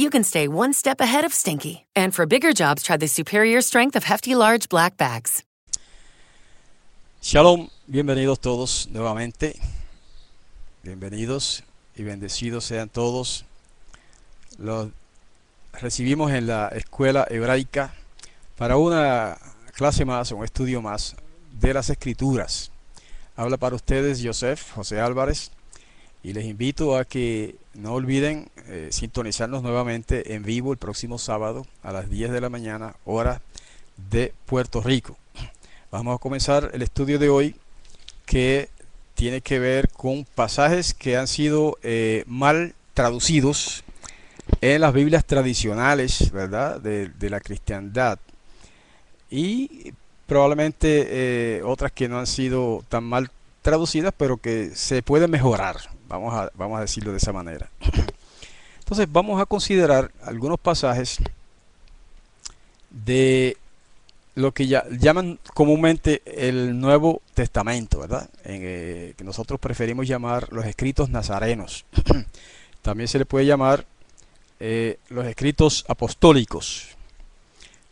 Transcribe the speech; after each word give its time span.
you 0.00 0.10
can 0.10 0.24
stay 0.24 0.48
one 0.48 0.72
step 0.72 1.00
ahead 1.00 1.24
of 1.24 1.34
stinky. 1.34 1.86
And 1.94 2.14
for 2.14 2.26
bigger 2.26 2.52
jobs, 2.52 2.82
try 2.82 2.96
the 2.96 3.06
superior 3.06 3.60
strength 3.60 3.96
of 3.96 4.04
Hefty 4.04 4.34
Large 4.34 4.68
Black 4.68 4.96
Bags. 4.96 5.44
Shalom, 7.22 7.68
bienvenidos 7.86 8.40
todos 8.40 8.88
nuevamente. 8.90 9.60
Bienvenidos 10.82 11.62
y 11.94 12.02
bendecidos 12.02 12.64
sean 12.64 12.88
todos. 12.88 13.44
Los 14.58 14.88
recibimos 15.74 16.32
en 16.32 16.46
la 16.46 16.68
escuela 16.68 17.26
hebraica 17.28 17.94
para 18.56 18.78
una 18.78 19.36
clase 19.74 20.06
más, 20.06 20.32
un 20.32 20.44
estudio 20.44 20.80
más 20.80 21.14
de 21.52 21.74
las 21.74 21.90
escrituras. 21.90 22.70
Habla 23.36 23.58
para 23.58 23.76
ustedes 23.76 24.22
Joseph 24.24 24.72
José 24.72 25.00
Álvarez 25.00 25.50
y 26.22 26.32
les 26.32 26.44
invito 26.44 26.96
a 26.96 27.04
que 27.04 27.56
no 27.74 27.94
olviden 27.94 28.50
eh, 28.66 28.88
sintonizarnos 28.90 29.62
nuevamente 29.62 30.34
en 30.34 30.42
vivo 30.42 30.72
el 30.72 30.78
próximo 30.78 31.18
sábado 31.18 31.66
a 31.82 31.92
las 31.92 32.10
10 32.10 32.30
de 32.30 32.40
la 32.40 32.48
mañana, 32.48 32.94
hora 33.04 33.40
de 34.10 34.32
Puerto 34.46 34.80
Rico. 34.80 35.16
Vamos 35.90 36.14
a 36.14 36.18
comenzar 36.18 36.70
el 36.72 36.82
estudio 36.82 37.18
de 37.18 37.28
hoy 37.28 37.56
que 38.26 38.68
tiene 39.14 39.40
que 39.40 39.58
ver 39.58 39.88
con 39.88 40.24
pasajes 40.34 40.94
que 40.94 41.16
han 41.16 41.26
sido 41.26 41.78
eh, 41.82 42.24
mal 42.26 42.74
traducidos 42.94 43.84
en 44.60 44.80
las 44.80 44.92
Biblias 44.92 45.24
tradicionales, 45.24 46.30
¿verdad? 46.30 46.80
De, 46.80 47.30
la 47.30 47.40
cristiandad. 47.40 48.18
Y 49.30 49.92
probablemente 50.26 51.06
eh, 51.58 51.62
otras 51.64 51.92
que 51.92 52.08
no 52.08 52.18
han 52.18 52.26
sido 52.26 52.84
tan 52.88 53.04
mal 53.04 53.30
traducidas, 53.62 54.14
pero 54.16 54.36
que 54.36 54.70
se 54.74 55.02
pueden 55.02 55.30
mejorar, 55.30 55.89
vamos 56.10 56.34
a, 56.34 56.50
vamos 56.54 56.76
a 56.78 56.82
decirlo 56.82 57.12
de 57.12 57.18
esa 57.18 57.32
manera. 57.32 57.70
Entonces 58.80 59.10
vamos 59.10 59.40
a 59.40 59.46
considerar 59.46 60.10
algunos 60.22 60.58
pasajes 60.58 61.18
de 62.90 63.56
lo 64.34 64.52
que 64.52 64.66
llaman 64.66 65.38
comúnmente 65.54 66.22
el 66.26 66.78
Nuevo 66.78 67.22
Testamento, 67.34 68.00
¿verdad? 68.00 68.28
Eh, 68.44 69.14
que 69.16 69.24
nosotros 69.24 69.60
preferimos 69.60 70.08
llamar 70.08 70.52
los 70.52 70.66
escritos 70.66 71.08
nazarenos. 71.10 71.84
También 72.82 73.06
se 73.06 73.18
le 73.18 73.26
puede 73.26 73.46
llamar 73.46 73.84
eh, 74.58 74.98
los 75.08 75.26
escritos 75.26 75.84
apostólicos. 75.88 76.88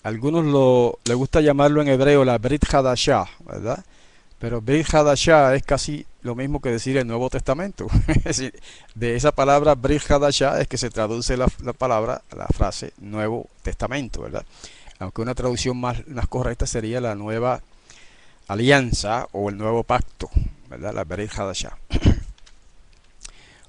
Algunos 0.03 0.45
lo, 0.47 0.99
le 1.05 1.15
gusta 1.15 1.41
llamarlo 1.41 1.83
en 1.83 1.89
hebreo 1.89 2.25
la 2.25 2.39
Brit 2.39 2.65
Hadashah, 2.73 3.27
¿verdad? 3.47 3.85
Pero 4.39 4.61
Brit 4.61 4.93
Hadashah 4.93 5.55
es 5.55 5.63
casi 5.63 6.07
lo 6.23 6.35
mismo 6.35 6.61
que 6.61 6.71
decir 6.71 6.97
el 6.97 7.07
Nuevo 7.07 7.31
Testamento. 7.31 7.87
es 8.09 8.25
decir, 8.25 8.61
de 8.95 9.17
esa 9.17 9.33
palabra 9.33 9.75
Brit 9.75 10.11
Hadashah 10.11 10.61
es 10.61 10.69
que 10.69 10.79
se 10.79 10.91
traduce 10.91 11.37
la, 11.37 11.47
la, 11.63 11.73
palabra, 11.73 12.23
la 12.37 12.47
frase 12.47 12.93
Nuevo 12.99 13.49
Testamento, 13.63 14.23
¿verdad? 14.23 14.45
Aunque 14.99 15.23
una 15.23 15.35
traducción 15.35 15.79
más, 15.79 16.07
más 16.09 16.27
correcta 16.27 16.67
sería 16.67 17.01
la 17.01 17.15
Nueva 17.15 17.63
Alianza 18.49 19.29
o 19.33 19.49
el 19.49 19.57
Nuevo 19.57 19.85
Pacto, 19.85 20.29
¿verdad? 20.69 20.93
La 20.95 21.05
Brit 21.05 21.33
Hadashah. 21.33 21.79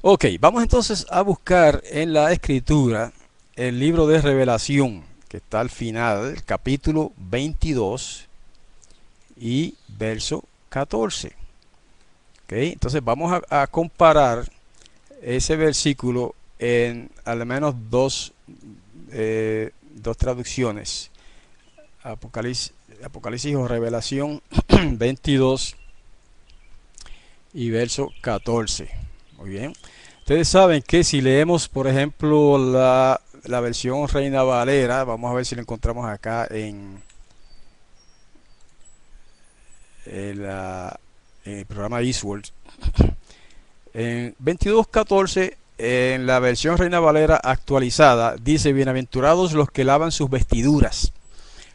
ok, 0.02 0.26
vamos 0.40 0.64
entonces 0.64 1.06
a 1.10 1.22
buscar 1.22 1.82
en 1.86 2.14
la 2.14 2.32
Escritura 2.32 3.12
el 3.56 3.80
libro 3.80 4.08
de 4.08 4.22
Revelación 4.22 5.04
que 5.30 5.38
está 5.38 5.60
al 5.60 5.70
final 5.70 6.44
capítulo 6.44 7.14
22 7.18 8.26
y 9.38 9.76
verso 9.88 10.44
14. 10.70 11.39
¿Okay? 12.50 12.72
Entonces 12.72 13.04
vamos 13.04 13.32
a, 13.32 13.62
a, 13.62 13.68
comparar 13.68 14.50
ese 15.22 15.56
versículo 15.56 16.34
en 16.58 17.12
al 17.24 17.46
menos 17.46 17.76
dos, 17.90 18.34
eh, 19.12 19.72
dos 19.94 20.18
traducciones. 20.18 21.12
Apocalipsis, 22.02 23.56
o 23.56 23.68
Revelación 23.68 24.42
22 24.92 25.76
y 27.54 27.70
verso 27.70 28.10
14. 28.22 28.90
Muy 29.38 29.52
bien. 29.52 29.74
Ustedes 30.20 30.48
saben 30.48 30.82
que 30.82 31.04
si 31.04 31.22
leemos, 31.22 31.68
por 31.68 31.88
ejemplo, 31.88 32.58
la 32.58 33.22
la 33.46 33.60
versión 33.60 34.08
Reina 34.08 34.44
Valera. 34.44 35.04
Vamos 35.04 35.32
a 35.32 35.34
ver 35.34 35.46
si 35.46 35.56
la 35.56 35.62
encontramos 35.62 36.08
acá 36.08 36.48
en, 36.50 37.02
la, 40.06 41.00
el 41.50 41.66
programa 41.66 42.02
Eastworld. 42.02 42.46
En 43.94 44.36
22.14, 44.44 45.56
en 45.78 46.26
la 46.26 46.40
versión 46.40 46.78
Reina 46.78 47.00
Valera 47.00 47.40
actualizada, 47.44 48.36
dice, 48.36 48.74
bienaventurados 48.74 49.54
los 49.54 49.72
que 49.72 49.84
lavan 49.84 50.12
sus 50.12 50.30
vestiduras, 50.30 51.12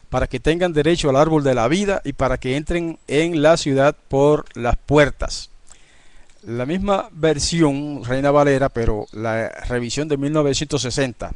para 0.09 0.27
que 0.27 0.39
tengan 0.39 0.73
derecho 0.73 1.09
al 1.09 1.17
árbol 1.17 1.43
de 1.43 1.55
la 1.55 1.67
vida 1.67 2.01
y 2.03 2.13
para 2.13 2.37
que 2.37 2.55
entren 2.55 2.99
en 3.07 3.41
la 3.41 3.57
ciudad 3.57 3.95
por 4.07 4.45
las 4.53 4.77
puertas. 4.77 5.49
La 6.43 6.65
misma 6.65 7.09
versión 7.11 8.03
Reina 8.05 8.31
Valera, 8.31 8.69
pero 8.69 9.07
la 9.11 9.49
revisión 9.67 10.07
de 10.07 10.17
1960 10.17 11.31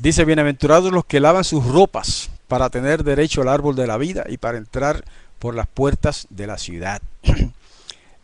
Dice, 0.00 0.24
bienaventurados 0.24 0.92
los 0.92 1.04
que 1.04 1.20
lavan 1.20 1.44
sus 1.44 1.62
ropas 1.66 2.30
para 2.48 2.70
tener 2.70 3.04
derecho 3.04 3.42
al 3.42 3.48
árbol 3.48 3.76
de 3.76 3.86
la 3.86 3.98
vida 3.98 4.24
y 4.26 4.38
para 4.38 4.56
entrar 4.56 5.04
por 5.38 5.54
las 5.54 5.66
puertas 5.66 6.26
de 6.30 6.46
la 6.46 6.56
ciudad. 6.56 7.02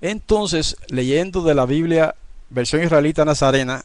Entonces, 0.01 0.77
leyendo 0.89 1.43
de 1.43 1.55
la 1.55 1.67
Biblia, 1.67 2.15
versión 2.51 2.83
israelita 2.83 3.25
nazarena, 3.25 3.85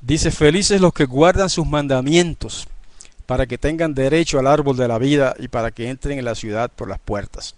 dice, 0.00 0.30
felices 0.30 0.80
los 0.80 0.92
que 0.92 1.04
guardan 1.04 1.50
sus 1.50 1.66
mandamientos 1.66 2.66
para 3.26 3.46
que 3.46 3.58
tengan 3.58 3.94
derecho 3.94 4.38
al 4.38 4.46
árbol 4.46 4.76
de 4.76 4.88
la 4.88 4.98
vida 4.98 5.34
y 5.38 5.48
para 5.48 5.70
que 5.70 5.88
entren 5.88 6.18
en 6.18 6.24
la 6.24 6.34
ciudad 6.34 6.70
por 6.70 6.88
las 6.88 6.98
puertas. 6.98 7.54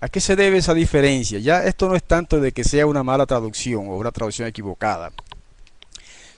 ¿A 0.00 0.08
qué 0.08 0.20
se 0.20 0.36
debe 0.36 0.58
esa 0.58 0.74
diferencia? 0.74 1.38
Ya 1.38 1.64
esto 1.64 1.88
no 1.88 1.96
es 1.96 2.04
tanto 2.04 2.40
de 2.40 2.52
que 2.52 2.64
sea 2.64 2.86
una 2.86 3.02
mala 3.02 3.26
traducción 3.26 3.88
o 3.88 3.96
una 3.96 4.12
traducción 4.12 4.48
equivocada 4.48 5.12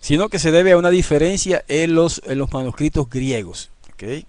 sino 0.00 0.28
que 0.28 0.38
se 0.38 0.50
debe 0.50 0.72
a 0.72 0.78
una 0.78 0.90
diferencia 0.90 1.64
en 1.68 1.94
los, 1.94 2.22
en 2.26 2.38
los 2.38 2.52
manuscritos 2.52 3.08
griegos. 3.08 3.70
¿okay? 3.92 4.26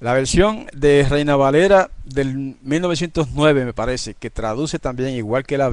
La 0.00 0.14
versión 0.14 0.66
de 0.72 1.06
Reina 1.06 1.36
Valera 1.36 1.90
del 2.04 2.56
1909 2.62 3.66
me 3.66 3.74
parece, 3.74 4.14
que 4.14 4.30
traduce 4.30 4.78
también 4.78 5.10
igual 5.10 5.44
que 5.44 5.58
la 5.58 5.70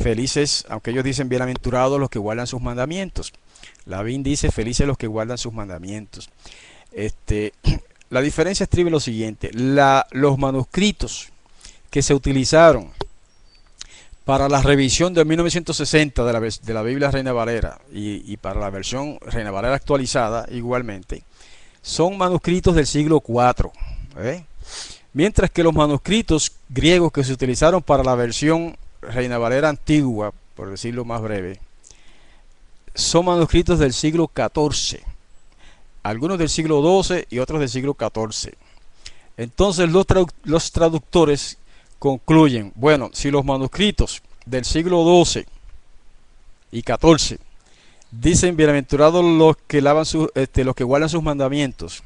felices, 0.00 0.64
aunque 0.68 0.92
ellos 0.92 1.02
dicen 1.02 1.28
bienaventurados 1.28 1.98
los 1.98 2.10
que 2.10 2.20
guardan 2.20 2.46
sus 2.46 2.62
mandamientos. 2.62 3.32
La 3.86 4.04
dice 4.04 4.52
felices 4.52 4.86
los 4.86 4.96
que 4.96 5.08
guardan 5.08 5.36
sus 5.36 5.52
mandamientos. 5.52 6.30
Este, 6.92 7.52
la 8.10 8.20
diferencia 8.20 8.64
escribe 8.64 8.90
lo 8.90 9.00
siguiente, 9.00 9.50
los 9.52 10.38
manuscritos 10.38 11.30
que 11.90 12.02
se 12.02 12.14
utilizaron 12.14 12.92
para 14.24 14.48
la 14.48 14.62
revisión 14.62 15.12
de 15.12 15.24
1960 15.24 16.24
de 16.24 16.32
la, 16.32 16.40
de 16.40 16.74
la 16.74 16.82
Biblia 16.82 17.10
Reina 17.10 17.32
Valera 17.32 17.80
y, 17.92 18.36
para 18.38 18.60
la 18.60 18.70
versión 18.70 19.18
Reina 19.20 19.50
Valera 19.50 19.74
actualizada 19.74 20.46
igualmente, 20.50 21.24
son 21.84 22.16
manuscritos 22.16 22.74
del 22.74 22.86
siglo 22.86 23.22
IV. 23.28 23.70
¿eh? 24.16 24.44
Mientras 25.12 25.50
que 25.50 25.62
los 25.62 25.74
manuscritos 25.74 26.50
griegos 26.70 27.12
que 27.12 27.22
se 27.22 27.32
utilizaron 27.32 27.82
para 27.82 28.02
la 28.02 28.14
versión 28.14 28.76
Reina 29.02 29.36
Valera 29.36 29.68
antigua, 29.68 30.32
por 30.56 30.70
decirlo 30.70 31.04
más 31.04 31.20
breve, 31.20 31.60
son 32.94 33.26
manuscritos 33.26 33.78
del 33.78 33.92
siglo 33.92 34.30
XIV. 34.34 35.00
Algunos 36.02 36.38
del 36.38 36.48
siglo 36.48 37.02
XII 37.02 37.26
y 37.28 37.38
otros 37.38 37.60
del 37.60 37.68
siglo 37.68 37.94
XIV. 37.98 38.54
Entonces 39.36 39.90
los, 39.90 40.06
los 40.44 40.72
traductores 40.72 41.58
concluyen, 41.98 42.72
bueno, 42.76 43.10
si 43.12 43.30
los 43.30 43.44
manuscritos 43.44 44.22
del 44.46 44.64
siglo 44.64 45.04
XII 45.24 45.44
y 46.72 46.80
XIV 46.80 47.38
dicen 48.20 48.56
bienaventurados 48.56 49.24
los 49.24 49.56
que 49.66 49.80
lavan 49.80 50.04
sus, 50.04 50.28
este, 50.34 50.64
los 50.64 50.74
que 50.74 50.84
guardan 50.84 51.08
sus 51.08 51.22
mandamientos, 51.22 52.02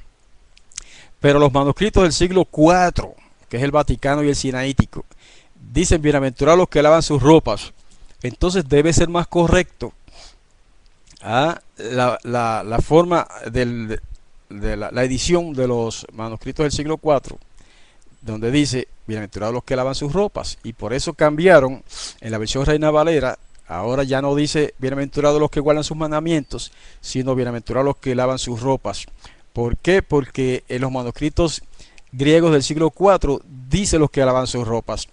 pero 1.20 1.38
los 1.38 1.52
manuscritos 1.52 2.02
del 2.02 2.12
siglo 2.12 2.46
IV, 2.50 3.14
que 3.48 3.56
es 3.56 3.62
el 3.62 3.70
Vaticano 3.70 4.22
y 4.22 4.28
el 4.28 4.36
Sinaítico, 4.36 5.04
dicen 5.72 6.00
bienaventurados 6.00 6.58
los 6.58 6.68
que 6.68 6.82
lavan 6.82 7.02
sus 7.02 7.22
ropas, 7.22 7.72
entonces 8.22 8.68
debe 8.68 8.92
ser 8.92 9.08
más 9.08 9.26
correcto 9.26 9.92
a 11.20 11.50
¿ah? 11.50 12.18
la, 12.24 12.78
forma 12.80 13.26
de 13.50 14.00
la, 14.48 14.90
la, 14.90 15.04
edición 15.04 15.52
de 15.52 15.66
los 15.66 16.06
manuscritos 16.12 16.64
del 16.64 16.72
siglo 16.72 17.00
IV, 17.02 17.36
donde 18.22 18.50
dice, 18.50 18.88
bienaventurados 19.06 19.54
los 19.54 19.64
que 19.64 19.76
lavan 19.76 19.94
sus 19.94 20.12
ropas, 20.12 20.58
y 20.62 20.72
por 20.72 20.94
eso 20.94 21.14
cambiaron 21.14 21.82
en 22.20 22.30
la 22.30 22.38
versión 22.38 22.64
Reina 22.64 22.90
Valera, 22.90 23.38
ahora 23.68 24.02
ya 24.02 24.20
no 24.20 24.34
dice 24.34 24.74
bienaventurados 24.78 25.40
los 25.40 25.50
que 25.50 25.60
guardan 25.60 25.84
sus 25.84 25.96
mandamientos, 25.96 26.72
sino 27.00 27.34
bienaventurados 27.34 27.86
los 27.86 27.96
que 27.96 28.14
lavan 28.14 28.38
sus 28.38 28.60
ropas. 28.60 29.06
¿Por 29.52 29.76
qué? 29.76 30.02
Porque 30.02 30.64
en 30.68 30.80
los 30.80 30.90
manuscritos 30.90 31.62
griegos 32.12 32.52
del 32.52 32.62
siglo 32.62 32.92
IV 32.98 33.40
dice 33.68 33.98
los 33.98 34.10
que 34.10 34.24
lavan 34.24 34.46
sus 34.46 34.66
ropas 34.66 35.08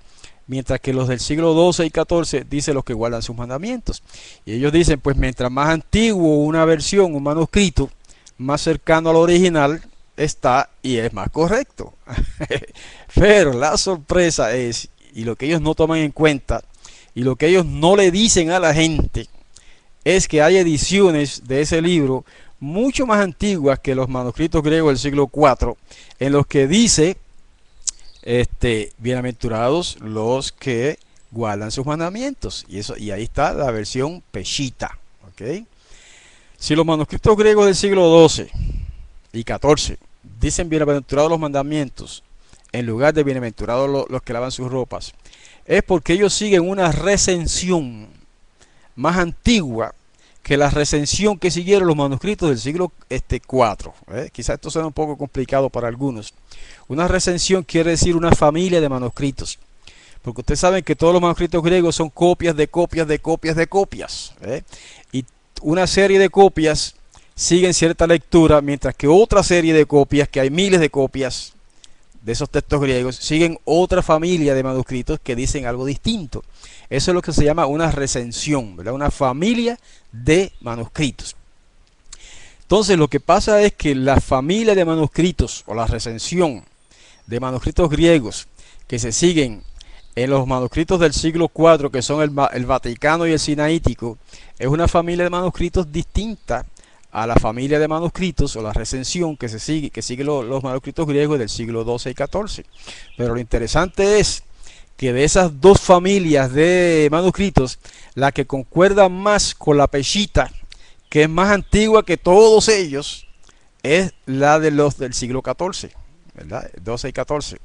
mientras 0.47 0.79
que 0.79 0.93
los 0.93 1.07
del 1.07 1.19
siglo 1.19 1.71
XII 1.71 1.87
y 1.87 1.89
XIV 1.89 2.45
dicen 2.49 2.75
los 2.75 2.83
que 2.83 2.93
guardan 2.93 3.21
sus 3.21 3.35
mandamientos. 3.35 4.03
Y 4.45 4.53
ellos 4.53 4.71
dicen, 4.71 4.99
pues 4.99 5.15
mientras 5.15 5.51
más 5.51 5.69
antiguo 5.69 6.43
una 6.43 6.65
versión, 6.65 7.15
un 7.15 7.23
manuscrito, 7.23 7.89
más 8.37 8.61
cercano 8.61 9.09
al 9.09 9.15
original 9.15 9.81
está 10.17 10.69
y 10.81 10.97
es 10.97 11.13
más 11.13 11.29
correcto. 11.29 11.93
Pero 13.15 13.53
la 13.53 13.77
sorpresa 13.77 14.55
es, 14.55 14.89
y 15.13 15.23
lo 15.23 15.35
que 15.35 15.45
ellos 15.47 15.61
no 15.61 15.75
toman 15.75 15.99
en 15.99 16.11
cuenta, 16.11 16.63
y 17.15 17.23
lo 17.23 17.37
que 17.37 17.47
ellos 17.47 17.65
no 17.65 17.95
le 17.95 18.11
dicen 18.11 18.51
a 18.51 18.59
la 18.59 18.73
gente, 18.73 19.27
es 20.03 20.27
que 20.27 20.41
hay 20.41 20.57
ediciones 20.57 21.47
de 21.47 21.61
ese 21.61 21.81
libro 21.81 22.25
mucho 22.59 23.07
más 23.07 23.21
antiguas 23.21 23.79
que 23.79 23.95
los 23.95 24.07
manuscritos 24.07 24.61
griegos 24.61 24.91
del 24.91 24.99
siglo 24.99 25.31
IV, 25.33 25.75
en 26.19 26.33
los 26.33 26.45
que 26.45 26.67
dice 26.67 27.17
este, 28.21 28.91
bienaventurados 28.97 29.97
los 30.01 30.51
que 30.51 30.99
guardan 31.31 31.71
sus 31.71 31.85
mandamientos. 31.85 32.65
Y, 32.67 32.79
eso, 32.79 32.97
y 32.97 33.11
ahí 33.11 33.23
está 33.23 33.53
la 33.53 33.71
versión 33.71 34.21
peshita. 34.31 34.97
Si 36.57 36.75
los 36.75 36.85
manuscritos 36.85 37.35
griegos 37.35 37.65
del 37.65 37.75
siglo 37.75 38.27
XII 38.27 38.47
y 39.33 39.43
XIV 39.43 39.97
dicen 40.39 40.69
bienaventurados 40.69 41.29
los 41.29 41.39
mandamientos 41.39 42.23
en 42.71 42.85
lugar 42.85 43.13
de 43.13 43.23
bienaventurados 43.23 44.09
los 44.09 44.21
que 44.21 44.33
lavan 44.33 44.51
sus 44.51 44.71
ropas, 44.71 45.13
es 45.65 45.83
porque 45.83 46.13
ellos 46.13 46.33
siguen 46.33 46.67
una 46.67 46.91
recensión 46.91 48.07
más 48.95 49.17
antigua 49.17 49.93
que 50.43 50.57
la 50.57 50.69
recensión 50.69 51.39
que 51.39 51.49
siguieron 51.49 51.87
los 51.87 51.97
manuscritos 51.97 52.49
del 52.49 52.59
siglo 52.59 52.91
este, 53.09 53.37
IV. 53.37 53.91
¿eh? 54.13 54.29
Quizás 54.31 54.55
esto 54.55 54.69
sea 54.69 54.85
un 54.85 54.93
poco 54.93 55.17
complicado 55.17 55.71
para 55.71 55.87
algunos. 55.87 56.35
Una 56.87 57.07
recensión 57.07 57.63
quiere 57.63 57.91
decir 57.91 58.15
una 58.15 58.31
familia 58.31 58.79
de 58.79 58.87
manuscritos. 58.87 59.57
Porque 60.21 60.41
ustedes 60.41 60.59
saben 60.59 60.83
que 60.83 60.95
todos 60.95 61.13
los 61.13 61.21
manuscritos 61.21 61.63
griegos 61.63 61.95
son 61.95 62.11
copias 62.11 62.55
de 62.55 62.67
copias 62.67 63.07
de 63.07 63.17
copias 63.17 63.55
de 63.55 63.65
copias. 63.65 64.35
¿eh? 64.41 64.61
Y 65.11 65.25
una 65.63 65.87
serie 65.87 66.19
de 66.19 66.29
copias 66.29 66.95
siguen 67.33 67.73
cierta 67.73 68.05
lectura, 68.05 68.61
mientras 68.61 68.93
que 68.93 69.07
otra 69.07 69.41
serie 69.41 69.73
de 69.73 69.87
copias, 69.87 70.29
que 70.29 70.41
hay 70.41 70.51
miles 70.51 70.79
de 70.79 70.91
copias 70.91 71.54
de 72.25 72.31
esos 72.31 72.49
textos 72.49 72.81
griegos, 72.81 73.17
siguen 73.17 73.59
otra 73.65 74.01
familia 74.01 74.55
de 74.55 74.63
manuscritos 74.63 75.19
que 75.21 75.35
dicen 75.35 75.67
algo 75.67 75.85
distinto. 75.85 76.43
Eso 76.89 77.11
es 77.11 77.15
lo 77.15 77.21
que 77.21 77.31
se 77.31 77.45
llama 77.45 77.67
una 77.67 77.91
recensión, 77.91 78.75
¿verdad? 78.75 78.95
una 78.95 79.11
familia 79.11 79.79
de 80.11 80.51
manuscritos. 80.59 81.35
Entonces 82.63 82.97
lo 82.97 83.07
que 83.09 83.19
pasa 83.19 83.61
es 83.61 83.73
que 83.73 83.93
la 83.93 84.19
familia 84.19 84.73
de 84.73 84.85
manuscritos 84.85 85.63
o 85.67 85.75
la 85.75 85.85
recensión 85.85 86.65
de 87.27 87.39
manuscritos 87.39 87.91
griegos 87.91 88.47
que 88.87 88.97
se 88.97 89.11
siguen 89.11 89.61
en 90.15 90.29
los 90.31 90.47
manuscritos 90.47 90.99
del 90.99 91.13
siglo 91.13 91.51
IV, 91.55 91.91
que 91.91 92.01
son 92.01 92.23
el, 92.23 92.65
Vaticano 92.65 93.27
y 93.27 93.33
el 93.33 93.39
Sinaítico, 93.39 94.17
es 94.57 94.67
una 94.67 94.87
familia 94.87 95.25
de 95.25 95.29
manuscritos 95.29 95.91
distinta 95.91 96.65
a 97.15 97.25
la 97.25 97.35
familia 97.35 97.79
de 97.79 97.87
manuscritos 97.87 98.57
o 98.57 98.61
la 98.61 98.73
recensión 98.73 99.37
que 99.37 99.47
se 99.47 99.57
sigue, 99.57 99.89
que 99.89 100.01
los 100.25 100.63
manuscritos 100.63 101.07
griegos 101.07 101.39
del 101.39 101.47
siglo 101.47 101.85
XII 101.85 102.11
y 102.11 102.13
XIV. 102.13 102.65
Pero 103.15 103.35
lo 103.35 103.39
interesante 103.39 104.19
es 104.19 104.43
que 104.97 105.13
de 105.13 105.23
esas 105.23 105.61
dos 105.61 105.79
familias 105.79 106.51
de 106.51 107.07
manuscritos, 107.09 107.79
la 108.15 108.33
que 108.33 108.45
concuerda 108.45 109.07
más 109.07 109.55
con 109.55 109.77
la 109.77 109.87
Peshita, 109.87 110.51
que 111.07 111.23
es 111.23 111.29
más 111.29 111.51
antigua 111.51 112.03
que 112.03 112.17
todos 112.17 112.67
ellos, 112.67 113.27
es 113.81 114.13
la 114.25 114.59
de 114.59 114.71
los 114.71 114.97
del 114.97 115.13
siglo 115.13 115.41
XIV, 115.41 115.91
¿verdad? 116.33 116.69
12 116.81 117.07
y 117.07 117.13
14. 117.13 117.57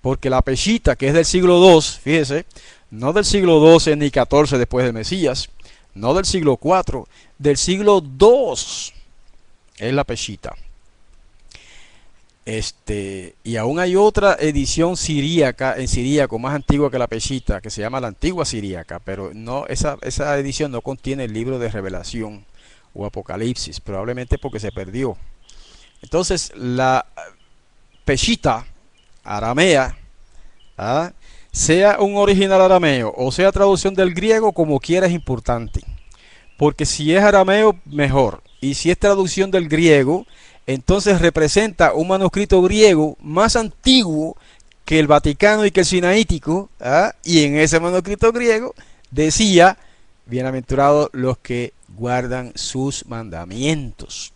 Porque 0.00 0.28
la 0.28 0.42
Peshita, 0.42 0.96
que 0.96 1.06
es 1.06 1.14
del 1.14 1.24
siglo 1.24 1.64
II, 1.72 1.80
fíjese, 2.02 2.46
no 2.90 3.12
del 3.12 3.24
siglo 3.24 3.78
XII 3.78 3.94
ni 3.94 4.08
XIV 4.08 4.58
después 4.58 4.84
de 4.84 4.92
Mesías, 4.92 5.50
no 5.94 6.14
del 6.14 6.24
siglo 6.24 6.58
IV, 6.60 7.04
del 7.38 7.56
siglo 7.56 8.02
II 8.02 8.54
es 9.78 9.92
la 9.92 10.04
Peshita. 10.04 10.54
Este, 12.44 13.34
y 13.44 13.56
aún 13.56 13.78
hay 13.78 13.94
otra 13.94 14.34
edición 14.40 14.96
siríaca, 14.96 15.76
en 15.76 15.86
siríaco, 15.86 16.38
más 16.38 16.54
antigua 16.54 16.90
que 16.90 16.98
la 16.98 17.06
Peshita, 17.06 17.60
que 17.60 17.68
se 17.68 17.82
llama 17.82 18.00
la 18.00 18.08
antigua 18.08 18.46
siríaca, 18.46 19.00
pero 19.00 19.32
no, 19.34 19.66
esa, 19.66 19.98
esa 20.00 20.36
edición 20.38 20.72
no 20.72 20.80
contiene 20.80 21.24
el 21.24 21.34
libro 21.34 21.58
de 21.58 21.68
revelación 21.68 22.46
o 22.94 23.04
apocalipsis, 23.04 23.80
probablemente 23.80 24.38
porque 24.38 24.60
se 24.60 24.72
perdió. 24.72 25.18
Entonces, 26.00 26.52
la 26.56 27.04
Peshita 28.06 28.66
aramea, 29.24 29.98
¿ah? 30.78 31.12
sea 31.52 31.98
un 32.00 32.16
original 32.16 32.60
arameo 32.60 33.12
o 33.16 33.32
sea 33.32 33.52
traducción 33.52 33.94
del 33.94 34.14
griego, 34.14 34.52
como 34.52 34.80
quiera 34.80 35.06
es 35.06 35.12
importante. 35.12 35.82
Porque 36.58 36.84
si 36.84 37.14
es 37.14 37.22
arameo, 37.22 37.76
mejor. 37.86 38.42
Y 38.60 38.74
si 38.74 38.90
es 38.90 38.98
traducción 38.98 39.52
del 39.52 39.68
griego, 39.68 40.26
entonces 40.66 41.20
representa 41.20 41.94
un 41.94 42.08
manuscrito 42.08 42.60
griego 42.60 43.16
más 43.20 43.54
antiguo 43.54 44.36
que 44.84 44.98
el 44.98 45.06
Vaticano 45.06 45.64
y 45.64 45.70
que 45.70 45.80
el 45.80 45.86
Sinaítico, 45.86 46.68
¿ah? 46.80 47.14
y 47.22 47.44
en 47.44 47.56
ese 47.56 47.78
manuscrito 47.78 48.32
griego 48.32 48.74
decía, 49.12 49.78
bienaventurados 50.26 51.10
los 51.12 51.38
que 51.38 51.74
guardan 51.96 52.52
sus 52.56 53.06
mandamientos. 53.06 54.32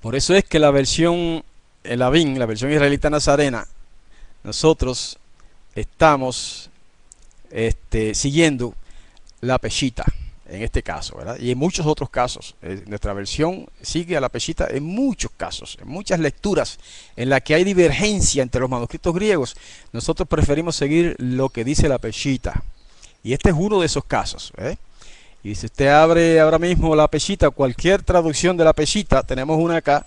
Por 0.00 0.16
eso 0.16 0.34
es 0.34 0.44
que 0.44 0.58
la 0.58 0.70
versión 0.70 1.44
el 1.84 2.00
Avín, 2.00 2.38
la 2.38 2.46
versión 2.46 2.72
israelita 2.72 3.10
nazarena, 3.10 3.66
nosotros 4.44 5.18
estamos 5.74 6.70
este, 7.50 8.14
siguiendo 8.14 8.74
la 9.42 9.58
peshita 9.58 10.04
en 10.50 10.62
este 10.62 10.82
caso, 10.82 11.16
¿verdad? 11.16 11.38
Y 11.38 11.52
en 11.52 11.58
muchos 11.58 11.86
otros 11.86 12.10
casos. 12.10 12.56
Eh, 12.60 12.82
nuestra 12.86 13.12
versión 13.12 13.68
sigue 13.80 14.16
a 14.16 14.20
la 14.20 14.28
peshita 14.28 14.66
en 14.68 14.82
muchos 14.82 15.30
casos, 15.36 15.78
en 15.80 15.88
muchas 15.88 16.18
lecturas 16.18 16.78
en 17.16 17.30
las 17.30 17.42
que 17.42 17.54
hay 17.54 17.62
divergencia 17.62 18.42
entre 18.42 18.60
los 18.60 18.68
manuscritos 18.68 19.14
griegos. 19.14 19.56
Nosotros 19.92 20.28
preferimos 20.28 20.74
seguir 20.74 21.14
lo 21.18 21.50
que 21.50 21.64
dice 21.64 21.88
la 21.88 21.98
peshita. 21.98 22.64
Y 23.22 23.32
este 23.32 23.50
es 23.50 23.56
uno 23.56 23.78
de 23.78 23.86
esos 23.86 24.04
casos. 24.04 24.52
¿eh? 24.58 24.76
Y 25.44 25.54
si 25.54 25.66
usted 25.66 25.86
abre 25.86 26.40
ahora 26.40 26.58
mismo 26.58 26.96
la 26.96 27.06
peshita, 27.06 27.50
cualquier 27.50 28.02
traducción 28.02 28.56
de 28.56 28.64
la 28.64 28.72
peshita, 28.72 29.22
tenemos 29.22 29.56
una 29.56 29.76
acá. 29.76 30.04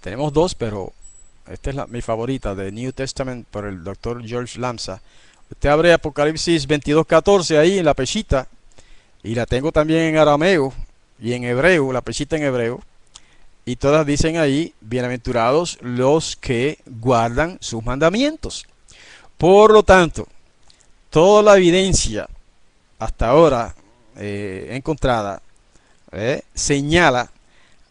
Tenemos 0.00 0.32
dos, 0.32 0.54
pero 0.54 0.94
esta 1.50 1.68
es 1.68 1.76
la, 1.76 1.86
mi 1.86 2.00
favorita, 2.00 2.54
de 2.54 2.72
New 2.72 2.92
Testament 2.92 3.46
por 3.48 3.66
el 3.66 3.84
doctor 3.84 4.26
George 4.26 4.58
Lamsa 4.58 5.02
Usted 5.50 5.68
abre 5.68 5.92
Apocalipsis 5.92 6.66
22.14 6.68 7.58
ahí 7.58 7.78
en 7.78 7.84
la 7.84 7.94
pechita. 7.94 8.48
Y 9.22 9.34
la 9.34 9.46
tengo 9.46 9.72
también 9.72 10.02
en 10.02 10.18
arameo 10.18 10.72
y 11.20 11.32
en 11.32 11.44
hebreo, 11.44 11.92
la 11.92 12.00
pechita 12.00 12.36
en 12.36 12.44
hebreo. 12.44 12.80
Y 13.64 13.76
todas 13.76 14.06
dicen 14.06 14.36
ahí, 14.36 14.74
bienaventurados 14.80 15.78
los 15.80 16.36
que 16.36 16.78
guardan 16.86 17.58
sus 17.60 17.84
mandamientos. 17.84 18.66
Por 19.38 19.72
lo 19.72 19.82
tanto, 19.82 20.26
toda 21.10 21.42
la 21.42 21.56
evidencia 21.56 22.28
hasta 22.98 23.28
ahora 23.28 23.74
eh, 24.16 24.68
encontrada 24.70 25.42
eh, 26.12 26.42
señala 26.54 27.30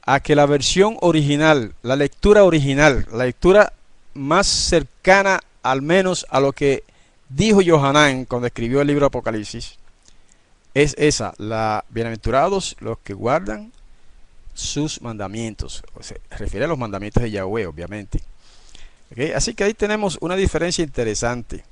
a 0.06 0.20
que 0.20 0.36
la 0.36 0.46
versión 0.46 0.98
original, 1.02 1.74
la 1.84 1.96
lectura 1.96 2.44
original, 2.44 3.06
la 3.12 3.26
lectura 3.26 3.74
más 4.14 4.48
cercana 4.48 5.42
al 5.64 5.82
menos 5.82 6.26
a 6.30 6.40
lo 6.40 6.54
que 6.54 6.84
dijo 7.36 7.60
Johanán 7.66 8.26
cuando 8.26 8.48
escribió 8.48 8.82
el 8.82 8.88
libro 8.88 9.08
Apocalipsis, 9.08 9.78
es 10.74 10.96
esa, 10.98 11.34
la 11.38 11.84
bienaventurados 11.90 12.76
los 12.80 12.98
que 13.00 13.14
guardan 13.14 13.72
sus 14.54 15.02
mandamientos. 15.02 15.84
se 16.00 16.20
refiere 16.32 16.66
a 16.66 16.70
los 16.70 16.78
mandamientos 16.78 17.24
de 17.24 17.32
Yahweh, 17.32 17.68
obviamente. 17.68 18.22
Así 19.36 19.54
que 19.54 19.66
ahí 19.66 19.74
tenemos 19.74 20.18
una 20.22 20.36
diferencia 20.36 20.84
interesante. 20.84 21.64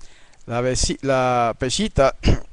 La, 0.45 0.61
la 1.01 1.55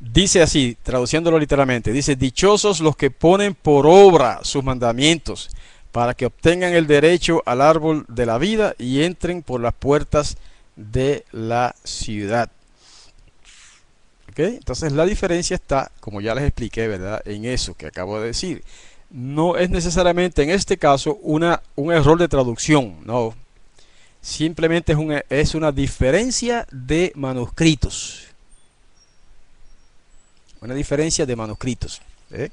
dice 0.00 0.42
así, 0.42 0.76
traduciéndolo 0.82 1.38
literalmente, 1.38 1.92
dice, 1.92 2.14
dichosos 2.14 2.80
los 2.80 2.96
que 2.96 3.10
ponen 3.10 3.54
por 3.54 3.86
obra 3.86 4.40
sus 4.42 4.62
mandamientos 4.62 5.50
para 5.92 6.14
que 6.14 6.26
obtengan 6.26 6.74
el 6.74 6.86
derecho 6.86 7.42
al 7.46 7.60
árbol 7.60 8.04
de 8.08 8.26
la 8.26 8.38
vida 8.38 8.74
y 8.78 9.02
entren 9.02 9.42
por 9.42 9.60
las 9.60 9.74
puertas 9.74 10.34
de 10.34 10.49
la 11.32 11.74
ciudad. 11.84 12.50
Entonces 14.48 14.92
la 14.92 15.04
diferencia 15.04 15.54
está, 15.54 15.90
como 16.00 16.20
ya 16.20 16.34
les 16.34 16.44
expliqué, 16.44 16.88
¿verdad? 16.88 17.22
En 17.24 17.44
eso 17.44 17.74
que 17.74 17.86
acabo 17.86 18.20
de 18.20 18.28
decir. 18.28 18.64
No 19.10 19.56
es 19.56 19.70
necesariamente 19.70 20.42
en 20.42 20.50
este 20.50 20.76
caso 20.76 21.18
una, 21.22 21.62
un 21.74 21.92
error 21.92 22.18
de 22.18 22.28
traducción, 22.28 22.96
no. 23.04 23.34
Simplemente 24.22 24.92
es 24.92 24.98
una, 24.98 25.24
es 25.28 25.54
una 25.54 25.72
diferencia 25.72 26.66
de 26.70 27.12
manuscritos. 27.16 28.28
Una 30.60 30.74
diferencia 30.74 31.26
de 31.26 31.36
manuscritos. 31.36 32.00
¿eh? 32.30 32.50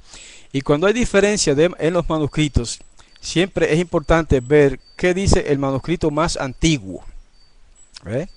Y 0.51 0.61
cuando 0.61 0.87
hay 0.87 0.93
diferencia 0.93 1.53
de, 1.53 1.69
en 1.77 1.93
los 1.93 2.09
manuscritos, 2.09 2.79
siempre 3.19 3.71
es 3.73 3.79
importante 3.79 4.39
ver 4.39 4.79
qué 4.95 5.13
dice 5.13 5.51
el 5.51 5.59
manuscrito 5.59 6.09
más 6.09 6.37
antiguo. 6.37 7.03
¿Eh? 8.05 8.27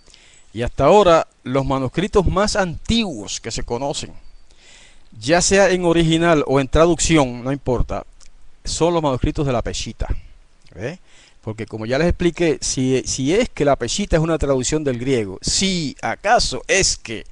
Y 0.53 0.63
hasta 0.63 0.85
ahora 0.85 1.27
los 1.45 1.65
manuscritos 1.65 2.27
más 2.27 2.57
antiguos 2.57 3.41
que 3.41 3.51
se 3.51 3.63
conocen, 3.63 4.13
ya 5.19 5.41
sea 5.41 5.71
en 5.71 5.85
original 5.85 6.45
o 6.47 6.61
en 6.61 6.69
traducción, 6.69 7.45
no 7.45 7.53
importa, 7.53 8.05
son 8.65 8.95
los 8.95 9.03
manuscritos 9.03 9.47
de 9.47 9.53
la 9.53 9.63
Peshita. 9.63 10.09
Porque 11.43 11.67
como 11.67 11.87
ya 11.87 11.99
les 11.99 12.09
expliqué, 12.09 12.59
si, 12.61 13.03
si, 13.07 13.35
es 13.35 13.49
que 13.49 13.65
la 13.65 13.77
Peshita 13.77 14.17
es 14.17 14.23
una 14.23 14.39
traducción 14.39 14.85
del 14.85 14.99
griego, 14.99 15.39
si 15.41 15.97
acaso 16.03 16.63
es 16.69 16.97
que 16.97 17.25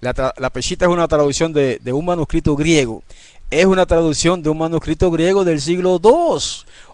la, 0.00 0.34
la 0.36 0.50
Peshita 0.50 0.84
es 0.84 0.90
una 0.90 1.08
traducción 1.08 1.52
de, 1.52 1.78
de, 1.82 1.92
un 1.92 2.04
manuscrito 2.04 2.54
griego, 2.54 3.02
es 3.50 3.64
una 3.64 3.86
traducción 3.86 4.42
de 4.42 4.50
un 4.50 4.58
manuscrito 4.58 5.10
griego 5.10 5.44
del 5.44 5.60
siglo 5.60 6.00
II 6.02 6.38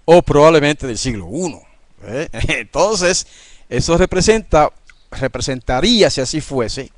o 0.05 0.23
probablemente 0.23 0.87
del 0.87 0.99
siglo 0.99 1.29
I. 1.31 1.59
Entonces, 2.49 3.26
eso 3.68 3.97
representa 3.97 4.71
representaría, 5.11 6.11
si 6.11 6.21
así 6.21 6.40
fuese, 6.40 6.90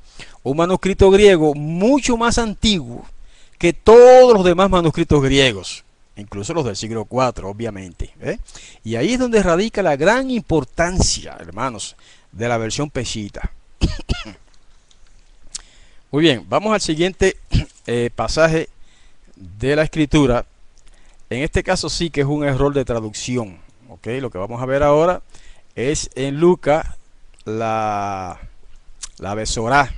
un 0.43 0.57
manuscrito 0.57 1.09
griego 1.11 1.53
mucho 1.53 2.17
más 2.17 2.37
antiguo 2.37 3.05
que 3.57 3.73
todos 3.73 4.33
los 4.33 4.45
demás 4.45 4.69
manuscritos 4.69 5.21
griegos, 5.21 5.83
incluso 6.15 6.53
los 6.53 6.65
del 6.65 6.75
siglo 6.75 7.07
IV, 7.09 7.45
obviamente. 7.45 8.13
¿eh? 8.21 8.37
Y 8.83 8.95
ahí 8.95 9.13
es 9.13 9.19
donde 9.19 9.41
radica 9.41 9.81
la 9.81 9.95
gran 9.95 10.29
importancia, 10.29 11.35
hermanos, 11.39 11.95
de 12.31 12.47
la 12.47 12.57
versión 12.57 12.89
Peshita. 12.89 13.51
Muy 16.11 16.23
bien, 16.23 16.45
vamos 16.47 16.73
al 16.73 16.81
siguiente 16.81 17.37
eh, 17.87 18.09
pasaje 18.15 18.69
de 19.35 19.75
la 19.75 19.83
escritura. 19.83 20.45
En 21.29 21.43
este 21.43 21.63
caso 21.63 21.89
sí 21.89 22.09
que 22.09 22.21
es 22.21 22.27
un 22.27 22.45
error 22.45 22.73
de 22.73 22.85
traducción. 22.85 23.59
¿ok? 23.89 24.07
Lo 24.21 24.29
que 24.29 24.37
vamos 24.37 24.61
a 24.61 24.65
ver 24.65 24.83
ahora 24.83 25.21
es 25.77 26.09
en 26.15 26.39
Lucas 26.39 26.87
la, 27.45 28.39
la 29.19 29.35
besorá, 29.35 29.93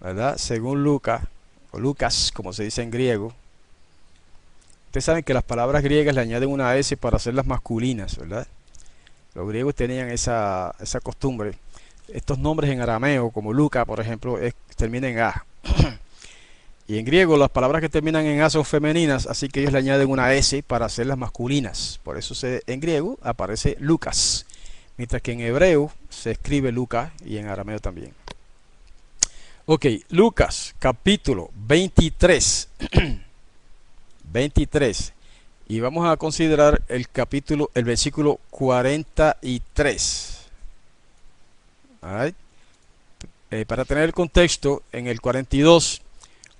¿verdad? 0.00 0.36
Según 0.36 0.82
Lucas, 0.82 1.22
o 1.70 1.78
Lucas, 1.78 2.32
como 2.34 2.52
se 2.52 2.64
dice 2.64 2.82
en 2.82 2.90
griego. 2.90 3.32
Ustedes 4.86 5.04
saben 5.04 5.22
que 5.22 5.32
las 5.32 5.44
palabras 5.44 5.84
griegas 5.84 6.14
le 6.14 6.22
añaden 6.22 6.50
una 6.50 6.74
S 6.76 6.96
para 6.96 7.18
hacerlas 7.18 7.46
masculinas, 7.46 8.18
¿verdad? 8.18 8.48
Los 9.34 9.48
griegos 9.48 9.76
tenían 9.76 10.10
esa, 10.10 10.74
esa 10.80 10.98
costumbre. 10.98 11.54
Estos 12.08 12.40
nombres 12.40 12.70
en 12.72 12.80
arameo, 12.80 13.30
como 13.30 13.52
Lucas, 13.52 13.84
por 13.84 14.00
ejemplo, 14.00 14.38
terminan 14.74 15.10
en 15.12 15.18
A. 15.20 15.46
y 16.88 16.98
en 16.98 17.04
griego 17.04 17.36
las 17.36 17.50
palabras 17.50 17.80
que 17.80 17.88
terminan 17.88 18.26
en 18.26 18.40
A 18.40 18.50
son 18.50 18.64
femeninas, 18.64 19.28
así 19.28 19.48
que 19.48 19.60
ellos 19.60 19.72
le 19.72 19.78
añaden 19.78 20.10
una 20.10 20.34
S 20.34 20.64
para 20.64 20.86
hacerlas 20.86 21.16
masculinas. 21.16 22.00
Por 22.02 22.18
eso 22.18 22.34
se, 22.34 22.64
en 22.66 22.80
griego 22.80 23.18
aparece 23.22 23.76
Lucas 23.78 24.46
mientras 24.96 25.22
que 25.22 25.32
en 25.32 25.40
hebreo 25.40 25.92
se 26.08 26.32
escribe 26.32 26.72
Lucas 26.72 27.12
y 27.24 27.38
en 27.38 27.48
arameo 27.48 27.78
también. 27.78 28.12
Ok, 29.66 29.86
Lucas 30.10 30.74
capítulo 30.78 31.50
23. 31.54 32.68
23. 34.32 35.12
Y 35.68 35.80
vamos 35.80 36.08
a 36.08 36.16
considerar 36.16 36.82
el 36.86 37.08
capítulo, 37.08 37.72
el 37.74 37.82
versículo 37.82 38.38
43. 38.50 40.46
Eh, 43.50 43.64
para 43.66 43.84
tener 43.84 44.04
el 44.04 44.12
contexto, 44.12 44.84
en 44.92 45.08
el 45.08 45.20
42, 45.20 46.02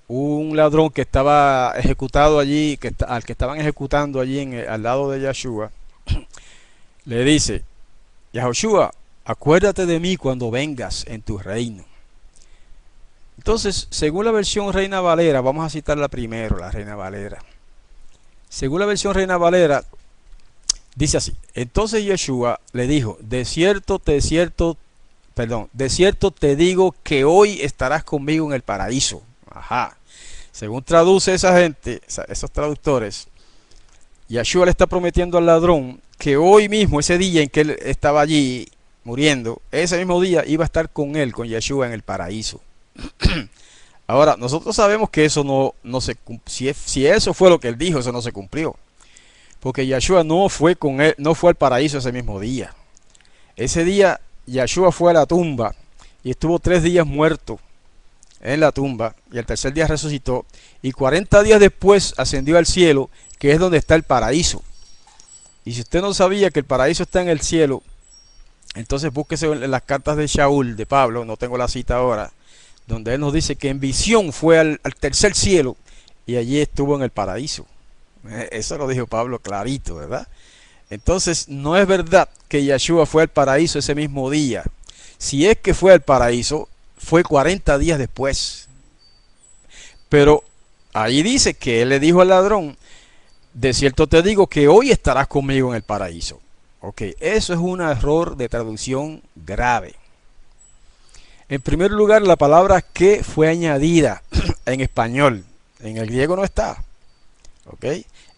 un 0.09 0.57
ladrón 0.57 0.89
que 0.89 1.03
estaba 1.03 1.73
ejecutado 1.77 2.39
allí, 2.39 2.75
que, 2.75 2.93
al 3.07 3.23
que 3.23 3.31
estaban 3.31 3.61
ejecutando 3.61 4.19
allí 4.19 4.57
al 4.67 4.83
lado 4.83 5.09
de 5.09 5.21
Yeshua, 5.21 5.71
le 7.05 7.23
dice, 7.23 7.63
Yahushua, 8.37 8.93
acuérdate 9.25 9.87
de 9.87 9.99
mí 9.99 10.15
cuando 10.15 10.51
vengas 10.51 11.05
en 11.07 11.23
tu 11.23 11.39
reino. 11.39 11.83
Entonces, 13.37 13.87
según 13.89 14.25
la 14.25 14.31
versión 14.31 14.71
Reina 14.71 15.01
Valera, 15.01 15.41
vamos 15.41 15.65
a 15.65 15.69
citarla 15.71 16.07
primero, 16.07 16.57
la 16.57 16.69
Reina 16.69 16.95
Valera. 16.95 17.39
Según 18.47 18.79
la 18.79 18.85
versión 18.85 19.15
Reina 19.15 19.37
Valera, 19.37 19.83
dice 20.95 21.17
así: 21.17 21.35
Entonces 21.55 22.03
Yeshua 22.03 22.59
le 22.73 22.85
dijo: 22.85 23.17
De 23.21 23.43
cierto, 23.43 23.99
de 24.05 24.21
cierto, 24.21 24.77
perdón, 25.33 25.69
de 25.73 25.89
cierto 25.89 26.29
te 26.29 26.55
digo 26.55 26.93
que 27.01 27.25
hoy 27.25 27.61
estarás 27.61 28.03
conmigo 28.03 28.45
en 28.45 28.53
el 28.53 28.61
paraíso. 28.61 29.23
Ajá. 29.49 29.97
Según 30.51 30.83
traduce 30.83 31.33
esa 31.33 31.57
gente, 31.57 32.01
esos 32.05 32.51
traductores, 32.51 33.29
Yeshua 34.27 34.65
le 34.65 34.71
está 34.71 34.85
prometiendo 34.85 35.39
al 35.39 35.47
ladrón 35.47 36.01
que 36.17 36.37
hoy 36.37 36.69
mismo, 36.69 36.99
ese 36.99 37.17
día 37.17 37.41
en 37.41 37.49
que 37.49 37.61
él 37.61 37.77
estaba 37.81 38.21
allí 38.21 38.67
muriendo, 39.03 39.61
ese 39.71 39.97
mismo 39.97 40.19
día 40.21 40.43
iba 40.45 40.63
a 40.63 40.65
estar 40.65 40.89
con 40.89 41.15
él, 41.15 41.33
con 41.33 41.47
Yeshua 41.47 41.87
en 41.87 41.93
el 41.93 42.01
paraíso. 42.01 42.61
Ahora, 44.07 44.35
nosotros 44.37 44.75
sabemos 44.75 45.09
que 45.09 45.25
eso 45.25 45.43
no, 45.43 45.75
no 45.83 46.01
se 46.01 46.17
si, 46.45 46.73
si 46.73 47.05
eso 47.05 47.33
fue 47.33 47.49
lo 47.49 47.59
que 47.59 47.67
él 47.67 47.77
dijo, 47.77 47.99
eso 47.99 48.11
no 48.11 48.21
se 48.21 48.31
cumplió. 48.31 48.75
Porque 49.59 49.85
Yeshua 49.85 50.23
no 50.23 50.49
fue 50.49 50.75
con 50.75 51.01
él, 51.01 51.13
no 51.17 51.35
fue 51.35 51.49
al 51.49 51.55
paraíso 51.55 51.97
ese 51.97 52.11
mismo 52.11 52.39
día. 52.39 52.73
Ese 53.55 53.83
día 53.83 54.21
Yeshua 54.45 54.91
fue 54.91 55.11
a 55.11 55.15
la 55.15 55.25
tumba 55.25 55.75
y 56.23 56.31
estuvo 56.31 56.59
tres 56.59 56.83
días 56.83 57.05
muerto 57.05 57.59
en 58.41 58.59
la 58.59 58.71
tumba 58.71 59.15
y 59.31 59.37
el 59.37 59.45
tercer 59.45 59.73
día 59.73 59.87
resucitó 59.87 60.45
y 60.81 60.91
40 60.91 61.43
días 61.43 61.59
después 61.59 62.13
ascendió 62.17 62.57
al 62.57 62.65
cielo, 62.65 63.09
que 63.39 63.51
es 63.51 63.59
donde 63.59 63.77
está 63.77 63.95
el 63.95 64.03
paraíso. 64.03 64.63
Y 65.67 65.73
si 65.73 65.81
usted 65.81 65.99
no 65.99 66.13
sabía 66.13 66.49
que 66.49 66.59
el 66.59 66.65
paraíso 66.65 67.03
está 67.03 67.21
en 67.21 67.27
el 67.27 67.41
cielo, 67.41 67.83
entonces 68.75 69.11
búsquese 69.11 69.47
en 69.47 69.69
las 69.69 69.81
cartas 69.81 70.15
de 70.15 70.25
Shaul, 70.25 70.77
de 70.77 70.85
Pablo, 70.85 71.25
no 71.25 71.35
tengo 71.35 71.57
la 71.57 71.67
cita 71.67 71.97
ahora, 71.97 72.31
donde 72.85 73.15
él 73.15 73.19
nos 73.19 73.33
dice 73.33 73.57
que 73.57 73.67
en 73.67 73.81
visión 73.81 74.31
fue 74.31 74.59
al, 74.59 74.79
tercer 74.97 75.35
cielo 75.35 75.75
y 76.25 76.37
allí 76.37 76.61
estuvo 76.61 76.95
en 76.95 77.01
el 77.01 77.09
paraíso. 77.09 77.65
Eh, 78.29 78.47
eso 78.53 78.77
lo 78.77 78.87
dijo 78.87 79.07
Pablo 79.07 79.39
clarito, 79.39 79.97
¿verdad? 79.97 80.29
Entonces 80.89 81.49
no 81.49 81.75
es 81.75 81.85
verdad 81.85 82.29
que 82.47 82.63
Yeshua 82.63 83.05
fue 83.05 83.23
al 83.23 83.27
paraíso 83.27 83.77
ese 83.77 83.93
mismo 83.93 84.29
día. 84.29 84.63
Si 85.17 85.47
es 85.47 85.57
que 85.57 85.73
fue 85.73 85.91
al 85.91 85.99
paraíso, 85.99 86.69
fue 86.97 87.23
40 87.23 87.77
días 87.77 87.99
después. 87.99 88.69
Pero 90.07 90.45
ahí 90.93 91.23
dice 91.23 91.55
que 91.55 91.81
él 91.81 91.89
le 91.89 91.99
dijo 91.99 92.21
al 92.21 92.29
ladrón, 92.29 92.77
de 93.57 93.73
cierto 93.73 94.05
te 94.05 94.21
digo 94.21 94.45
que 94.45 94.67
hoy 94.67 94.91
estarás 94.91 95.27
conmigo 95.27 95.69
en 95.69 95.77
el 95.77 95.81
paraíso. 95.81 96.39
Ok, 96.79 97.01
eso 97.19 97.53
es 97.53 97.59
un 97.59 97.81
error 97.81 98.37
de 98.37 98.49
traducción 98.49 99.23
grave. 99.35 99.95
En 101.49 101.59
primer 101.61 101.89
lugar, 101.89 102.21
la 102.21 102.35
palabra 102.35 102.83
que 102.83 103.23
fue 103.23 103.49
añadida 103.49 104.21
en 104.67 104.81
español, 104.81 105.43
en 105.79 105.97
el 105.97 106.05
griego 106.05 106.35
no 106.35 106.43
está. 106.43 106.83
Ok, 107.65 107.85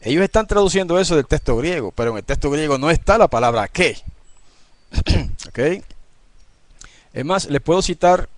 ellos 0.02 0.24
están 0.24 0.48
traduciendo 0.48 0.98
eso 0.98 1.18
del 1.18 1.28
texto 1.28 1.58
griego, 1.58 1.92
pero 1.92 2.12
en 2.12 2.18
el 2.18 2.24
texto 2.24 2.50
griego 2.50 2.78
no 2.78 2.90
está 2.90 3.18
la 3.18 3.28
palabra 3.28 3.68
que. 3.68 3.98
ok, 5.50 5.84
es 7.14 7.26
más, 7.26 7.50
le 7.50 7.60
puedo 7.60 7.82
citar 7.82 8.30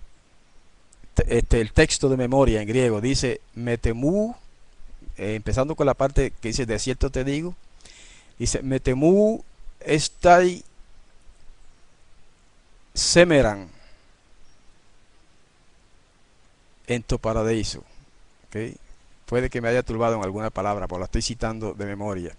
este, 1.28 1.60
el 1.60 1.72
texto 1.72 2.08
de 2.08 2.16
memoria 2.16 2.60
en 2.60 2.66
griego. 2.66 3.00
Dice, 3.00 3.40
metemu 3.54 4.34
eh, 5.16 5.34
empezando 5.34 5.74
con 5.74 5.86
la 5.86 5.94
parte 5.94 6.32
que 6.40 6.48
dice, 6.48 6.66
de 6.66 6.78
cierto 6.78 7.10
te 7.10 7.24
digo, 7.24 7.54
dice, 8.38 8.62
Metemu 8.62 9.42
estai 9.80 10.64
semeran 12.94 13.68
en 16.86 17.02
tu 17.02 17.18
paraíso. 17.18 17.82
puede 19.26 19.48
que 19.48 19.60
me 19.60 19.68
haya 19.68 19.82
turbado 19.82 20.16
en 20.16 20.24
alguna 20.24 20.50
palabra, 20.50 20.86
porque 20.86 21.00
la 21.00 21.04
estoy 21.06 21.22
citando 21.22 21.74
de 21.74 21.86
memoria. 21.86 22.36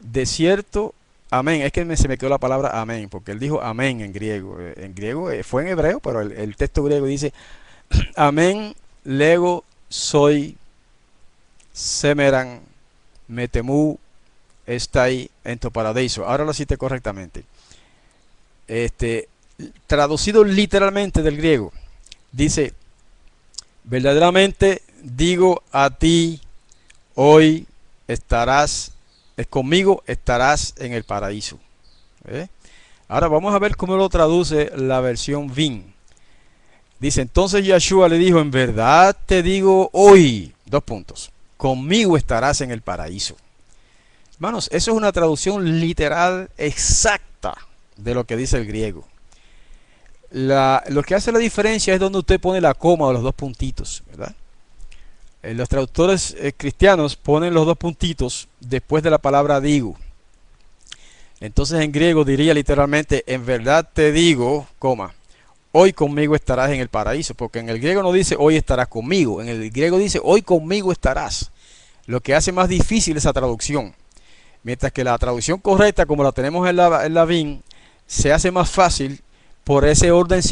De 0.00 0.24
cierto, 0.24 0.94
amén, 1.30 1.62
es 1.62 1.72
que 1.72 1.96
se 1.96 2.08
me 2.08 2.16
quedó 2.16 2.30
la 2.30 2.38
palabra 2.38 2.80
amén, 2.80 3.08
porque 3.10 3.32
él 3.32 3.38
dijo 3.38 3.60
amén 3.60 4.00
en 4.00 4.12
griego. 4.12 4.58
Eh, 4.60 4.74
en 4.78 4.94
griego 4.94 5.30
eh, 5.30 5.42
fue 5.42 5.62
en 5.62 5.68
hebreo, 5.68 6.00
pero 6.00 6.20
el, 6.20 6.56
texto 6.56 6.82
griego 6.82 7.06
dice 7.06 7.32
amén, 8.16 8.74
lego, 9.04 9.64
soy, 9.88 10.56
semeran, 11.80 12.60
metemu, 13.28 13.96
estai 14.66 15.30
en 15.44 15.58
tu 15.58 15.70
paradiso. 15.70 16.26
Ahora 16.26 16.44
lo 16.44 16.52
cité 16.52 16.76
correctamente. 16.76 17.44
Este, 18.68 19.28
traducido 19.86 20.44
literalmente 20.44 21.22
del 21.22 21.36
griego, 21.36 21.72
dice, 22.30 22.74
verdaderamente 23.84 24.82
digo 25.02 25.62
a 25.72 25.90
ti, 25.90 26.40
hoy 27.14 27.66
estarás, 28.06 28.92
es 29.36 29.46
conmigo 29.46 30.04
estarás 30.06 30.74
en 30.78 30.92
el 30.92 31.04
paraíso. 31.04 31.58
¿eh? 32.28 32.46
Ahora 33.08 33.26
vamos 33.26 33.54
a 33.54 33.58
ver 33.58 33.76
cómo 33.76 33.96
lo 33.96 34.08
traduce 34.08 34.70
la 34.76 35.00
versión 35.00 35.52
VIN. 35.52 35.92
Dice, 37.00 37.22
entonces 37.22 37.64
Yeshua 37.64 38.08
le 38.08 38.18
dijo, 38.18 38.38
en 38.38 38.50
verdad 38.50 39.16
te 39.26 39.42
digo 39.42 39.88
hoy, 39.94 40.54
dos 40.66 40.84
puntos, 40.84 41.32
conmigo 41.60 42.16
estarás 42.16 42.62
en 42.62 42.70
el 42.70 42.80
paraíso. 42.80 43.36
Hermanos, 44.36 44.70
eso 44.72 44.92
es 44.92 44.96
una 44.96 45.12
traducción 45.12 45.78
literal 45.78 46.48
exacta 46.56 47.54
de 47.98 48.14
lo 48.14 48.24
que 48.24 48.38
dice 48.38 48.56
el 48.56 48.66
griego. 48.66 49.06
lo 50.30 51.02
que 51.02 51.14
hace 51.14 51.32
la 51.32 51.38
diferencia 51.38 51.92
es 51.92 52.00
donde 52.00 52.20
usted 52.20 52.40
pone 52.40 52.62
la 52.62 52.72
coma 52.72 53.08
o 53.08 53.12
los 53.12 53.22
dos 53.22 53.34
puntitos, 53.34 54.02
¿verdad? 54.08 54.34
Eh, 55.42 55.52
los 55.52 55.68
traductores 55.68 56.34
eh, 56.38 56.54
cristianos 56.56 57.16
ponen 57.16 57.52
los 57.52 57.66
dos 57.66 57.76
puntitos 57.76 58.48
después 58.60 59.02
de 59.02 59.10
la 59.10 59.18
palabra 59.18 59.60
digo. 59.60 59.98
Entonces 61.40 61.80
en 61.80 61.92
griego 61.92 62.24
diría 62.24 62.54
literalmente, 62.54 63.22
en 63.26 63.44
verdad 63.44 63.86
te 63.92 64.12
digo, 64.12 64.66
coma, 64.78 65.12
hoy 65.72 65.92
conmigo 65.92 66.34
estarás 66.34 66.70
en 66.70 66.80
el 66.80 66.88
paraíso, 66.88 67.34
porque 67.34 67.58
en 67.58 67.68
el 67.68 67.78
griego 67.78 68.02
no 68.02 68.12
dice 68.12 68.36
hoy 68.38 68.56
estarás 68.56 68.88
conmigo, 68.88 69.40
en 69.42 69.48
el 69.48 69.70
griego 69.70 69.98
dice 69.98 70.20
hoy 70.22 70.42
conmigo 70.42 70.92
estarás, 70.92 71.50
lo 72.06 72.20
que 72.20 72.34
hace 72.34 72.52
más 72.52 72.68
difícil 72.68 73.16
esa 73.16 73.32
traducción. 73.32 73.94
Mientras 74.62 74.92
que 74.92 75.04
la 75.04 75.16
traducción 75.16 75.58
correcta, 75.58 76.04
como 76.04 76.22
la 76.22 76.32
tenemos 76.32 76.68
en 76.68 76.76
la, 76.76 77.06
en 77.06 77.14
la 77.14 77.24
VIN, 77.24 77.62
se 78.06 78.32
hace 78.32 78.50
más 78.50 78.70
fácil 78.70 79.22
por 79.64 79.86
ese 79.86 80.10
orden 80.10 80.42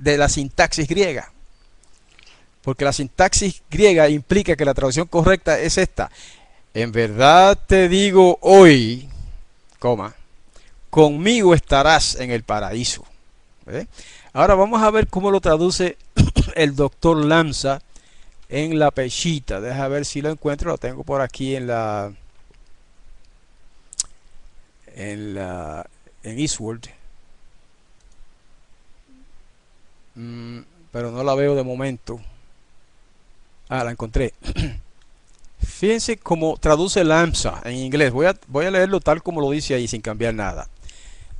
de 0.00 0.18
la 0.18 0.28
sintaxis 0.28 0.88
griega 0.88 1.30
porque 2.64 2.84
la 2.84 2.92
sintaxis 2.92 3.62
griega 3.70 4.08
implica 4.08 4.56
que 4.56 4.64
la 4.64 4.74
traducción 4.74 5.06
correcta 5.06 5.60
es 5.60 5.76
esta. 5.76 6.10
En 6.72 6.90
verdad 6.90 7.58
te 7.66 7.88
digo 7.88 8.38
hoy, 8.40 9.08
coma, 9.78 10.14
conmigo 10.88 11.54
estarás 11.54 12.16
en 12.16 12.30
el 12.30 12.42
paraíso. 12.42 13.04
Ahora 14.34 14.56
vamos 14.56 14.82
a 14.82 14.90
ver 14.90 15.06
cómo 15.06 15.30
lo 15.30 15.40
traduce 15.40 15.96
el 16.56 16.74
doctor 16.74 17.24
Lanza 17.24 17.80
en 18.48 18.80
la 18.80 18.90
pechita. 18.90 19.60
Deja 19.60 19.86
ver 19.86 20.04
si 20.04 20.22
lo 20.22 20.28
encuentro, 20.28 20.72
lo 20.72 20.76
tengo 20.76 21.04
por 21.04 21.20
aquí 21.20 21.54
en 21.54 21.68
la 21.68 22.12
en 24.96 25.36
la 25.36 25.86
en 26.24 26.38
Eastwood. 26.40 26.80
Mm, 30.16 30.62
pero 30.90 31.12
no 31.12 31.22
la 31.22 31.36
veo 31.36 31.54
de 31.54 31.62
momento. 31.62 32.20
Ah, 33.68 33.84
la 33.84 33.92
encontré. 33.92 34.34
Fíjense 35.60 36.16
cómo 36.16 36.56
traduce 36.56 37.04
Lamsa 37.04 37.60
en 37.64 37.76
inglés. 37.76 38.12
Voy 38.12 38.26
a, 38.26 38.36
voy 38.48 38.66
a 38.66 38.72
leerlo 38.72 38.98
tal 38.98 39.22
como 39.22 39.40
lo 39.40 39.50
dice 39.50 39.74
ahí, 39.74 39.86
sin 39.86 40.00
cambiar 40.00 40.34
nada. 40.34 40.68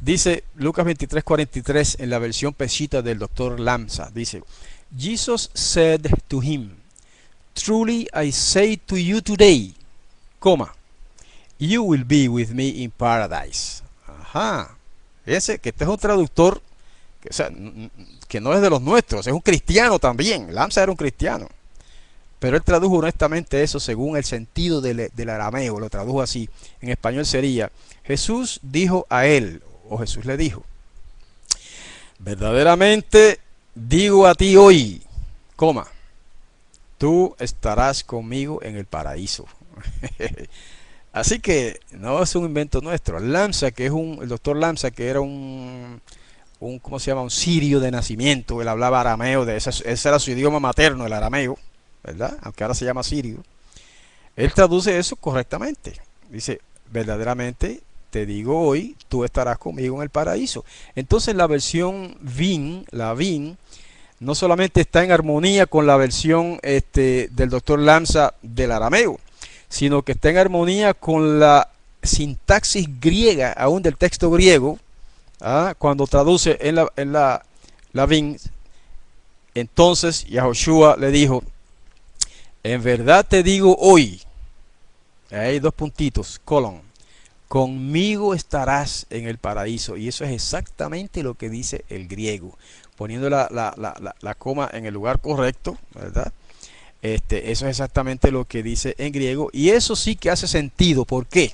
Dice 0.00 0.44
Lucas 0.56 0.86
23:43 0.86 1.96
en 2.00 2.10
la 2.10 2.18
versión 2.18 2.52
pesita 2.52 3.02
del 3.02 3.18
doctor 3.18 3.58
Lamsa. 3.58 4.10
Dice, 4.14 4.42
Jesus 4.96 5.50
said 5.54 6.06
to 6.28 6.42
him, 6.42 6.76
Truly 7.54 8.08
I 8.14 8.32
say 8.32 8.76
to 8.76 8.96
you 8.96 9.20
today, 9.20 9.74
coma, 10.38 10.74
you 11.58 11.82
will 11.82 12.04
be 12.04 12.28
with 12.28 12.50
me 12.50 12.68
in 12.82 12.90
paradise. 12.90 13.82
Ajá. 14.06 14.76
Fíjense 15.24 15.58
que 15.58 15.70
este 15.70 15.84
es 15.84 15.90
un 15.90 15.98
traductor 15.98 16.60
que, 17.20 17.30
que 18.28 18.40
no 18.40 18.52
es 18.52 18.60
de 18.60 18.70
los 18.70 18.82
nuestros, 18.82 19.26
es 19.26 19.32
un 19.32 19.40
cristiano 19.40 19.98
también. 19.98 20.54
Lamsa 20.54 20.82
era 20.82 20.92
un 20.92 20.96
cristiano. 20.96 21.48
Pero 22.44 22.58
él 22.58 22.62
tradujo 22.62 22.96
honestamente 22.96 23.62
eso 23.62 23.80
según 23.80 24.18
el 24.18 24.24
sentido 24.24 24.82
del, 24.82 25.30
arameo, 25.30 25.80
lo 25.80 25.88
tradujo 25.88 26.20
así. 26.20 26.50
En 26.82 26.90
español 26.90 27.24
sería, 27.24 27.70
Jesús 28.04 28.60
dijo 28.62 29.06
a 29.08 29.24
él, 29.24 29.62
o 29.88 29.98
Jesús 29.98 30.24
le 30.24 30.36
dijo, 30.36 30.64
verdaderamente 32.18 33.40
digo 33.74 34.26
a 34.26 34.34
ti 34.34 34.56
hoy, 34.56 35.02
coma, 35.56 35.86
tú 36.98 37.34
estarás 37.38 38.04
conmigo 38.04 38.60
en 38.62 38.76
el 38.76 38.86
paraíso. 38.86 39.46
Así 41.12 41.38
que 41.38 41.78
no 41.92 42.22
es 42.22 42.34
un 42.34 42.44
invento 42.44 42.80
nuestro. 42.80 43.20
Lamsa, 43.20 43.70
que 43.70 43.86
es 43.86 43.92
un, 43.92 44.18
el 44.20 44.28
doctor 44.28 44.56
Lamsa, 44.56 44.90
que 44.90 45.06
era 45.06 45.20
un, 45.20 46.00
un, 46.58 46.78
¿cómo 46.80 46.98
se 46.98 47.10
llama? 47.10 47.22
Un 47.22 47.30
sirio 47.30 47.78
de 47.78 47.92
nacimiento, 47.92 48.60
él 48.60 48.68
hablaba 48.68 49.00
arameo, 49.00 49.44
de 49.44 49.56
ese, 49.56 49.70
ese 49.70 50.08
era 50.08 50.18
su 50.18 50.32
idioma 50.32 50.58
materno, 50.58 51.06
el 51.06 51.12
arameo. 51.12 51.56
¿verdad? 52.04 52.36
Aunque 52.42 52.62
ahora 52.62 52.74
se 52.74 52.84
llama 52.84 53.02
sirio. 53.02 53.42
Él 54.36 54.52
traduce 54.52 54.98
eso 54.98 55.16
correctamente. 55.16 55.94
Dice, 56.28 56.60
verdaderamente 56.90 57.80
te 58.14 58.26
digo 58.26 58.60
hoy, 58.60 58.94
tú 59.08 59.24
estarás 59.24 59.58
conmigo 59.58 59.96
en 59.96 60.02
el 60.04 60.08
paraíso. 60.08 60.64
Entonces 60.94 61.34
la 61.34 61.48
versión 61.48 62.16
VIN, 62.20 62.86
la 62.92 63.12
VIN, 63.12 63.58
no 64.20 64.36
solamente 64.36 64.82
está 64.82 65.02
en 65.02 65.10
armonía 65.10 65.66
con 65.66 65.88
la 65.88 65.96
versión 65.96 66.60
este, 66.62 67.28
del 67.32 67.50
doctor 67.50 67.80
Lanza 67.80 68.34
del 68.40 68.70
arameo, 68.70 69.18
sino 69.68 70.02
que 70.02 70.12
está 70.12 70.30
en 70.30 70.38
armonía 70.38 70.94
con 70.94 71.40
la 71.40 71.70
sintaxis 72.04 72.86
griega, 73.00 73.50
aún 73.50 73.82
del 73.82 73.96
texto 73.96 74.30
griego, 74.30 74.78
¿ah? 75.40 75.74
cuando 75.76 76.06
traduce 76.06 76.56
en 76.60 76.76
la, 76.76 76.92
en 76.94 77.12
la, 77.12 77.44
la 77.92 78.06
VIN, 78.06 78.38
entonces 79.56 80.24
Yahoshua 80.26 80.98
le 80.98 81.10
dijo, 81.10 81.42
en 82.62 82.80
verdad 82.80 83.26
te 83.28 83.42
digo 83.42 83.76
hoy, 83.76 84.22
hay 85.32 85.58
dos 85.58 85.74
puntitos, 85.74 86.40
colon, 86.44 86.80
conmigo 87.54 88.34
estarás 88.34 89.06
en 89.10 89.28
el 89.28 89.38
paraíso. 89.38 89.96
Y 89.96 90.08
eso 90.08 90.24
es 90.24 90.32
exactamente 90.32 91.22
lo 91.22 91.34
que 91.34 91.48
dice 91.48 91.84
el 91.88 92.08
griego, 92.08 92.58
poniendo 92.96 93.30
la, 93.30 93.48
la, 93.48 94.34
coma 94.34 94.68
en 94.72 94.86
el 94.86 94.94
lugar 94.94 95.20
correcto, 95.20 95.78
¿verdad? 95.94 96.32
Este, 97.00 97.52
eso 97.52 97.66
es 97.66 97.70
exactamente 97.70 98.32
lo 98.32 98.44
que 98.44 98.64
dice 98.64 98.96
en 98.98 99.12
griego. 99.12 99.50
Y 99.52 99.68
eso 99.68 99.94
sí 99.94 100.16
que 100.16 100.30
hace 100.30 100.48
sentido. 100.48 101.04
¿Por 101.04 101.26
qué? 101.26 101.52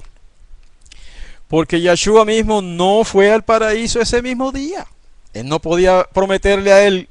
Porque 1.49 1.83
Yeshua 1.83 2.25
mismo 2.25 2.63
no 2.63 3.05
fue 3.05 3.31
al 3.31 3.45
paraíso 3.45 4.01
ese 4.01 4.23
mismo 4.23 4.53
día. 4.53 4.87
Él 5.35 5.49
no 5.51 5.61
podía 5.61 6.05
prometerle 6.05 6.73
a 6.73 6.83
él 6.83 7.10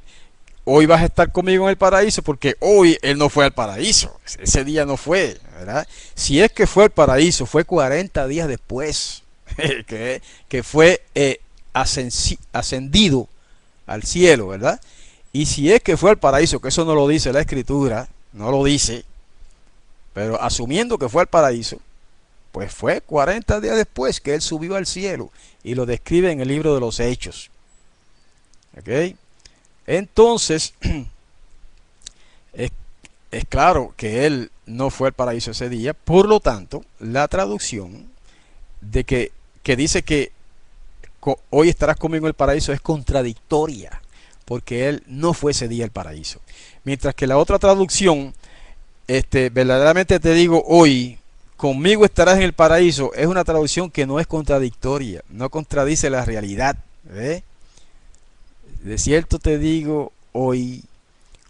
hoy 0.72 0.86
vas 0.86 1.02
a 1.02 1.06
estar 1.06 1.32
conmigo 1.32 1.66
en 1.66 1.72
el 1.72 1.78
paraíso, 1.78 2.22
porque 2.22 2.56
hoy 2.60 2.98
él 3.02 3.18
no 3.18 3.30
fue 3.30 3.46
al 3.46 3.54
paraíso, 3.54 4.20
ese 4.38 4.64
día 4.64 4.86
no 4.86 4.98
fue, 4.98 5.40
¿verdad? 5.58 5.88
Si 6.14 6.40
es 6.40 6.52
que 6.52 6.68
fue 6.68 6.84
al 6.84 6.90
paraíso, 6.92 7.48
fue 7.48 7.66
40 7.66 8.28
días 8.28 8.48
después 8.48 9.24
que, 9.88 10.64
fue 10.64 11.02
eh, 11.16 11.42
ascendido 11.74 13.28
al 13.88 14.04
cielo, 14.04 14.50
¿verdad? 14.50 14.80
Y 15.34 15.48
si 15.48 15.72
es 15.72 15.82
que 15.82 15.98
fue 15.98 16.12
al 16.12 16.20
paraíso, 16.20 16.60
que 16.60 16.68
eso 16.68 16.86
no 16.86 16.94
lo 16.94 17.08
dice 17.08 17.34
la 17.34 17.42
escritura, 17.42 18.08
no 18.34 18.52
lo 18.52 18.64
dice, 18.64 19.06
pero 20.14 20.40
asumiendo 20.40 21.00
que 21.00 21.10
fue 21.10 21.24
al 21.24 21.28
paraíso, 21.28 21.80
pues 22.52 22.72
fue 22.72 23.02
40 23.02 23.60
días 23.60 23.76
después 23.76 24.22
que 24.22 24.36
él 24.36 24.42
subió 24.42 24.76
al 24.76 24.86
cielo 24.86 25.32
y 25.64 25.74
lo 25.74 25.88
describe 25.88 26.32
en 26.32 26.42
el 26.42 26.48
libro 26.48 26.76
de 26.76 26.80
los 26.80 27.00
Hechos. 27.00 27.50
¿Ok? 28.78 29.16
Entonces, 29.90 30.76
es, 32.54 32.72
claro 33.50 33.96
que 33.98 34.28
él 34.28 34.52
no 34.68 34.92
fue 34.92 35.08
al 35.08 35.14
paraíso 35.14 35.50
ese 35.50 35.68
día, 35.68 35.96
por 35.96 36.28
lo 36.28 36.40
tanto, 36.40 36.86
la 37.00 37.28
traducción 37.28 38.08
de 38.82 39.04
que, 39.04 39.32
que 39.64 39.76
dice 39.76 40.04
que 40.04 40.32
hoy 41.50 41.70
estarás 41.70 41.98
conmigo 41.98 42.28
en 42.28 42.30
el 42.30 42.34
paraíso 42.36 42.72
es 42.72 42.82
contradictoria, 42.82 44.00
porque 44.46 44.90
él 44.90 45.02
no 45.08 45.34
fue 45.34 45.54
ese 45.54 45.68
día 45.68 45.86
al 45.86 45.92
paraíso. 45.92 46.40
Mientras 46.84 47.16
que 47.16 47.26
la 47.26 47.40
otra 47.40 47.58
traducción, 47.58 48.36
este, 49.08 49.50
verdaderamente 49.50 50.20
te 50.20 50.36
digo 50.36 50.64
hoy, 50.68 51.18
conmigo 51.58 52.06
estarás 52.06 52.38
en 52.38 52.44
el 52.44 52.54
paraíso, 52.54 53.12
es 53.16 53.26
una 53.26 53.44
traducción 53.44 53.90
que 53.90 54.06
no 54.06 54.20
es 54.20 54.28
contradictoria, 54.28 55.24
no 55.30 55.50
contradice 55.50 56.12
la 56.12 56.26
realidad. 56.26 56.78
De 58.84 58.98
cierto 58.98 59.40
te 59.40 59.58
digo 59.58 60.12
hoy, 60.32 60.84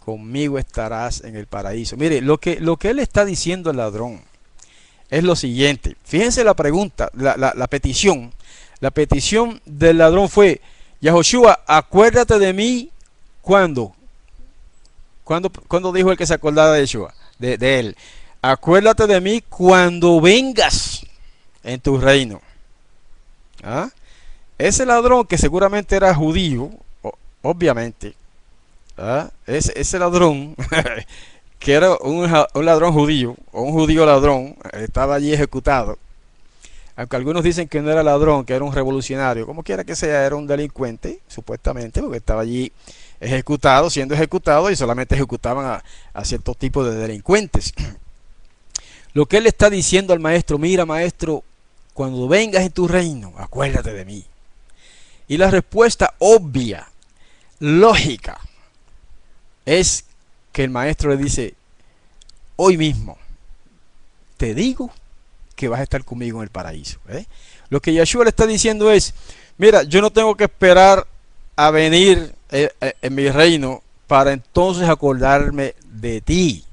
conmigo 0.04 0.58
estarás 0.58 1.22
en 1.22 1.36
el 1.36 1.46
paraíso. 1.46 1.96
Mire, 1.96 2.20
lo 2.20 2.38
que, 2.38 2.60
lo 2.60 2.76
que 2.76 2.90
él 2.90 2.98
está 2.98 3.24
diciendo 3.24 3.70
al 3.70 3.76
ladrón 3.76 4.20
es 5.10 5.24
lo 5.24 5.36
siguiente. 5.36 5.96
Fíjense 6.04 6.44
la 6.44 6.54
pregunta, 6.54 7.10
la, 7.14 7.36
la 7.36 7.66
petición. 7.66 8.32
La 8.80 8.90
petición 8.90 9.60
del 9.66 9.98
ladrón 9.98 10.28
fue, 10.28 10.60
Yahoshua, 11.00 11.60
acuérdate 11.66 12.38
de 12.38 12.52
mí 12.52 12.90
cuando. 13.42 13.94
¿Cuándo, 15.24 15.92
dijo 15.92 16.10
el 16.10 16.18
que 16.18 16.26
se 16.26 16.34
acordaba 16.34 16.72
de 16.72 16.80
Yeshua? 16.80 17.14
De, 17.38 17.56
de 17.56 17.78
él. 17.78 17.96
Acuérdate 18.42 19.06
de 19.06 19.20
mí 19.20 19.42
cuando 19.48 20.20
vengas 20.20 21.06
en 21.62 21.80
tu 21.80 21.98
reino. 21.98 22.40
¿Ah? 23.62 23.90
Ese 24.58 24.84
ladrón 24.84 25.26
que 25.26 25.38
seguramente 25.38 25.94
era 25.94 26.14
judío, 26.14 26.70
obviamente, 27.42 28.14
ese, 29.46 29.98
ladrón, 29.98 30.54
que 31.58 31.72
era 31.72 31.96
un, 31.96 32.30
ladrón 32.64 32.92
judío, 32.92 33.36
o 33.52 33.62
un 33.62 33.72
judío 33.72 34.04
ladrón, 34.04 34.56
estaba 34.72 35.14
allí 35.14 35.32
ejecutado. 35.32 35.98
Aunque 36.96 37.16
algunos 37.16 37.42
dicen 37.42 37.66
que 37.66 37.80
no 37.80 37.90
era 37.90 38.02
ladrón, 38.02 38.44
que 38.44 38.54
era 38.54 38.64
un 38.64 38.72
revolucionario, 38.72 39.46
como 39.46 39.62
quiera 39.62 39.84
que 39.84 39.96
sea, 39.96 40.26
era 40.26 40.36
un 40.36 40.46
delincuente, 40.46 41.20
supuestamente, 41.28 42.02
porque 42.02 42.18
estaba 42.18 42.42
allí 42.42 42.72
ejecutado, 43.20 43.88
siendo 43.88 44.14
ejecutado, 44.14 44.70
y 44.70 44.76
solamente 44.76 45.14
ejecutaban 45.14 45.64
a, 45.64 45.84
a 46.12 46.24
ciertos 46.24 46.56
tipos 46.58 46.86
de 46.86 46.96
delincuentes. 46.96 47.72
Lo 49.14 49.26
que 49.26 49.38
él 49.38 49.46
está 49.46 49.70
diciendo 49.70 50.12
al 50.12 50.20
maestro, 50.20 50.58
mira 50.58 50.84
maestro, 50.84 51.42
cuando 51.94 52.28
vengas 52.28 52.62
en 52.62 52.72
tu 52.72 52.86
reino, 52.86 53.32
acuérdate 53.38 53.92
de 53.92 54.04
mí. 54.04 54.24
Y 55.26 55.36
la 55.36 55.50
respuesta 55.50 56.14
obvia, 56.18 56.89
lógica, 57.60 58.40
es 59.64 60.04
que 60.52 60.64
el 60.64 60.70
maestro 60.70 61.10
le 61.10 61.16
dice, 61.16 61.54
hoy 62.56 62.76
mismo, 62.76 63.18
te 64.36 64.54
digo 64.54 64.90
que 65.54 65.68
vas 65.68 65.80
a 65.80 65.84
estar 65.84 66.04
conmigo 66.04 66.38
en 66.38 66.44
el 66.44 66.50
paraíso. 66.50 66.98
¿eh? 67.08 67.26
Lo 67.68 67.80
que 67.80 67.92
Yeshua 67.92 68.24
le 68.24 68.30
está 68.30 68.46
diciendo 68.46 68.90
es, 68.90 69.14
mira, 69.58 69.82
yo 69.84 70.00
no 70.00 70.10
tengo 70.10 70.34
que 70.34 70.44
esperar 70.44 71.06
a 71.54 71.70
venir 71.70 72.34
eh, 72.50 72.70
eh, 72.80 72.94
en 73.02 73.14
mi 73.14 73.28
reino 73.28 73.82
para 74.06 74.32
entonces 74.32 74.88
acordarme 74.88 75.74
de 75.84 76.20
ti, 76.20 76.64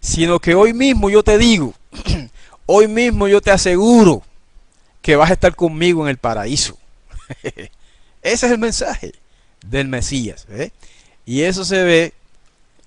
sino 0.00 0.38
que 0.38 0.54
hoy 0.54 0.72
mismo 0.72 1.10
yo 1.10 1.22
te 1.22 1.36
digo, 1.36 1.74
hoy 2.66 2.88
mismo 2.88 3.28
yo 3.28 3.40
te 3.40 3.50
aseguro 3.50 4.22
que 5.02 5.16
vas 5.16 5.30
a 5.30 5.34
estar 5.34 5.54
conmigo 5.56 6.04
en 6.04 6.10
el 6.10 6.16
paraíso. 6.16 6.78
Ese 8.22 8.46
es 8.46 8.52
el 8.52 8.58
mensaje 8.58 9.12
del 9.66 9.88
Mesías. 9.88 10.46
¿eh? 10.50 10.70
Y 11.24 11.42
eso 11.42 11.64
se 11.64 11.82
ve, 11.82 12.12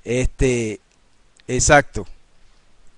este, 0.04 0.80
exacto. 1.48 2.06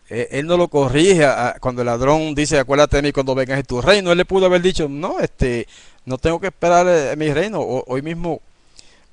E, 0.10 0.30
él 0.32 0.48
no 0.48 0.58
lo 0.58 0.68
corrige 0.68 1.28
cuando 1.60 1.82
el 1.82 1.88
ladrón 1.88 2.34
dice, 2.36 2.60
acuérdate 2.60 2.98
de 2.98 3.04
mí 3.04 3.12
cuando 3.12 3.36
vengas 3.36 3.60
en 3.60 3.66
tu 3.66 3.82
reino. 3.82 4.12
Él 4.12 4.18
le 4.18 4.26
pudo 4.26 4.46
haber 4.46 4.62
dicho, 4.62 4.88
no, 4.90 5.20
este, 5.20 5.68
no 6.06 6.18
tengo 6.18 6.40
que 6.40 6.48
esperar 6.48 6.88
en 6.88 7.20
mi 7.20 7.32
reino. 7.34 7.60
hoy 7.62 8.02
mismo, 8.02 8.42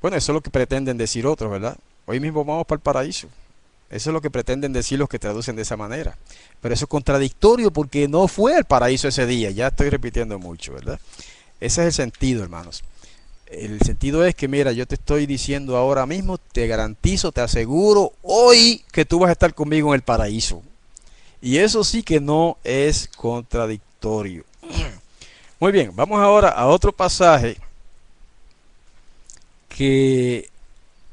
bueno, 0.00 0.16
eso 0.16 0.33
es 0.33 0.35
lo 0.35 0.40
que 0.40 0.50
pretenden 0.50 0.96
decir 0.96 1.27
otros, 1.27 1.50
¿verdad? 1.50 1.77
Hoy 2.07 2.20
mismo 2.20 2.44
vamos 2.44 2.66
para 2.66 2.77
el 2.77 2.83
paraíso. 2.83 3.29
Eso 3.90 4.11
es 4.11 4.14
lo 4.14 4.20
que 4.20 4.31
pretenden 4.31 4.72
decir 4.72 4.98
los 4.98 5.09
que 5.09 5.18
traducen 5.18 5.57
de 5.57 5.62
esa 5.62 5.77
manera. 5.77 6.16
Pero 6.61 6.74
eso 6.74 6.87
es 6.87 6.88
contradictorio 6.88 7.70
porque 7.70 8.09
no 8.09 8.27
fue 8.29 8.57
al 8.57 8.64
paraíso 8.64 9.09
ese 9.09 9.27
día. 9.27 9.50
Ya 9.50 9.68
estoy 9.68 9.90
repitiendo 9.90 10.38
mucho, 10.38 10.72
¿verdad? 10.72 10.98
Ese 11.61 11.83
es 11.83 11.87
el 11.87 11.92
sentido, 11.92 12.42
hermanos. 12.42 12.83
El 13.47 13.81
sentido 13.83 14.25
es 14.25 14.35
que, 14.35 14.49
mira, 14.49 14.73
yo 14.73 14.87
te 14.87 14.95
estoy 14.95 15.27
diciendo 15.27 15.77
ahora 15.77 16.07
mismo, 16.07 16.39
te 16.39 16.67
garantizo, 16.67 17.31
te 17.31 17.41
aseguro 17.41 18.13
hoy 18.23 18.83
que 18.93 19.05
tú 19.05 19.21
vas 19.21 19.29
a 19.29 19.33
estar 19.33 19.55
conmigo 19.55 19.91
en 19.91 19.97
el 19.97 20.03
paraíso. 20.03 20.63
Y 21.41 21.59
eso 21.59 21.85
sí 21.85 22.03
que 22.03 22.21
no 22.21 22.57
es 22.65 23.09
contradictorio. 23.17 24.45
Muy 25.61 25.73
bien, 25.73 25.93
vamos 25.95 26.21
ahora 26.21 26.49
a 26.49 26.67
otro 26.67 26.93
pasaje 26.93 27.57
que 29.69 30.49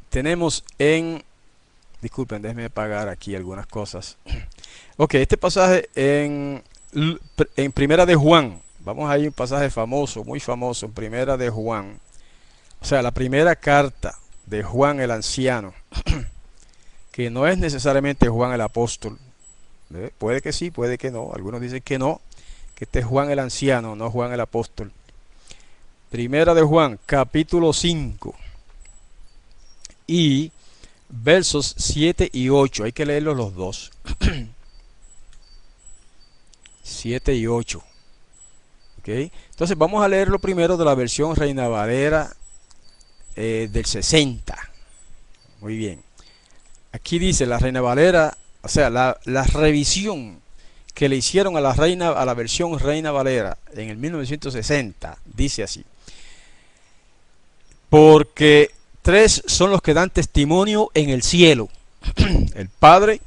tenemos 0.10 0.64
en 0.80 1.24
Disculpen, 2.02 2.42
déjenme 2.42 2.66
apagar 2.66 3.10
aquí 3.10 3.36
algunas 3.36 3.68
cosas. 3.68 4.18
Ok, 4.98 5.16
este 5.16 5.36
pasaje 5.36 5.90
en, 5.96 6.62
en 7.56 7.72
Primera 7.72 8.06
de 8.06 8.14
Juan. 8.14 8.62
Vamos 8.82 9.10
a 9.10 9.18
ir 9.18 9.30
un 9.30 9.34
pasaje 9.34 9.72
famoso, 9.72 10.24
muy 10.24 10.40
famoso, 10.40 10.86
en 10.86 10.92
Primera 10.92 11.38
de 11.38 11.50
Juan. 11.50 11.98
O 12.82 12.86
sea, 12.86 13.02
la 13.02 13.12
primera 13.12 13.56
carta 13.56 14.18
de 14.46 14.64
Juan 14.64 15.00
el 15.00 15.12
anciano, 15.12 15.74
que 17.12 17.30
no 17.30 17.48
es 17.48 17.58
necesariamente 17.58 18.28
Juan 18.28 18.54
el 18.54 18.62
apóstol. 18.62 19.20
Puede 20.18 20.42
que 20.42 20.52
sí, 20.52 20.72
puede 20.72 20.98
que 20.98 21.12
no. 21.12 21.32
Algunos 21.34 21.62
dicen 21.62 21.82
que 21.82 22.00
no, 22.00 22.22
que 22.76 22.86
este 22.86 23.00
es 23.00 23.06
Juan 23.06 23.30
el 23.30 23.40
anciano, 23.40 23.96
no 23.96 24.10
Juan 24.10 24.34
el 24.34 24.40
apóstol. 24.40 24.92
Primera 26.10 26.54
de 26.54 26.62
Juan, 26.62 27.00
capítulo 27.06 27.72
5. 27.72 28.36
Y 30.08 30.52
versos 31.08 31.76
7 31.78 32.30
y 32.34 32.50
8. 32.50 32.86
Hay 32.86 32.92
que 32.92 33.06
leerlos 33.06 33.38
los 33.38 33.54
dos. 33.54 33.92
7 36.84 37.36
y 37.36 37.48
8. 37.48 37.84
¿Okay? 39.00 39.32
Entonces 39.52 39.78
vamos 39.78 40.04
a 40.04 40.08
leerlo 40.08 40.40
primero 40.40 40.78
de 40.78 40.86
la 40.86 40.96
versión 40.96 41.36
Reina 41.36 41.68
Valera 41.68 42.36
eh, 43.36 43.70
del 43.72 43.86
60. 43.86 44.58
Muy 45.62 45.78
bien. 45.78 46.02
Aquí 46.92 47.20
dice 47.20 47.46
la 47.46 47.60
Reina 47.60 47.82
Valera, 47.82 48.38
o 48.62 48.68
sea, 48.68 48.90
la, 48.90 49.20
la 49.26 49.44
revisión 49.44 50.40
que 50.94 51.10
le 51.10 51.16
hicieron 51.16 51.56
a 51.56 51.62
la 51.62 51.74
reina 51.74 52.10
a 52.10 52.26
la 52.26 52.34
versión 52.34 52.78
Reina 52.78 53.12
Valera 53.12 53.58
en 53.74 53.90
el 53.90 53.98
1960 53.98 55.18
dice 55.26 55.64
así 55.64 55.86
porque 57.90 58.72
Tres 59.02 59.42
son 59.48 59.72
los 59.72 59.82
que 59.82 59.96
dan 59.96 60.12
testimonio 60.12 60.92
en 60.94 61.10
el 61.10 61.24
cielo. 61.24 61.70
El 62.56 62.70
Padre, 62.70 63.22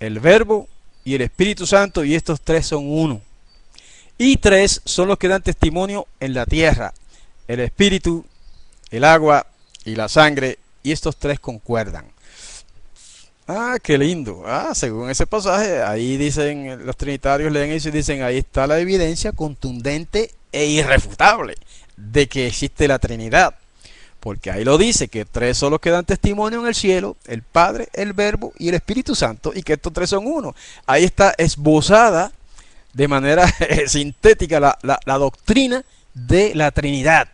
el 0.00 0.18
Verbo 0.18 0.68
y 1.04 1.14
el 1.14 1.20
Espíritu 1.20 1.66
Santo, 1.66 2.04
y 2.04 2.14
estos 2.14 2.40
tres 2.40 2.66
son 2.66 2.84
uno. 2.86 3.20
Y 4.18 4.36
tres 4.38 4.82
son 4.84 5.08
los 5.08 5.18
que 5.18 5.28
dan 5.28 5.42
testimonio 5.42 6.06
en 6.18 6.34
la 6.34 6.46
tierra. 6.46 6.92
El 7.46 7.60
Espíritu, 7.60 8.24
el 8.92 9.04
agua 9.04 9.46
y 9.84 9.96
la 9.96 10.08
sangre, 10.08 10.58
y 10.84 10.92
estos 10.92 11.16
tres 11.16 11.40
concuerdan. 11.40 12.06
Ah, 13.48 13.78
qué 13.82 13.98
lindo. 13.98 14.44
Ah, 14.46 14.72
según 14.74 15.10
ese 15.10 15.26
pasaje, 15.26 15.82
ahí 15.82 16.16
dicen, 16.16 16.86
los 16.86 16.96
trinitarios 16.96 17.50
leen 17.52 17.72
eso 17.72 17.88
y 17.88 17.92
dicen, 17.92 18.22
ahí 18.22 18.38
está 18.38 18.66
la 18.68 18.78
evidencia 18.78 19.32
contundente 19.32 20.30
e 20.52 20.66
irrefutable 20.66 21.56
de 21.96 22.28
que 22.28 22.46
existe 22.46 22.86
la 22.86 22.98
Trinidad. 22.98 23.54
Porque 24.20 24.52
ahí 24.52 24.64
lo 24.64 24.78
dice, 24.78 25.08
que 25.08 25.24
tres 25.24 25.58
son 25.58 25.72
los 25.72 25.80
que 25.80 25.90
dan 25.90 26.04
testimonio 26.04 26.60
en 26.60 26.68
el 26.68 26.76
cielo, 26.76 27.16
el 27.26 27.42
Padre, 27.42 27.88
el 27.92 28.12
Verbo 28.12 28.52
y 28.56 28.68
el 28.68 28.76
Espíritu 28.76 29.16
Santo, 29.16 29.52
y 29.52 29.62
que 29.62 29.72
estos 29.72 29.92
tres 29.92 30.10
son 30.10 30.26
uno. 30.26 30.54
Ahí 30.86 31.02
está 31.02 31.34
esbozada 31.36 32.30
de 32.92 33.08
manera 33.08 33.52
sintética 33.86 34.60
la, 34.60 34.78
la 34.82 35.18
doctrina 35.18 35.84
de 36.14 36.54
la 36.54 36.70
Trinidad. 36.70 37.28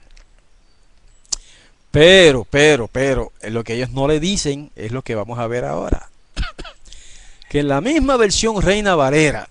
Pero, 1.90 2.44
pero, 2.44 2.88
pero, 2.88 3.32
lo 3.42 3.64
que 3.64 3.74
ellos 3.74 3.90
no 3.90 4.06
le 4.08 4.20
dicen 4.20 4.70
es 4.76 4.92
lo 4.92 5.02
que 5.02 5.14
vamos 5.14 5.38
a 5.38 5.46
ver 5.46 5.64
ahora. 5.64 6.10
que 7.48 7.60
en 7.60 7.68
la 7.68 7.80
misma 7.80 8.16
versión 8.16 8.60
Reina 8.60 8.94
Valera, 8.94 9.48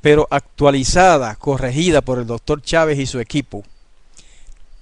pero 0.00 0.28
actualizada, 0.30 1.34
corregida 1.36 2.00
por 2.00 2.18
el 2.18 2.26
doctor 2.26 2.62
Chávez 2.62 2.98
y 2.98 3.06
su 3.06 3.20
equipo, 3.20 3.64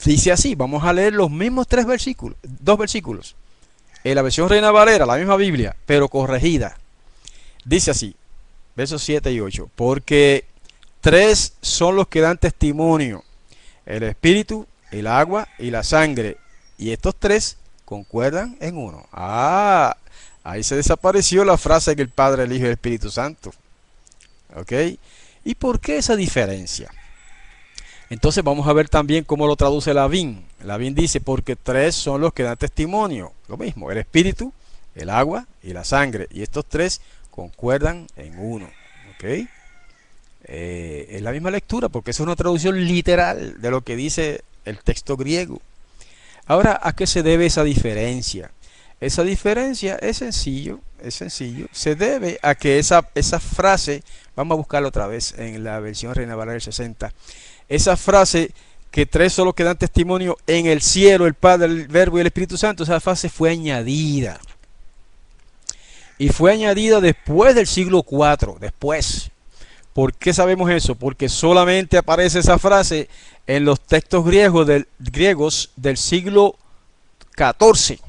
Dice 0.04 0.32
así, 0.32 0.54
vamos 0.54 0.82
a 0.84 0.92
leer 0.92 1.12
los 1.12 1.30
mismos 1.30 1.68
tres 1.68 1.84
versículos, 1.84 2.38
dos 2.42 2.78
versículos. 2.78 3.36
En 4.02 4.14
la 4.14 4.22
versión 4.22 4.48
Reina 4.48 4.70
Valera, 4.70 5.04
la 5.04 5.16
misma 5.16 5.36
Biblia, 5.36 5.76
pero 5.84 6.08
corregida. 6.08 6.78
Dice 7.64 7.90
así, 7.90 8.16
versos 8.74 9.02
7 9.02 9.30
y 9.30 9.40
8, 9.40 9.68
porque 9.76 10.46
tres 11.02 11.54
son 11.60 11.96
los 11.96 12.08
que 12.08 12.22
dan 12.22 12.38
testimonio, 12.38 13.22
el 13.84 14.04
espíritu, 14.04 14.66
el 14.90 15.06
agua 15.06 15.48
y 15.58 15.70
la 15.70 15.82
sangre, 15.82 16.38
y 16.80 16.92
estos 16.92 17.14
tres 17.14 17.58
concuerdan 17.84 18.56
en 18.58 18.78
uno. 18.78 19.06
Ah, 19.12 19.96
ahí 20.42 20.62
se 20.62 20.76
desapareció 20.76 21.44
la 21.44 21.58
frase 21.58 21.94
que 21.94 22.00
el 22.00 22.08
Padre, 22.08 22.44
el 22.44 22.52
Hijo 22.52 22.64
y 22.64 22.68
el 22.68 22.72
Espíritu 22.72 23.10
Santo. 23.10 23.52
¿Ok? 24.56 24.72
¿Y 25.44 25.54
por 25.56 25.78
qué 25.78 25.98
esa 25.98 26.16
diferencia? 26.16 26.90
Entonces 28.08 28.42
vamos 28.42 28.66
a 28.66 28.72
ver 28.72 28.88
también 28.88 29.24
cómo 29.24 29.46
lo 29.46 29.56
traduce 29.56 29.92
Lavín. 29.92 30.42
Lavín 30.64 30.94
dice, 30.94 31.20
porque 31.20 31.54
tres 31.54 31.94
son 31.94 32.22
los 32.22 32.32
que 32.32 32.44
dan 32.44 32.56
testimonio. 32.56 33.34
Lo 33.46 33.58
mismo, 33.58 33.90
el 33.90 33.98
espíritu, 33.98 34.52
el 34.94 35.10
agua 35.10 35.46
y 35.62 35.74
la 35.74 35.84
sangre. 35.84 36.28
Y 36.30 36.42
estos 36.42 36.64
tres 36.64 37.02
concuerdan 37.30 38.06
en 38.16 38.38
uno. 38.38 38.70
¿Ok? 39.14 39.46
Eh, 40.44 41.06
es 41.10 41.20
la 41.20 41.30
misma 41.30 41.50
lectura 41.50 41.90
porque 41.90 42.12
es 42.12 42.20
una 42.20 42.36
traducción 42.36 42.82
literal 42.86 43.60
de 43.60 43.70
lo 43.70 43.82
que 43.82 43.96
dice 43.96 44.42
el 44.64 44.78
texto 44.78 45.18
griego. 45.18 45.60
Ahora, 46.50 46.80
¿a 46.82 46.92
qué 46.96 47.06
se 47.06 47.22
debe 47.22 47.46
esa 47.46 47.62
diferencia? 47.62 48.50
Esa 49.00 49.22
diferencia 49.22 49.94
es 50.02 50.16
sencillo, 50.16 50.80
es 51.00 51.14
sencillo. 51.14 51.68
Se 51.70 51.94
debe 51.94 52.40
a 52.42 52.56
que 52.56 52.80
esa, 52.80 53.08
esa 53.14 53.38
frase, 53.38 54.02
vamos 54.34 54.56
a 54.56 54.58
buscarla 54.58 54.88
otra 54.88 55.06
vez 55.06 55.32
en 55.38 55.62
la 55.62 55.78
versión 55.78 56.12
Reina 56.12 56.34
Valera 56.34 56.58
60, 56.58 57.12
esa 57.68 57.96
frase 57.96 58.50
que 58.90 59.06
tres 59.06 59.32
solo 59.32 59.52
que 59.52 59.62
dan 59.62 59.78
testimonio 59.78 60.38
en 60.48 60.66
el 60.66 60.82
cielo, 60.82 61.28
el 61.28 61.34
Padre, 61.34 61.66
el 61.66 61.86
Verbo 61.86 62.18
y 62.18 62.22
el 62.22 62.26
Espíritu 62.26 62.56
Santo, 62.56 62.82
esa 62.82 62.98
frase 62.98 63.28
fue 63.28 63.50
añadida. 63.50 64.40
Y 66.18 66.30
fue 66.30 66.52
añadida 66.52 67.00
después 67.00 67.54
del 67.54 67.68
siglo 67.68 68.04
IV, 68.04 68.58
después. 68.58 69.29
¿Por 70.00 70.14
qué 70.14 70.32
sabemos 70.32 70.70
eso? 70.70 70.94
Porque 70.94 71.28
solamente 71.28 71.98
aparece 71.98 72.38
esa 72.38 72.58
frase 72.58 73.10
en 73.46 73.66
los 73.66 73.78
textos 73.82 74.24
griegos 74.24 74.66
del, 74.66 74.88
griegos 74.98 75.72
del 75.76 75.98
siglo 75.98 76.56
XIV. 77.36 78.00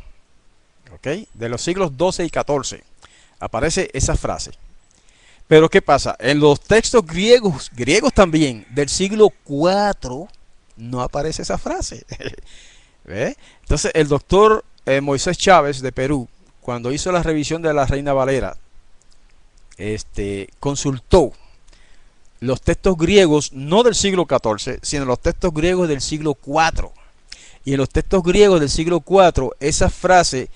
¿Ok? 0.93 1.27
De 1.33 1.49
los 1.49 1.61
siglos 1.61 1.91
XII 1.97 2.27
y 2.27 2.29
XIV. 2.29 2.81
Aparece 3.41 3.89
esa 3.91 4.15
frase. 4.15 4.51
Pero 5.49 5.69
¿qué 5.69 5.81
pasa? 5.81 6.15
En 6.19 6.39
los 6.39 6.61
textos 6.61 7.05
griegos, 7.05 7.69
griegos 7.73 8.13
también, 8.13 8.65
del 8.69 8.87
siglo 8.87 9.27
IV, 9.45 10.29
no 10.77 11.01
aparece 11.01 11.41
esa 11.41 11.57
frase. 11.57 12.05
Entonces 13.05 13.91
el 13.93 14.07
doctor 14.07 14.63
eh, 14.85 15.01
Moisés 15.01 15.37
Chávez 15.37 15.81
de 15.81 15.91
Perú, 15.91 16.29
cuando 16.61 16.93
hizo 16.93 17.11
la 17.11 17.21
revisión 17.21 17.61
de 17.61 17.73
la 17.73 17.85
Reina 17.85 18.13
Valera, 18.13 18.55
este, 19.75 20.47
consultó 20.61 21.33
los 22.41 22.59
textos 22.59 22.97
griegos, 22.97 23.53
no 23.53 23.83
del 23.83 23.95
siglo 23.95 24.27
XIV, 24.27 24.79
sino 24.81 25.05
los 25.05 25.19
textos 25.19 25.53
griegos 25.53 25.87
del 25.87 26.01
siglo 26.01 26.37
IV. 26.45 26.89
Y 27.63 27.73
en 27.73 27.77
los 27.77 27.89
textos 27.89 28.23
griegos 28.23 28.59
del 28.59 28.69
siglo 28.69 29.03
IV, 29.07 29.51
esa 29.59 29.89
frase, 29.89 30.49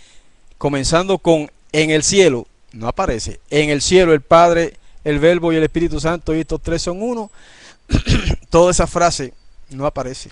comenzando 0.58 1.20
con 1.20 1.50
en 1.72 1.92
el 1.92 2.04
cielo, 2.04 2.48
no 2.74 2.88
aparece. 2.88 3.40
En 3.52 3.70
el 3.70 3.82
cielo 3.84 4.14
el 4.14 4.22
Padre, 4.22 4.78
el 5.04 5.20
Verbo 5.20 5.54
y 5.54 5.58
el 5.58 5.64
Espíritu 5.64 6.00
Santo, 6.00 6.36
y 6.36 6.40
estos 6.40 6.62
tres 6.62 6.82
son 6.82 7.04
uno. 7.04 7.30
Toda 8.50 8.72
esa 8.72 8.88
frase 8.88 9.34
no 9.70 9.86
aparece. 9.86 10.32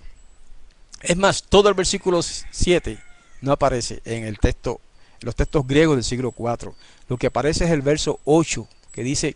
Es 1.02 1.18
más, 1.18 1.44
todo 1.44 1.70
el 1.70 1.76
versículo 1.76 2.22
7 2.24 2.98
no 3.42 3.52
aparece 3.52 4.02
en 4.06 4.24
el 4.24 4.39
texto, 4.39 4.80
los 5.20 5.36
textos 5.36 5.68
griegos 5.68 5.98
del 5.98 6.06
siglo 6.06 6.34
IV. 6.36 6.72
Lo 7.10 7.18
que 7.18 7.28
aparece 7.28 7.66
es 7.66 7.72
el 7.72 7.82
verso 7.82 8.22
8, 8.24 8.66
que 8.94 9.04
dice, 9.04 9.36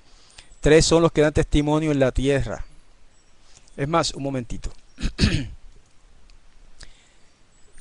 tres 0.59 0.85
son 0.85 1.01
los 1.01 1.11
que 1.11 1.21
dan 1.21 1.33
testimonio 1.33 1.91
en 1.91 1.99
la 1.99 2.11
tierra. 2.11 2.65
Es 3.75 3.87
más, 3.87 4.13
un 4.13 4.23
momentito. 4.23 4.71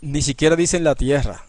Ni 0.02 0.22
siquiera 0.22 0.56
dice 0.56 0.76
en 0.76 0.84
la 0.84 0.94
tierra. 0.94 1.44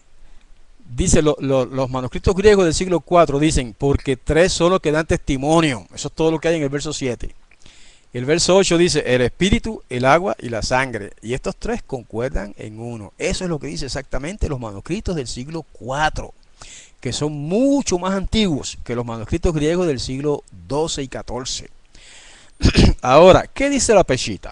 Dice 0.96 1.20
los 1.20 1.90
manuscritos 1.90 2.34
griegos 2.34 2.64
del 2.64 2.72
siglo 2.72 3.04
IV 3.08 3.38
dicen, 3.38 3.74
porque 3.76 4.16
tres 4.16 4.54
son 4.54 4.70
los 4.70 4.80
que 4.80 4.90
dan 4.90 5.06
testimonio. 5.06 5.86
Eso 5.94 6.08
es 6.08 6.14
todo 6.14 6.30
lo 6.30 6.38
que 6.38 6.48
hay 6.48 6.56
en 6.56 6.62
el 6.62 6.70
verso 6.70 6.94
7. 6.94 7.34
El 8.14 8.24
verso 8.24 8.56
8 8.56 8.78
dice, 8.78 9.04
el 9.06 9.20
espíritu, 9.20 9.82
el 9.90 10.06
agua 10.06 10.34
y 10.38 10.48
la 10.48 10.62
sangre. 10.62 11.12
Y 11.20 11.34
estos 11.34 11.56
tres 11.56 11.82
concuerdan 11.82 12.54
en 12.56 12.80
uno. 12.80 13.12
Eso 13.18 13.44
es 13.44 13.50
lo 13.50 13.58
que 13.58 13.66
dice 13.66 13.84
exactamente 13.84 14.48
los 14.48 14.58
manuscritos 14.58 15.14
del 15.14 15.26
siglo 15.26 15.66
IV, 15.78 16.30
que 17.00 17.12
son 17.12 17.32
mucho 17.32 17.98
más 17.98 18.14
antiguos 18.14 18.78
que 18.84 18.94
los 18.94 19.04
manuscritos 19.04 19.54
griegos 19.54 19.86
del 19.86 20.00
siglo 20.00 20.42
XII 20.68 21.04
y 21.04 21.08
XIV. 21.08 21.68
ahora, 23.02 23.46
¿qué 23.46 23.70
dice 23.70 23.94
la 23.94 24.04
pechita? 24.04 24.50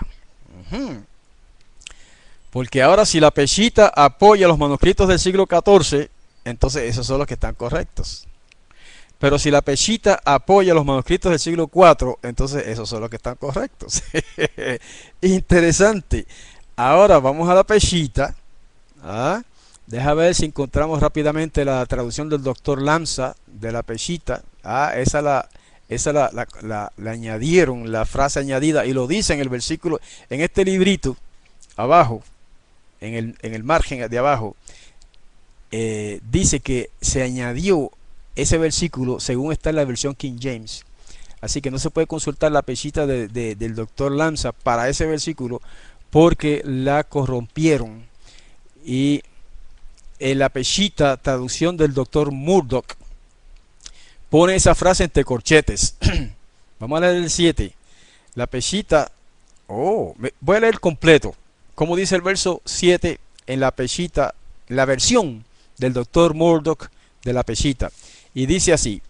Porque 2.51 2.83
ahora 2.83 3.05
si 3.05 3.21
la 3.21 3.31
pechita 3.31 3.93
apoya 3.95 4.49
los 4.49 4.59
manuscritos 4.59 5.09
del 5.09 5.19
siglo 5.19 5.47
XIV, 5.49 6.09
entonces 6.45 6.85
esos 6.85 7.07
son 7.07 7.19
los 7.19 7.27
que 7.27 7.35
están 7.35 7.55
correctos. 7.55 8.27
Pero 9.19 9.39
si 9.39 9.51
la 9.51 9.63
pechita 9.63 10.21
apoya 10.25 10.75
los 10.75 10.85
manuscritos 10.85 11.31
del 11.31 11.41
siglo 11.41 11.71
IV, 11.73 12.17
entonces 12.23 12.67
esos 12.67 12.89
son 12.89 13.01
los 13.01 13.11
que 13.11 13.17
están 13.17 13.37
correctos. 13.37 14.03
Interesante. 15.23 16.27
Ahora 16.77 17.19
vamos 17.19 17.49
a 17.49 17.55
la 17.55 17.65
pechita. 17.65 18.35
¿ah? 19.03 19.43
Deja 19.87 20.15
ver 20.15 20.35
si 20.35 20.47
encontramos 20.47 21.01
rápidamente 21.01 21.65
la 21.65 21.85
traducción 21.87 22.29
del 22.29 22.43
doctor 22.43 22.83
Lanza 22.83 23.37
de 23.47 23.71
la 23.71 23.83
pechita. 23.83 24.43
Ah, 24.65 24.93
esa 24.97 25.23
la, 25.23 25.49
esa 25.89 26.13
la, 26.13 26.31
la, 26.63 26.93
añadieron, 27.11 27.93
la 27.93 28.05
frase 28.05 28.41
añadida, 28.41 28.85
y 28.85 28.93
lo 28.93 29.07
dice 29.07 29.35
en 29.35 29.41
el 29.41 29.49
versículo, 29.49 30.01
en 30.29 30.41
este 30.41 30.65
librito, 30.65 31.17
abajo, 31.77 32.23
en 33.01 33.15
el, 33.15 33.39
en 33.43 33.55
el 33.55 33.63
margen 33.63 34.09
de 34.09 34.19
abajo, 34.19 34.57
eh, 35.71 36.21
dice 36.31 36.61
que 36.61 36.91
se 37.01 37.23
añadió 37.23 37.91
ese 38.35 38.59
versículo 38.59 39.21
según 39.21 39.53
está 39.53 39.71
en 39.71 39.77
la 39.77 39.85
versión 39.85 40.15
King 40.15 40.39
James. 40.41 40.85
Así 41.41 41.61
que 41.61 41.71
no 41.71 41.79
se 41.79 41.91
puede 41.91 42.07
consultar 42.07 42.51
la 42.51 42.63
pechita 42.63 43.07
del 43.07 43.75
doctor 43.75 44.11
Lanza 44.11 44.53
para 44.53 44.89
ese 44.89 45.07
versículo 45.07 45.61
porque 46.11 46.63
la 46.65 47.05
corrompieron. 47.05 48.07
Y 48.85 49.23
en 50.19 50.39
la 50.39 50.49
pechita, 50.49 51.17
traducción 51.17 51.77
del 51.77 51.95
doctor 51.95 52.33
Murdoch, 52.33 52.87
pone 54.31 54.55
esa 54.55 54.75
frase 54.75 55.05
entre 55.05 55.25
corchetes. 55.25 55.97
Vamos 56.79 56.99
a 56.99 57.01
leer 57.01 57.17
el 57.17 57.31
7. 57.31 57.73
La 58.35 58.47
pechita, 58.47 59.11
oh, 59.67 60.15
voy 60.41 60.57
a 60.57 60.61
leer 60.61 60.81
completo. 60.81 61.35
Como 61.75 61.97
dice 61.97 62.17
el 62.17 62.23
verso 62.23 62.63
7 62.65 63.19
en 63.47 63.61
la 63.61 63.71
pechita, 63.71 64.35
la 64.69 64.85
versión 64.85 65.45
del 65.79 65.93
doctor 65.93 66.35
Murdoch 66.35 66.89
de 67.23 67.33
la 67.33 67.43
pechita. 67.43 67.91
Y 68.35 68.47
dice 68.47 68.73
así, 68.73 69.01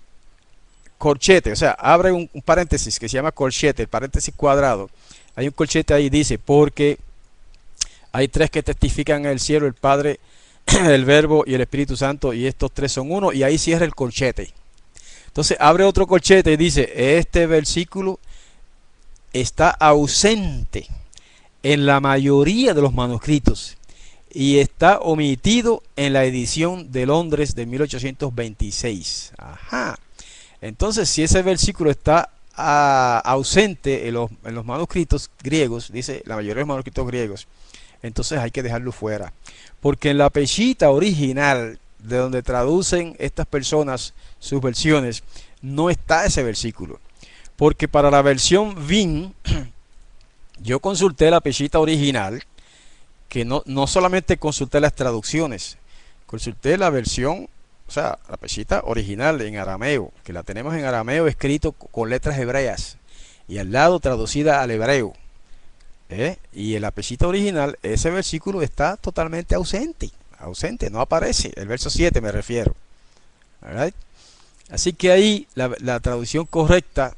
corchete, 0.98 1.52
o 1.52 1.56
sea, 1.56 1.72
abre 1.72 2.12
un, 2.12 2.28
paréntesis 2.44 2.98
que 2.98 3.08
se 3.08 3.14
llama 3.14 3.32
corchete, 3.32 3.82
el 3.82 3.88
paréntesis 3.88 4.34
cuadrado. 4.34 4.90
Hay 5.34 5.46
un 5.46 5.52
corchete 5.52 5.92
ahí, 5.94 6.08
dice, 6.08 6.38
porque 6.38 6.98
hay 8.12 8.28
tres 8.28 8.50
que 8.50 8.62
testifican 8.62 9.26
en 9.26 9.32
el 9.32 9.40
cielo, 9.40 9.66
el 9.66 9.74
Padre, 9.74 10.20
el 10.86 11.04
Verbo 11.04 11.44
y 11.46 11.54
el 11.54 11.60
Espíritu 11.60 11.96
Santo, 11.96 12.32
y 12.32 12.46
estos 12.46 12.72
tres 12.72 12.92
son 12.92 13.10
uno, 13.10 13.32
y 13.32 13.42
ahí 13.42 13.58
cierra 13.58 13.84
el 13.84 13.94
corchete. 13.94 14.52
Entonces 15.26 15.56
abre 15.60 15.84
otro 15.84 16.06
corchete 16.06 16.52
y 16.52 16.56
dice, 16.56 17.18
este 17.18 17.46
versículo 17.46 18.18
está 19.32 19.70
ausente 19.70 20.86
en 21.62 21.84
la 21.84 22.00
mayoría 22.00 22.72
de 22.74 22.80
los 22.80 22.94
manuscritos 22.94 23.76
y 24.32 24.58
está 24.58 24.98
omitido 24.98 25.82
en 25.96 26.12
la 26.12 26.24
edición 26.24 26.92
de 26.92 27.06
Londres 27.06 27.54
de 27.54 27.66
1826. 27.66 29.32
Ajá. 29.38 29.98
Entonces, 30.60 31.08
si 31.08 31.22
ese 31.22 31.42
versículo 31.42 31.90
está 31.90 32.30
ah, 32.54 33.22
ausente 33.24 34.08
en 34.08 34.14
los, 34.14 34.30
en 34.44 34.54
los, 34.54 34.64
manuscritos 34.64 35.30
griegos, 35.42 35.92
dice 35.92 36.22
la 36.26 36.36
mayoría 36.36 36.54
de 36.54 36.60
los 36.60 36.68
manuscritos 36.68 37.06
griegos, 37.06 37.46
entonces 38.06 38.38
hay 38.38 38.50
que 38.50 38.62
dejarlo 38.62 38.92
fuera. 38.92 39.32
Porque 39.80 40.10
en 40.10 40.18
la 40.18 40.30
pechita 40.30 40.90
original, 40.90 41.78
de 41.98 42.16
donde 42.16 42.42
traducen 42.42 43.16
estas 43.18 43.46
personas 43.46 44.14
sus 44.38 44.60
versiones, 44.60 45.24
no 45.60 45.90
está 45.90 46.24
ese 46.24 46.42
versículo. 46.42 47.00
Porque 47.56 47.88
para 47.88 48.10
la 48.10 48.22
versión 48.22 48.86
VIN, 48.86 49.34
yo 50.62 50.80
consulté 50.80 51.30
la 51.30 51.40
pechita 51.40 51.78
original, 51.78 52.42
que 53.28 53.44
no, 53.44 53.62
no 53.66 53.86
solamente 53.86 54.36
consulté 54.36 54.80
las 54.80 54.94
traducciones, 54.94 55.78
consulté 56.26 56.76
la 56.78 56.90
versión, 56.90 57.48
o 57.88 57.90
sea, 57.90 58.18
la 58.28 58.36
pechita 58.36 58.82
original 58.84 59.40
en 59.42 59.58
arameo, 59.58 60.12
que 60.22 60.32
la 60.32 60.42
tenemos 60.42 60.74
en 60.74 60.84
arameo 60.84 61.26
escrito 61.26 61.72
con 61.72 62.10
letras 62.10 62.38
hebreas 62.38 62.98
y 63.48 63.58
al 63.58 63.72
lado 63.72 64.00
traducida 64.00 64.62
al 64.62 64.70
hebreo. 64.70 65.14
¿Eh? 66.08 66.38
Y 66.52 66.74
en 66.76 66.82
la 66.82 66.92
original 67.22 67.78
ese 67.82 68.10
versículo 68.10 68.62
está 68.62 68.96
totalmente 68.96 69.54
ausente, 69.54 70.10
ausente, 70.38 70.90
no 70.90 71.00
aparece, 71.00 71.52
el 71.56 71.68
verso 71.68 71.90
7 71.90 72.20
me 72.20 72.32
refiero. 72.32 72.74
Así 74.70 74.92
que 74.92 75.12
ahí 75.12 75.46
la, 75.54 76.00
traducción 76.00 76.46
correcta 76.46 77.16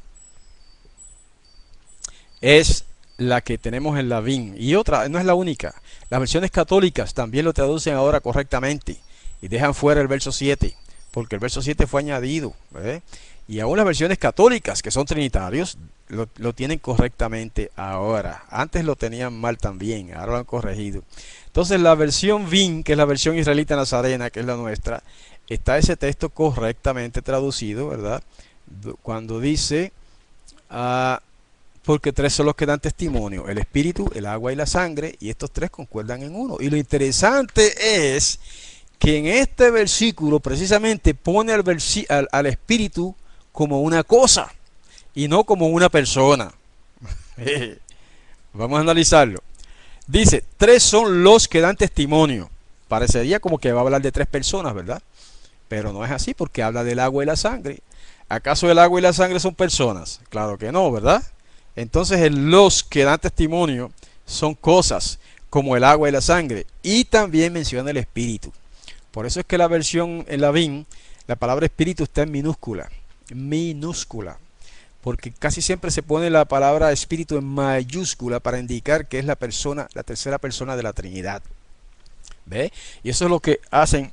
es 2.41 2.85
la 3.17 3.41
que 3.41 3.59
tenemos 3.59 3.99
en 3.99 4.09
la 4.09 4.21
VIN. 4.21 4.55
Y 4.59 4.75
otra, 4.75 5.09
no 5.09 5.19
es 5.19 5.25
la 5.25 5.35
única. 5.35 5.75
Las 6.11 6.21
versiones 6.21 6.51
católicas 6.51 7.15
también 7.15 7.45
lo 7.45 7.53
traducen 7.53 7.95
ahora 7.95 8.21
correctamente 8.21 8.99
y 9.43 9.49
dejan 9.49 9.75
fuera 9.75 10.01
el 10.01 10.09
verso 10.09 10.33
7, 10.33 10.75
porque 11.11 11.37
el 11.37 11.41
verso 11.41 11.63
7 11.63 11.87
fue 11.87 12.03
añadido. 12.03 12.55
Y 13.49 13.61
aún 13.61 13.79
las 13.79 13.87
versiones 13.87 14.19
católicas, 14.19 14.83
que 14.83 14.91
son 14.91 15.07
trinitarios, 15.07 15.79
lo, 16.09 16.53
tienen 16.53 16.79
correctamente 16.79 17.71
ahora. 17.77 18.45
Antes 18.51 18.85
lo 18.85 18.95
tenían 18.95 19.39
mal 19.39 19.57
también, 19.57 20.15
ahora 20.15 20.33
lo 20.33 20.39
han 20.39 20.45
corregido. 20.45 21.03
Entonces 21.47 21.81
la 21.81 21.95
versión 21.95 22.49
VIN, 22.51 22.85
que 22.85 22.93
es 22.93 22.99
la 22.99 23.07
versión 23.07 23.39
israelita 23.39 23.75
nazarena, 23.75 24.29
que 24.31 24.41
es 24.41 24.47
la 24.47 24.57
nuestra, 24.57 25.03
está 25.49 25.79
ese 25.79 25.97
texto 25.97 26.29
correctamente 26.29 27.23
traducido, 27.23 27.89
¿verdad? 27.89 28.23
Cuando 29.03 29.41
dice... 29.41 29.93
Uh, 30.71 31.17
porque 31.89 32.13
tres 32.13 32.35
son 32.35 32.45
los 32.45 32.55
que 32.55 32.67
dan 32.67 32.81
testimonio, 32.81 33.49
el 33.49 33.57
espíritu, 33.57 34.11
el 34.15 34.27
agua 34.27 34.53
y 34.53 34.57
la 34.57 34.67
sangre, 34.67 35.17
y 35.21 35.31
estos 35.31 35.51
tres 35.51 35.71
concuerdan 35.71 36.23
en 36.23 36.35
uno. 36.35 36.59
Y 36.61 36.69
lo 36.69 36.77
interesante 36.77 38.15
es 38.15 38.39
que 38.99 39.17
en 39.17 39.27
este 39.27 39.71
versículo 39.71 40.39
precisamente 40.39 41.15
pone 41.15 41.55
al, 41.55 42.29
al 42.31 42.45
espíritu 42.45 43.17
como 43.59 43.81
una 43.81 44.05
cosa 44.05 44.53
y 45.17 45.27
no 45.27 45.43
como 45.43 45.67
una 45.67 45.89
persona. 45.89 46.53
Vamos 48.53 48.79
a 48.79 48.83
analizarlo. 48.83 49.43
Dice, 50.07 50.45
tres 50.57 50.85
son 50.85 51.25
los 51.25 51.49
que 51.49 51.61
dan 51.61 51.75
testimonio. 51.75 52.51
Parecería 52.87 53.41
como 53.41 53.59
que 53.59 53.73
va 53.73 53.81
a 53.81 53.83
hablar 53.83 54.01
de 54.01 54.13
tres 54.13 54.29
personas, 54.29 54.75
¿verdad? 54.75 55.03
Pero 55.67 55.93
no 55.93 56.05
es 56.05 56.13
así 56.13 56.35
porque 56.35 56.63
habla 56.63 56.85
del 56.85 57.01
agua 57.01 57.25
y 57.25 57.27
la 57.27 57.35
sangre. 57.35 57.81
¿Acaso 58.29 58.71
el 58.71 58.79
agua 58.79 59.01
y 59.01 59.03
la 59.03 59.13
sangre 59.13 59.41
son 59.41 59.57
personas? 59.57 60.21
Claro 60.29 60.57
que 60.57 60.71
no, 60.71 60.93
¿verdad? 60.93 61.25
Entonces 61.75 62.31
los 62.31 62.85
que 62.85 63.03
dan 63.03 63.19
testimonio 63.19 63.91
son 64.25 64.55
cosas 64.55 65.19
como 65.51 65.77
el 65.77 65.83
agua 65.83 66.09
y 66.09 66.13
la 66.13 66.21
sangre. 66.21 66.65
Y 66.85 67.07
también 67.07 67.53
menciona 67.53 67.91
el 67.91 67.97
espíritu. 67.97 68.53
Por 69.11 69.27
eso 69.27 69.41
es 69.41 69.47
que 69.47 69.59
la 69.59 69.67
versión 69.67 70.25
en 70.29 70.43
la 70.43 70.53
BIN, 70.53 70.87
la 71.27 71.35
palabra 71.35 71.67
espíritu 71.67 72.05
está 72.05 72.23
en 72.23 72.31
minúscula. 72.31 72.89
Minúscula. 73.35 74.39
Porque 75.01 75.33
casi 75.33 75.63
siempre 75.63 75.91
se 75.91 76.03
pone 76.03 76.31
la 76.31 76.45
palabra 76.45 76.93
espíritu 76.93 77.37
en 77.37 77.45
mayúscula 77.45 78.41
para 78.41 78.59
indicar 78.59 79.09
que 79.09 79.19
es 79.19 79.25
la 79.25 79.37
persona, 79.37 79.89
la 79.95 80.03
tercera 80.03 80.39
persona 80.39 80.77
de 80.77 80.83
la 80.83 80.93
Trinidad. 80.93 81.43
¿Ve? 82.47 82.73
Y 83.03 83.11
eso 83.11 83.25
es 83.25 83.31
lo 83.31 83.41
que 83.41 83.61
hacen 83.71 84.11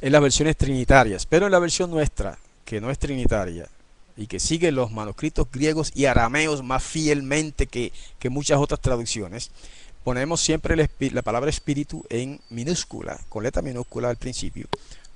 en 0.00 0.12
las 0.12 0.22
versiones 0.22 0.56
trinitarias. 0.56 1.26
Pero 1.26 1.46
en 1.46 1.52
la 1.52 1.58
versión 1.58 1.90
nuestra, 1.90 2.38
que 2.64 2.80
no 2.80 2.90
es 2.90 2.98
trinitaria, 2.98 3.68
y 4.16 4.26
que 4.26 4.40
sigue 4.40 4.72
los 4.72 4.92
manuscritos 4.92 5.48
griegos 5.50 5.92
y 5.94 6.06
arameos 6.06 6.62
más 6.62 6.82
fielmente 6.82 7.66
que, 7.66 7.92
que 8.18 8.30
muchas 8.30 8.58
otras 8.58 8.80
traducciones, 8.80 9.50
ponemos 10.04 10.40
siempre 10.40 10.88
la 10.98 11.22
palabra 11.22 11.50
espíritu 11.50 12.04
en 12.10 12.40
minúscula, 12.50 13.18
con 13.28 13.42
letra 13.42 13.62
minúscula 13.62 14.10
al 14.10 14.16
principio, 14.16 14.68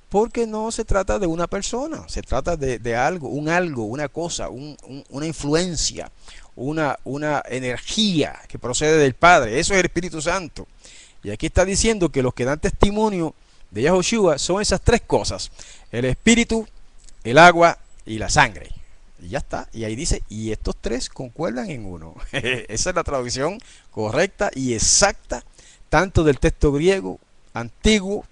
porque 0.09 0.47
no 0.47 0.71
se 0.71 0.85
trata 0.85 1.19
de 1.19 1.27
una 1.27 1.47
persona, 1.47 2.03
se 2.09 2.23
trata 2.23 2.57
de, 2.57 2.95
algo, 2.95 3.29
un 3.29 3.47
algo, 3.47 3.83
una 3.83 4.09
cosa, 4.09 4.49
una 4.49 5.25
influencia, 5.25 6.11
una, 6.55 6.97
una 7.03 7.43
energía 7.47 8.39
que 8.47 8.57
procede 8.57 8.97
del 8.97 9.13
Padre. 9.13 9.59
Eso 9.59 9.73
es 9.73 9.79
el 9.79 9.85
Espíritu 9.85 10.21
Santo. 10.21 10.67
Y 11.23 11.29
aquí 11.29 11.45
está 11.45 11.63
diciendo 11.63 12.09
que 12.09 12.23
los 12.23 12.33
que 12.33 12.45
dan 12.45 12.59
testimonio 12.59 13.35
de 13.69 13.83
Yahushua 13.83 14.39
son 14.39 14.61
esas 14.61 14.81
tres 14.81 15.01
cosas: 15.01 15.51
el 15.91 16.05
Espíritu, 16.05 16.67
el 17.23 17.37
agua 17.37 17.77
y 18.05 18.17
la 18.17 18.29
sangre. 18.29 18.71
Y 19.21 19.29
ya 19.29 19.39
está. 19.39 19.69
Y 19.73 19.83
ahí 19.83 19.95
dice, 19.95 20.23
y 20.27 20.51
estos 20.51 20.75
tres 20.79 21.09
concuerdan 21.09 21.69
en 21.69 21.85
uno. 21.85 22.15
Esa 22.31 22.89
es 22.89 22.95
la 22.95 23.03
traducción 23.03 23.59
correcta 23.91 24.49
y 24.55 24.73
exacta, 24.73 25.43
tanto 25.89 26.23
del 26.23 26.39
texto 26.39 26.71
griego 26.71 27.19
antiguo 27.53 28.25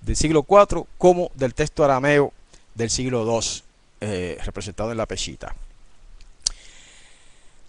del 0.00 0.16
siglo 0.16 0.46
IV 0.48 0.84
como 0.96 1.30
del 1.34 1.54
texto 1.54 1.84
arameo 1.84 2.32
del 2.74 2.90
siglo 2.90 3.24
II, 3.26 3.62
eh, 4.00 4.38
representado 4.44 4.92
en 4.92 4.98
la 4.98 5.06
pechita. 5.06 5.54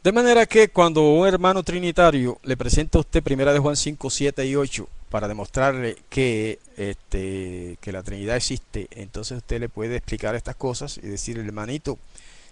De 0.04 0.14
manera 0.14 0.46
que 0.46 0.70
cuando 0.70 1.02
un 1.12 1.28
hermano 1.28 1.62
trinitario 1.62 2.40
le 2.44 2.56
presenta 2.56 2.98
a 2.98 3.02
usted 3.02 3.22
primera 3.22 3.52
de 3.52 3.60
Juan 3.60 3.76
5, 3.76 4.10
7 4.10 4.46
y 4.46 4.56
8 4.56 4.88
para 5.10 5.28
demostrarle 5.28 5.98
que, 6.08 6.60
este, 6.78 7.78
que 7.82 7.92
la 7.92 8.02
Trinidad 8.02 8.38
existe, 8.38 8.88
entonces 8.92 9.40
usted 9.40 9.60
le 9.60 9.68
puede 9.68 9.98
explicar 9.98 10.36
estas 10.36 10.56
cosas 10.56 10.98
y 10.98 11.02
decirle, 11.02 11.44
hermanito, 11.44 11.98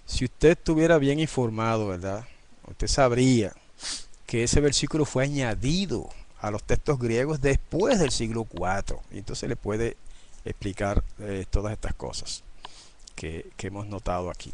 si 0.06 0.26
usted 0.26 0.52
estuviera 0.52 0.98
bien 0.98 1.20
informado, 1.20 1.88
¿verdad? 1.88 2.26
Usted 2.68 2.88
sabría 2.88 3.54
que 4.26 4.44
ese 4.44 4.60
versículo 4.60 5.06
fue 5.06 5.24
añadido 5.24 6.10
a 6.48 6.52
los 6.52 6.64
textos 6.64 7.00
griegos 7.00 7.42
después 7.42 8.00
del 8.00 8.12
siglo 8.12 8.48
IV. 8.52 8.98
Y 9.12 9.20
entonces 9.20 9.48
le 9.50 9.56
puede 9.56 9.98
explicar 10.46 11.04
eh, 11.20 11.46
todas 11.50 11.74
estas 11.74 11.94
cosas 11.94 12.44
que, 13.16 13.50
hemos 13.60 13.88
notado 13.88 14.30
aquí. 14.30 14.52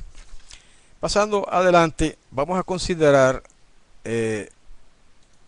Pasando 1.00 1.48
adelante, 1.52 2.18
vamos 2.32 2.58
a 2.58 2.64
considerar 2.64 3.44
eh, 4.04 4.50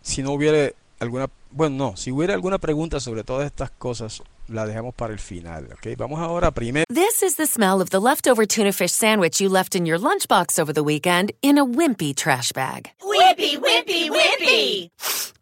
si 0.02 0.22
no 0.22 0.32
hubiera 0.32 0.72
alguna, 1.00 1.28
bueno, 1.50 1.76
no, 1.76 1.96
si 1.96 2.12
hubiera 2.12 2.34
alguna 2.34 2.58
pregunta 2.58 3.00
sobre 3.00 3.24
todas 3.24 3.46
estas 3.46 3.70
cosas, 3.70 4.22
la 4.48 4.66
dejamos 4.66 4.94
para 4.94 5.12
el 5.12 5.18
final, 5.18 5.68
¿ok? 5.72 5.96
Vamos 5.96 6.20
ahora 6.20 6.50
primero. 6.50 6.84
This 6.88 7.22
is 7.22 7.36
the 7.36 7.46
smell 7.46 7.80
of 7.80 7.90
the 7.90 8.00
leftover 8.00 8.46
tuna 8.46 8.72
fish 8.72 8.92
sandwich 8.92 9.40
you 9.40 9.48
left 9.48 9.74
in 9.74 9.86
your 9.86 9.98
lunchbox 9.98 10.58
over 10.58 10.72
the 10.72 10.82
weekend 10.82 11.32
in 11.42 11.58
a 11.58 11.64
wimpy 11.64 12.14
trash 12.14 12.52
bag. 12.52 12.90
Wimpy, 13.02 13.58
wimpy, 13.58 14.10
wimpy! 14.10 14.90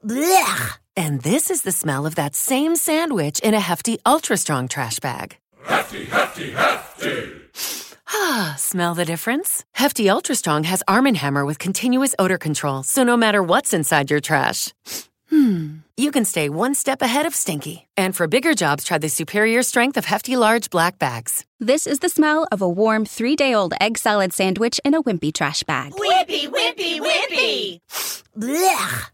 Blech! 0.03 0.84
And 0.97 1.23
this 1.23 1.51
is 1.51 1.63
the 1.63 1.73
smell 1.73 2.07
of 2.07 2.15
that 2.15 2.35
same 2.35 2.77
sandwich 2.77 3.41
in 3.41 3.55
a 3.55 3.61
hefty, 3.61 3.99
ultra 4.07 4.37
strong 4.37 4.69
trash 4.69 4.99
bag. 5.01 5.37
Hefty, 5.65 6.05
hefty, 6.05 6.51
hefty! 6.53 7.33
Ah, 8.09 8.55
smell 8.59 8.95
the 8.95 9.05
difference? 9.05 9.65
Hefty 9.73 10.09
Ultra 10.09 10.35
Strong 10.35 10.65
has 10.65 10.83
Arm 10.87 11.13
& 11.15 11.15
Hammer 11.15 11.45
with 11.45 11.59
continuous 11.59 12.15
odor 12.19 12.39
control, 12.39 12.83
so 12.83 13.03
no 13.03 13.17
matter 13.17 13.43
what's 13.43 13.75
inside 13.75 14.11
your 14.11 14.21
trash, 14.21 14.73
Hmm. 15.31 15.79
You 15.97 16.13
can 16.13 16.25
stay 16.25 16.49
one 16.49 16.75
step 16.75 17.03
ahead 17.03 17.27
of 17.27 17.35
Stinky. 17.35 17.89
And 17.97 18.15
for 18.15 18.29
bigger 18.29 18.55
jobs, 18.55 18.85
try 18.85 18.99
the 18.99 19.09
superior 19.09 19.63
strength 19.63 19.97
of 19.97 20.05
hefty 20.05 20.37
large 20.37 20.71
black 20.71 20.99
bags. 20.99 21.45
This 21.59 21.87
is 21.87 22.01
the 22.01 22.09
smell 22.09 22.47
of 22.53 22.63
a 22.63 22.69
warm 22.69 23.05
three 23.05 23.35
day 23.35 23.55
old 23.55 23.75
egg 23.81 23.99
salad 23.99 24.33
sandwich 24.33 24.79
in 24.85 24.95
a 24.95 25.03
wimpy 25.03 25.33
trash 25.33 25.63
bag. 25.65 25.93
Wimpy, 25.93 26.47
wimpy, 26.49 27.01
wimpy! 27.01 27.81
Blech. 28.39 29.14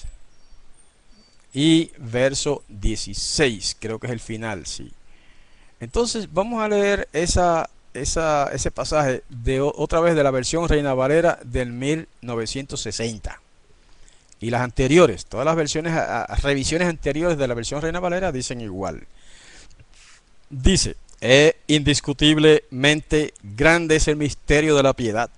y 1.53 1.91
verso 1.97 2.63
16, 2.69 3.77
creo 3.79 3.99
que 3.99 4.07
es 4.07 4.13
el 4.13 4.19
final, 4.19 4.65
sí. 4.65 4.91
Entonces 5.79 6.31
vamos 6.31 6.61
a 6.61 6.69
leer 6.69 7.07
esa 7.11 7.69
esa, 7.93 8.49
ese 8.53 8.71
pasaje 8.71 9.23
de 9.29 9.61
otra 9.61 9.99
vez 9.99 10.15
de 10.15 10.23
la 10.23 10.31
versión 10.31 10.67
Reina 10.67 10.93
Valera 10.93 11.39
del 11.43 11.71
1960 11.71 13.41
y 14.39 14.49
las 14.49 14.61
anteriores, 14.61 15.25
todas 15.25 15.45
las 15.45 15.55
versiones, 15.55 15.93
revisiones 16.41 16.87
anteriores 16.87 17.37
de 17.37 17.47
la 17.47 17.53
versión 17.53 17.81
Reina 17.81 17.99
Valera 17.99 18.31
dicen 18.31 18.61
igual. 18.61 19.05
Dice, 20.49 20.95
es 21.19 21.55
indiscutiblemente 21.67 23.33
grande 23.43 23.97
es 23.97 24.07
el 24.07 24.15
misterio 24.15 24.75
de 24.75 24.83
la 24.83 24.93
piedad. 24.93 25.29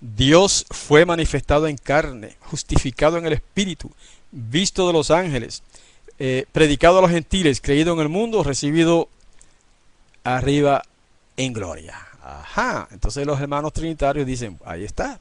Dios 0.00 0.66
fue 0.70 1.06
manifestado 1.06 1.66
en 1.66 1.76
carne, 1.76 2.36
justificado 2.40 3.16
en 3.16 3.26
el 3.26 3.32
Espíritu, 3.32 3.90
visto 4.30 4.86
de 4.86 4.92
los 4.92 5.10
ángeles, 5.10 5.62
eh, 6.18 6.46
predicado 6.52 6.98
a 6.98 7.02
los 7.02 7.10
gentiles, 7.10 7.60
creído 7.60 7.94
en 7.94 8.00
el 8.00 8.08
mundo, 8.08 8.42
recibido 8.42 9.08
arriba 10.24 10.82
en 11.36 11.52
gloria. 11.52 11.96
Ajá, 12.22 12.88
entonces 12.90 13.26
los 13.26 13.40
hermanos 13.40 13.72
trinitarios 13.72 14.26
dicen, 14.26 14.58
ahí 14.64 14.84
está. 14.84 15.20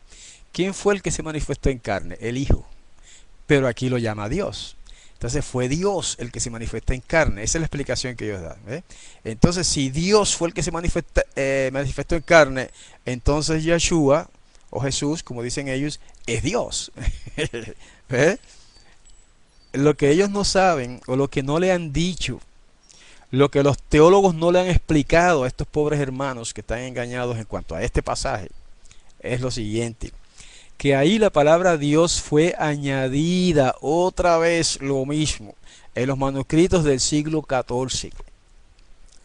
¿Quién 0.51 0.73
fue 0.73 0.95
el 0.95 1.01
que 1.01 1.11
se 1.11 1.23
manifestó 1.23 1.69
en 1.69 1.79
carne? 1.79 2.17
El 2.19 2.37
Hijo. 2.37 2.65
Pero 3.45 3.67
aquí 3.67 3.89
lo 3.89 3.97
llama 3.97 4.27
Dios. 4.27 4.75
Entonces 5.13 5.43
fue 5.43 5.67
Dios 5.67 6.15
el 6.19 6.31
que 6.31 6.39
se 6.39 6.49
manifestó 6.49 6.93
en 6.93 7.01
carne. 7.01 7.43
Esa 7.43 7.57
es 7.57 7.61
la 7.61 7.65
explicación 7.65 8.15
que 8.15 8.25
ellos 8.25 8.41
dan. 8.41 8.83
Entonces, 9.23 9.65
si 9.65 9.89
Dios 9.89 10.35
fue 10.35 10.49
el 10.49 10.53
que 10.53 10.61
se 10.61 10.71
eh, 11.35 11.69
manifestó 11.73 12.15
en 12.15 12.21
carne, 12.21 12.69
entonces 13.05 13.63
Yeshua 13.63 14.29
o 14.69 14.79
Jesús, 14.79 15.23
como 15.23 15.41
dicen 15.41 15.69
ellos, 15.69 15.99
es 16.27 16.43
Dios. 16.43 16.91
Lo 19.73 19.95
que 19.95 20.11
ellos 20.11 20.29
no 20.29 20.43
saben 20.43 21.01
o 21.07 21.15
lo 21.15 21.27
que 21.27 21.43
no 21.43 21.59
le 21.59 21.71
han 21.71 21.93
dicho 21.93 22.39
lo 23.29 23.51
que 23.51 23.63
los 23.63 23.77
teólogos 23.77 24.35
no 24.35 24.51
le 24.51 24.61
han 24.61 24.67
explicado 24.67 25.43
a 25.43 25.47
estos 25.47 25.67
pobres 25.67 25.99
hermanos 25.99 26.53
que 26.53 26.61
están 26.61 26.79
engañados 26.79 27.37
en 27.37 27.43
cuanto 27.43 27.75
a 27.75 27.83
este 27.83 28.01
pasaje 28.01 28.49
es 29.19 29.41
lo 29.41 29.51
siguiente, 29.51 30.13
que 30.77 30.95
ahí 30.95 31.19
la 31.19 31.29
palabra 31.29 31.77
Dios 31.77 32.21
fue 32.21 32.55
añadida 32.57 33.75
otra 33.81 34.37
vez 34.37 34.79
lo 34.81 35.05
mismo 35.05 35.55
en 35.95 36.07
los 36.07 36.17
manuscritos 36.17 36.83
del 36.83 36.99
siglo 36.99 37.45
XIV. 37.47 38.11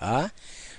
¿Ah? 0.01 0.31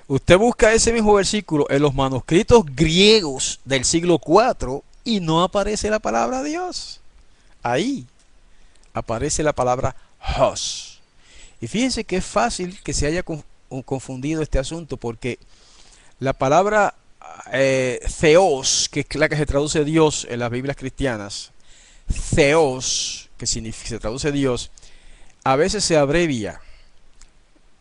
Usted 0.07 0.37
busca 0.37 0.73
ese 0.73 0.91
mismo 0.91 1.13
versículo 1.13 1.65
en 1.69 1.81
los 1.81 1.93
manuscritos 1.93 2.65
griegos 2.65 3.59
del 3.63 3.85
siglo 3.85 4.19
IV 4.25 4.81
y 5.05 5.19
no 5.19 5.43
aparece 5.43 5.89
la 5.89 5.99
palabra 5.99 6.43
Dios. 6.43 6.99
Ahí 7.61 8.05
aparece 8.93 9.43
la 9.43 9.53
palabra 9.53 9.95
Hos. 10.37 11.01
Y 11.61 11.67
fíjense 11.67 12.03
que 12.03 12.17
es 12.17 12.25
fácil 12.25 12.81
que 12.83 12.93
se 12.93 13.07
haya 13.07 13.23
confundido 13.85 14.41
este 14.41 14.59
asunto 14.59 14.97
porque 14.97 15.39
La 16.19 16.33
palabra 16.33 16.95
eh, 17.51 17.99
theos, 18.19 18.89
que 18.91 19.01
es 19.01 19.15
la 19.15 19.29
que 19.29 19.35
se 19.35 19.45
traduce 19.45 19.83
Dios 19.83 20.27
en 20.29 20.39
las 20.39 20.51
Biblias 20.51 20.77
cristianas, 20.77 21.51
theos, 22.35 23.29
que 23.37 23.45
significa, 23.45 23.89
se 23.89 23.99
traduce 23.99 24.31
Dios, 24.31 24.71
a 25.43 25.55
veces 25.55 25.83
se 25.83 25.97
abrevia. 25.97 26.61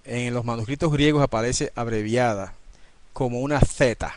En 0.04 0.34
los 0.34 0.44
manuscritos 0.44 0.92
griegos 0.92 1.22
aparece 1.22 1.72
abreviada 1.76 2.54
como 3.12 3.40
una 3.40 3.60
Z. 3.60 4.12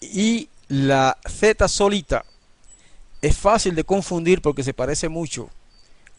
Y 0.00 0.48
la 0.68 1.18
Z 1.28 1.66
solita 1.68 2.24
es 3.26 3.36
fácil 3.36 3.74
de 3.74 3.84
confundir 3.84 4.40
porque 4.40 4.62
se 4.62 4.74
parece 4.74 5.08
mucho 5.08 5.50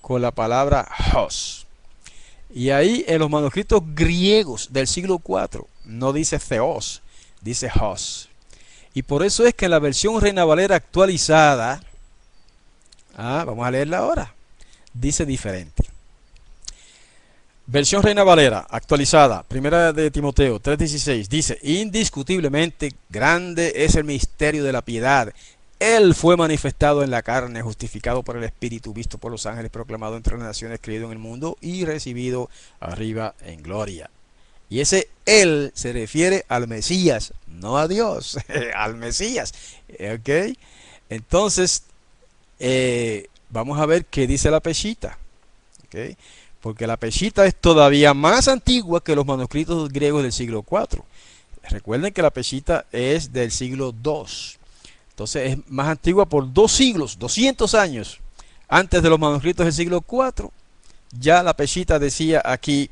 con 0.02 0.22
la 0.22 0.32
palabra 0.32 0.88
hos. 1.14 1.66
Y 2.54 2.70
ahí 2.70 3.04
en 3.08 3.20
los 3.20 3.30
manuscritos 3.30 3.82
griegos 3.94 4.72
del 4.72 4.88
siglo 4.88 5.22
IV 5.26 5.66
no 5.86 6.14
dice 6.14 6.40
theos, 6.40 7.02
dice 7.42 7.70
hos. 7.80 8.30
Y 8.94 9.04
por 9.04 9.24
eso 9.24 9.46
es 9.46 9.54
que 9.54 9.66
en 9.66 9.72
la 9.72 9.80
versión 9.80 10.20
Reina 10.20 10.46
Valera 10.46 10.76
actualizada, 10.76 11.82
ah, 13.16 13.44
vamos 13.46 13.66
a 13.66 13.72
leerla 13.72 14.00
ahora, 14.00 14.34
dice 14.94 15.26
diferente. 15.26 15.84
Versión 17.70 18.02
Reina 18.02 18.24
Valera 18.24 18.66
actualizada, 18.70 19.44
primera 19.44 19.92
de 19.92 20.10
Timoteo 20.10 20.60
3:16, 20.60 21.28
dice, 21.28 21.60
indiscutiblemente 21.62 22.94
grande 23.10 23.74
es 23.76 23.96
el 23.96 24.06
misterio 24.06 24.64
de 24.64 24.72
la 24.72 24.82
piedad. 24.82 25.34
Él 25.80 26.16
fue 26.16 26.36
manifestado 26.38 27.04
en 27.04 27.12
la 27.12 27.22
carne, 27.22 27.62
justificado 27.62 28.24
por 28.24 28.38
el 28.38 28.44
Espíritu, 28.44 28.94
visto 28.94 29.20
por 29.20 29.32
los 29.32 29.46
ángeles, 29.46 29.70
proclamado 29.70 30.18
entre 30.18 30.38
las 30.38 30.48
naciones, 30.48 30.80
creído 30.82 31.06
en 31.06 31.12
el 31.12 31.20
mundo 31.20 31.58
y 31.62 31.86
recibido 31.86 32.50
arriba 32.80 33.36
en 33.42 33.62
gloria. 33.62 34.10
Y 34.70 34.82
ese 34.82 35.10
Él 35.26 35.72
se 35.76 35.94
refiere 35.94 36.46
al 36.50 36.68
Mesías, 36.68 37.34
no 37.48 37.78
a 37.78 37.88
Dios, 37.88 38.38
al 38.76 38.96
Mesías. 38.96 39.54
¿Ok? 39.90 40.58
Entonces, 41.10 41.84
eh, 42.60 43.28
vamos 43.50 43.80
a 43.80 43.86
ver 43.86 44.06
qué 44.06 44.28
dice 44.28 44.52
la 44.52 44.60
pechita. 44.60 45.18
¿Ok? 45.86 46.18
Porque 46.60 46.88
la 46.88 46.98
pechita 46.98 47.46
es 47.46 47.56
todavía 47.56 48.14
más 48.14 48.48
antigua 48.48 49.04
que 49.04 49.16
los 49.16 49.26
manuscritos 49.26 49.90
griegos 49.90 50.24
del 50.24 50.34
siglo 50.34 50.66
IV. 50.70 51.04
Recuerden 51.70 52.14
que 52.14 52.22
la 52.22 52.32
pechita 52.32 52.86
es 52.92 53.32
del 53.32 53.52
siglo 53.52 53.94
II. 54.04 54.58
Entonces 55.18 55.54
es 55.54 55.58
más 55.72 55.88
antigua 55.88 56.28
por 56.28 56.54
dos 56.54 56.72
siglos, 56.72 57.18
200 57.18 57.74
años. 57.74 58.20
Antes 58.68 59.02
de 59.02 59.10
los 59.10 59.18
manuscritos 59.18 59.66
del 59.66 59.74
siglo 59.74 60.06
IV, 60.08 60.52
ya 61.20 61.42
la 61.42 61.56
pechita 61.56 61.98
decía 61.98 62.40
aquí, 62.46 62.92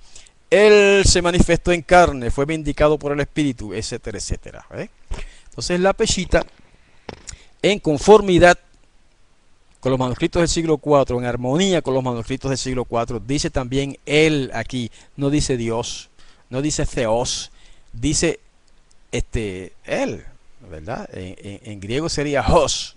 Él 0.50 1.04
se 1.06 1.22
manifestó 1.22 1.72
en 1.72 1.84
carne, 1.84 2.32
fue 2.32 2.46
vindicado 2.46 2.98
por 2.98 3.12
el 3.12 3.20
Espíritu, 3.20 3.76
etcétera, 3.76 4.18
etcétera. 4.18 4.66
¿eh? 4.74 4.90
Entonces 5.50 5.80
la 5.80 5.94
pechita, 5.94 6.44
en 7.62 7.78
conformidad 7.78 8.58
con 9.80 9.92
los 9.92 10.00
manuscritos 10.00 10.40
del 10.40 10.50
siglo 10.50 10.82
IV, 10.84 11.20
en 11.20 11.26
armonía 11.26 11.84
con 11.84 11.94
los 11.94 12.04
manuscritos 12.04 12.50
del 12.50 12.58
siglo 12.58 12.88
IV, 12.90 13.22
dice 13.28 13.52
también 13.52 14.00
Él 14.08 14.50
aquí, 14.56 14.90
no 15.16 15.30
dice 15.30 15.58
Dios, 15.58 16.10
no 16.50 16.64
dice 16.64 16.88
Theos, 16.88 17.52
dice 17.94 18.40
este, 19.12 19.74
Él, 19.84 20.26
¿verdad? 20.70 21.10
En, 21.14 21.80
griego 21.80 22.10
sería 22.10 22.42
hos. 22.42 22.96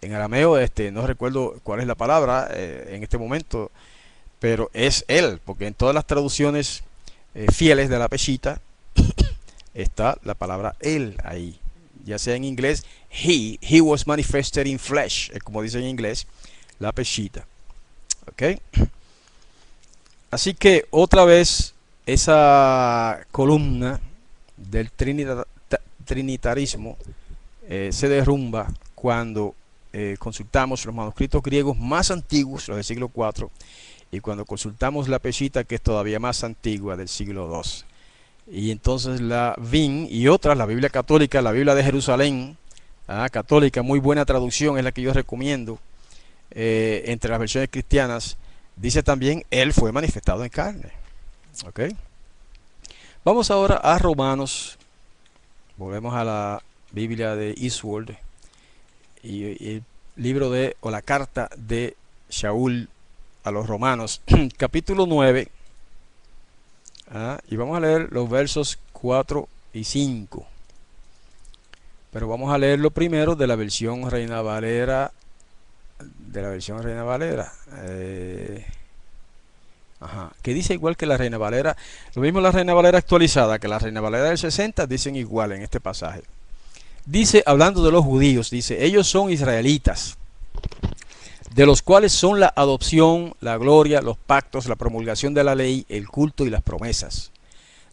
En 0.00 0.14
arameo, 0.14 0.58
este, 0.58 0.92
no 0.92 1.06
recuerdo 1.06 1.58
cuál 1.62 1.80
es 1.80 1.86
la 1.86 1.94
palabra 1.94 2.48
eh, 2.52 2.90
en 2.92 3.02
este 3.02 3.18
momento, 3.18 3.70
pero 4.38 4.70
es 4.72 5.04
él, 5.08 5.40
porque 5.44 5.66
en 5.66 5.74
todas 5.74 5.94
las 5.94 6.06
traducciones 6.06 6.84
eh, 7.34 7.46
fieles 7.52 7.88
de 7.88 7.98
la 7.98 8.08
peshita 8.08 8.60
está 9.74 10.18
la 10.22 10.34
palabra 10.34 10.76
él 10.80 11.16
ahí. 11.24 11.58
Ya 12.04 12.18
sea 12.18 12.36
en 12.36 12.44
inglés, 12.44 12.84
he, 13.10 13.58
he 13.60 13.80
was 13.80 14.06
manifested 14.06 14.66
in 14.66 14.78
flesh, 14.78 15.30
como 15.42 15.62
dice 15.62 15.78
en 15.78 15.86
inglés, 15.86 16.26
la 16.78 16.92
peshita. 16.92 17.44
¿Ok? 18.30 18.60
Así 20.30 20.54
que 20.54 20.86
otra 20.90 21.24
vez 21.24 21.74
esa 22.06 23.26
columna 23.32 24.00
del 24.56 24.90
Trinidad, 24.90 25.46
trinitarismo 26.08 26.96
eh, 27.68 27.90
se 27.92 28.08
derrumba 28.08 28.72
cuando 28.94 29.54
eh, 29.92 30.16
consultamos 30.18 30.84
los 30.86 30.94
manuscritos 30.94 31.42
griegos 31.42 31.76
más 31.76 32.10
antiguos, 32.10 32.66
los 32.66 32.76
del 32.78 32.84
siglo 32.84 33.10
IV, 33.14 33.48
y 34.10 34.20
cuando 34.20 34.46
consultamos 34.46 35.06
la 35.06 35.18
Peshita, 35.18 35.64
que 35.64 35.74
es 35.74 35.82
todavía 35.82 36.18
más 36.18 36.42
antigua, 36.44 36.96
del 36.96 37.08
siglo 37.08 37.62
II. 37.62 37.84
Y 38.50 38.70
entonces 38.70 39.20
la 39.20 39.54
VIN 39.58 40.08
y 40.10 40.28
otras, 40.28 40.56
la 40.56 40.64
Biblia 40.64 40.88
católica, 40.88 41.42
la 41.42 41.52
Biblia 41.52 41.74
de 41.74 41.84
Jerusalén, 41.84 42.56
ah, 43.06 43.28
católica, 43.30 43.82
muy 43.82 44.00
buena 44.00 44.24
traducción, 44.24 44.78
es 44.78 44.84
la 44.84 44.92
que 44.92 45.02
yo 45.02 45.12
recomiendo, 45.12 45.78
eh, 46.50 47.02
entre 47.06 47.30
las 47.30 47.38
versiones 47.38 47.68
cristianas, 47.70 48.38
dice 48.76 49.02
también, 49.02 49.44
Él 49.50 49.74
fue 49.74 49.92
manifestado 49.92 50.42
en 50.42 50.48
carne. 50.48 50.90
Vamos 53.24 53.50
ahora 53.50 53.76
a 53.76 53.98
Romanos 53.98 54.77
Volvemos 55.78 56.12
a 56.16 56.24
la 56.24 56.62
Biblia 56.90 57.36
de 57.36 57.54
Eastwood 57.56 58.10
y, 59.22 59.44
el 59.44 59.84
libro 60.16 60.50
de, 60.50 60.76
o 60.80 60.90
la 60.90 61.02
carta 61.02 61.48
de 61.56 61.96
Shaul 62.28 62.88
a 63.44 63.52
los 63.52 63.68
romanos, 63.68 64.20
capítulo 64.56 65.06
9. 65.06 65.46
Ah, 67.12 67.38
y 67.48 67.54
vamos 67.54 67.76
a 67.76 67.80
leer 67.80 68.08
los 68.10 68.28
versos 68.28 68.80
4 68.92 69.48
y 69.72 69.84
5. 69.84 70.44
Pero 72.10 72.26
vamos 72.26 72.52
a 72.52 72.58
leerlo 72.58 72.90
primero 72.90 73.36
de 73.36 73.46
la 73.46 73.54
versión 73.54 74.10
Reina 74.10 74.42
Valera. 74.42 75.12
De 76.00 76.42
la 76.42 76.48
versión 76.48 76.82
Reina 76.82 77.04
Valera. 77.04 77.52
Eh, 77.84 78.66
Ajá. 80.00 80.32
Que 80.42 80.54
dice 80.54 80.74
igual 80.74 80.96
que 80.96 81.06
la 81.06 81.16
Reina 81.16 81.38
Valera. 81.38 81.76
Lo 82.14 82.22
mismo 82.22 82.40
la 82.40 82.52
Reina 82.52 82.74
Valera 82.74 82.98
actualizada 82.98 83.58
que 83.58 83.68
la 83.68 83.78
Reina 83.78 84.00
Valera 84.00 84.24
del 84.24 84.38
60 84.38 84.86
dicen 84.86 85.16
igual 85.16 85.52
en 85.52 85.62
este 85.62 85.80
pasaje. 85.80 86.22
Dice, 87.04 87.42
hablando 87.46 87.82
de 87.82 87.90
los 87.90 88.04
judíos, 88.04 88.50
dice, 88.50 88.84
ellos 88.84 89.08
son 89.08 89.32
israelitas, 89.32 90.18
de 91.54 91.64
los 91.64 91.80
cuales 91.80 92.12
son 92.12 92.38
la 92.38 92.52
adopción, 92.54 93.34
la 93.40 93.56
gloria, 93.56 94.02
los 94.02 94.18
pactos, 94.18 94.66
la 94.66 94.76
promulgación 94.76 95.32
de 95.32 95.42
la 95.42 95.54
ley, 95.54 95.86
el 95.88 96.06
culto 96.06 96.44
y 96.44 96.50
las 96.50 96.62
promesas. 96.62 97.30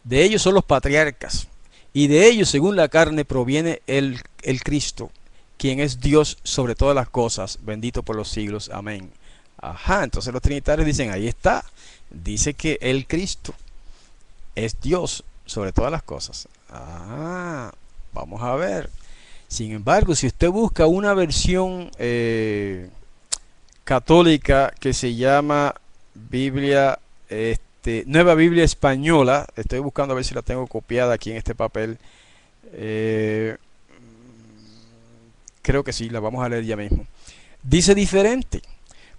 De 0.04 0.22
ellos 0.22 0.42
son 0.42 0.52
los 0.52 0.64
patriarcas, 0.64 1.48
y 1.94 2.08
de 2.08 2.28
ellos, 2.28 2.50
según 2.50 2.76
la 2.76 2.88
carne, 2.88 3.24
proviene 3.24 3.80
el, 3.86 4.20
el 4.42 4.62
Cristo, 4.62 5.10
quien 5.56 5.80
es 5.80 5.98
Dios 6.00 6.36
sobre 6.42 6.74
todas 6.74 6.94
las 6.94 7.08
cosas, 7.08 7.60
bendito 7.62 8.02
por 8.02 8.16
los 8.16 8.28
siglos. 8.28 8.68
Amén. 8.70 9.10
Ajá, 9.56 10.04
entonces 10.04 10.30
los 10.30 10.42
trinitarios 10.42 10.86
dicen, 10.86 11.10
ahí 11.10 11.26
está 11.26 11.64
dice 12.10 12.54
que 12.54 12.78
el 12.80 13.06
Cristo 13.06 13.54
es 14.54 14.80
Dios 14.80 15.24
sobre 15.44 15.72
todas 15.72 15.92
las 15.92 16.02
cosas. 16.02 16.48
Ah, 16.70 17.72
vamos 18.12 18.42
a 18.42 18.54
ver. 18.56 18.90
Sin 19.48 19.72
embargo, 19.72 20.14
si 20.14 20.26
usted 20.26 20.48
busca 20.50 20.86
una 20.86 21.14
versión 21.14 21.90
eh, 21.98 22.88
católica 23.84 24.72
que 24.80 24.92
se 24.92 25.14
llama 25.14 25.74
Biblia, 26.14 26.98
este, 27.28 28.02
Nueva 28.06 28.34
Biblia 28.34 28.64
Española, 28.64 29.46
estoy 29.54 29.78
buscando 29.78 30.12
a 30.12 30.16
ver 30.16 30.24
si 30.24 30.34
la 30.34 30.42
tengo 30.42 30.66
copiada 30.66 31.14
aquí 31.14 31.30
en 31.30 31.36
este 31.36 31.54
papel. 31.54 31.98
Eh, 32.72 33.56
creo 35.62 35.84
que 35.84 35.92
sí, 35.92 36.10
la 36.10 36.18
vamos 36.18 36.44
a 36.44 36.48
leer 36.48 36.64
ya 36.64 36.76
mismo. 36.76 37.06
Dice 37.62 37.94
diferente, 37.94 38.62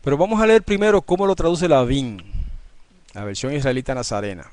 pero 0.03 0.17
vamos 0.17 0.41
a 0.41 0.47
leer 0.47 0.63
primero 0.63 1.01
cómo 1.01 1.25
lo 1.25 1.35
traduce 1.35 1.69
la 1.69 1.83
VIN 1.83 2.36
la 3.17 3.25
versión 3.25 3.51
israelita 3.51 3.95
nazarena. 3.95 4.45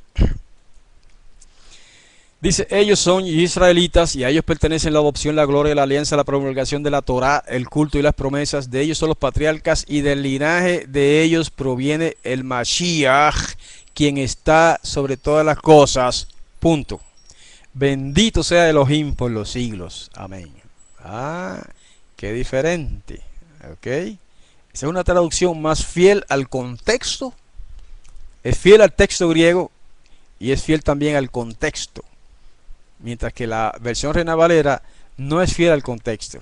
Dice, 2.40 2.66
ellos 2.70 2.98
son 2.98 3.26
israelitas 3.26 4.16
y 4.16 4.24
a 4.24 4.30
ellos 4.30 4.42
pertenecen 4.42 4.94
la 4.94 5.00
adopción, 5.00 5.36
la 5.36 5.44
gloria, 5.44 5.74
la 5.74 5.82
alianza, 5.82 6.16
la 6.16 6.24
promulgación 6.24 6.82
de 6.82 6.90
la 6.90 7.02
Torah, 7.02 7.44
el 7.46 7.68
culto 7.68 7.98
y 7.98 8.02
las 8.02 8.14
promesas. 8.14 8.70
De 8.70 8.80
ellos 8.80 8.96
son 8.96 9.10
los 9.10 9.18
patriarcas 9.18 9.84
y 9.86 10.00
del 10.00 10.22
linaje 10.22 10.86
de 10.88 11.22
ellos 11.22 11.50
proviene 11.50 12.16
el 12.24 12.42
Mashiach, 12.42 13.36
quien 13.92 14.16
está 14.16 14.80
sobre 14.82 15.18
todas 15.18 15.44
las 15.44 15.58
cosas. 15.58 16.28
Punto. 16.58 17.02
Bendito 17.74 18.42
sea 18.42 18.70
Elohim 18.70 19.14
por 19.14 19.30
los 19.30 19.50
siglos. 19.50 20.10
Amén. 20.14 20.50
Ah, 21.00 21.62
qué 22.16 22.32
diferente. 22.32 23.20
¿Ok? 23.72 23.86
Esa 23.86 24.16
es 24.72 24.84
una 24.84 25.04
traducción 25.04 25.60
más 25.60 25.84
fiel 25.84 26.24
al 26.30 26.48
contexto 26.48 27.34
es 28.44 28.58
fiel 28.58 28.82
al 28.82 28.92
texto 28.92 29.28
griego 29.28 29.70
y 30.38 30.52
es 30.52 30.62
fiel 30.62 30.84
también 30.84 31.16
al 31.16 31.30
contexto. 31.30 32.04
Mientras 33.00 33.32
que 33.32 33.46
la 33.46 33.76
versión 33.80 34.14
Reina 34.14 34.34
Valera 34.34 34.82
no 35.16 35.42
es 35.42 35.54
fiel 35.54 35.72
al 35.72 35.82
contexto. 35.82 36.40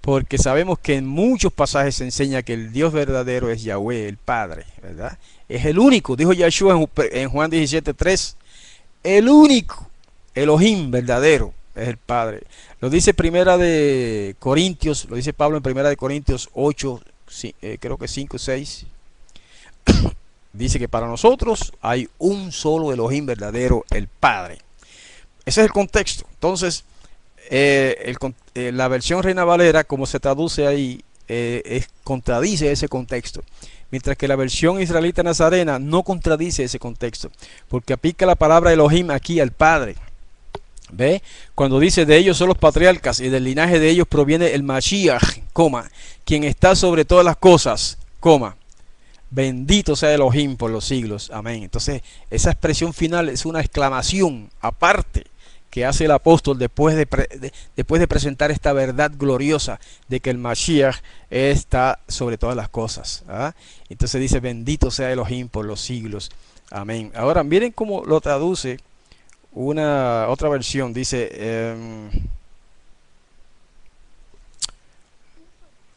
Porque 0.00 0.38
sabemos 0.38 0.78
que 0.78 0.96
en 0.96 1.06
muchos 1.06 1.52
pasajes 1.52 1.96
se 1.96 2.04
enseña 2.04 2.42
que 2.42 2.54
el 2.54 2.72
Dios 2.72 2.92
verdadero 2.92 3.50
es 3.50 3.62
Yahweh, 3.62 4.08
el 4.08 4.16
Padre, 4.16 4.64
¿verdad? 4.82 5.18
Es 5.48 5.64
el 5.66 5.78
único, 5.78 6.16
dijo 6.16 6.32
Yahshua 6.32 6.74
en 7.12 7.28
Juan 7.28 7.50
17:3, 7.50 8.34
el 9.04 9.28
único 9.28 9.88
Elohim 10.34 10.90
verdadero 10.90 11.52
es 11.74 11.88
el 11.88 11.98
Padre. 11.98 12.44
Lo 12.80 12.88
dice 12.88 13.14
Primera 13.14 13.58
de 13.58 14.36
Corintios, 14.38 15.06
lo 15.10 15.16
dice 15.16 15.32
Pablo 15.34 15.58
en 15.58 15.62
Primera 15.62 15.90
de 15.90 15.96
Corintios 15.96 16.48
8, 16.54 17.00
eh, 17.60 17.78
creo 17.78 17.98
que 17.98 18.08
5, 18.08 18.38
6. 18.38 18.86
Dice 20.52 20.78
que 20.78 20.88
para 20.88 21.06
nosotros 21.06 21.72
hay 21.80 22.08
un 22.18 22.52
solo 22.52 22.92
Elohim 22.92 23.26
verdadero, 23.26 23.84
el 23.90 24.08
Padre. 24.08 24.58
Ese 25.44 25.60
es 25.60 25.66
el 25.66 25.72
contexto. 25.72 26.26
Entonces, 26.34 26.84
eh, 27.50 28.14
eh, 28.54 28.72
la 28.72 28.88
versión 28.88 29.22
Reina 29.22 29.44
Valera, 29.44 29.84
como 29.84 30.06
se 30.06 30.20
traduce 30.20 30.66
ahí, 30.66 31.02
es, 31.28 31.88
contradice 32.04 32.72
ese 32.72 32.88
contexto. 32.88 33.42
Mientras 33.90 34.16
que 34.16 34.28
la 34.28 34.36
versión 34.36 34.80
israelita 34.80 35.22
nazarena 35.22 35.78
no 35.78 36.02
contradice 36.02 36.64
ese 36.64 36.78
contexto, 36.78 37.30
porque 37.68 37.92
aplica 37.92 38.26
la 38.26 38.36
palabra 38.36 38.72
Elohim 38.72 39.10
aquí 39.10 39.40
al 39.40 39.50
Padre. 39.50 39.96
¿Ve? 40.92 41.22
Cuando 41.54 41.78
dice 41.78 42.04
de 42.04 42.16
ellos 42.16 42.36
son 42.36 42.48
los 42.48 42.58
patriarcas 42.58 43.20
y 43.20 43.28
del 43.28 43.44
linaje 43.44 43.78
de 43.78 43.90
ellos 43.90 44.08
proviene 44.08 44.54
el 44.54 44.62
Mashiach, 44.62 45.38
coma, 45.52 45.90
quien 46.24 46.44
está 46.44 46.74
sobre 46.74 47.04
todas 47.04 47.24
las 47.24 47.36
cosas, 47.36 47.98
coma. 48.18 48.56
Bendito 49.30 49.96
sea 49.96 50.12
Elohim 50.12 50.56
por 50.56 50.70
los 50.70 50.84
siglos. 50.84 51.30
Amén. 51.32 51.62
Entonces, 51.62 52.02
esa 52.30 52.50
expresión 52.50 52.92
final 52.92 53.28
es 53.28 53.46
una 53.46 53.60
exclamación 53.60 54.50
aparte 54.60 55.26
que 55.70 55.86
hace 55.86 56.06
el 56.06 56.10
apóstol 56.10 56.58
después 56.58 56.96
de, 56.96 57.52
después 57.76 58.00
de 58.00 58.08
presentar 58.08 58.50
esta 58.50 58.72
verdad 58.72 59.12
gloriosa 59.16 59.78
de 60.08 60.18
que 60.18 60.30
el 60.30 60.38
Mashiach 60.38 60.96
está 61.30 62.00
sobre 62.08 62.38
todas 62.38 62.56
las 62.56 62.68
cosas. 62.68 63.22
¿ah? 63.28 63.54
Entonces 63.88 64.20
dice, 64.20 64.40
bendito 64.40 64.90
sea 64.90 65.12
Elohim 65.12 65.48
por 65.48 65.64
los 65.64 65.80
siglos. 65.80 66.30
Amén. 66.70 67.12
Ahora 67.14 67.44
miren 67.44 67.70
cómo 67.70 68.04
lo 68.04 68.20
traduce 68.20 68.78
una 69.52 70.28
otra 70.28 70.48
versión 70.48 70.92
dice 70.92 71.28
em, 71.32 72.10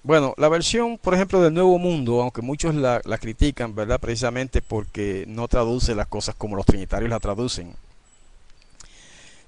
bueno 0.03 0.33
la 0.37 0.49
versión 0.49 0.97
por 0.97 1.13
ejemplo 1.13 1.41
del 1.41 1.53
nuevo 1.53 1.79
mundo 1.79 2.21
aunque 2.21 2.41
muchos 2.41 2.75
la, 2.75 3.01
la, 3.05 3.17
critican 3.17 3.73
verdad 3.73 3.99
precisamente 3.99 4.61
porque 4.61 5.25
no 5.27 5.47
traduce 5.47 5.95
las 5.95 6.07
cosas 6.07 6.35
como 6.35 6.55
los 6.55 6.65
trinitarios 6.65 7.09
la 7.09 7.19
traducen. 7.19 7.73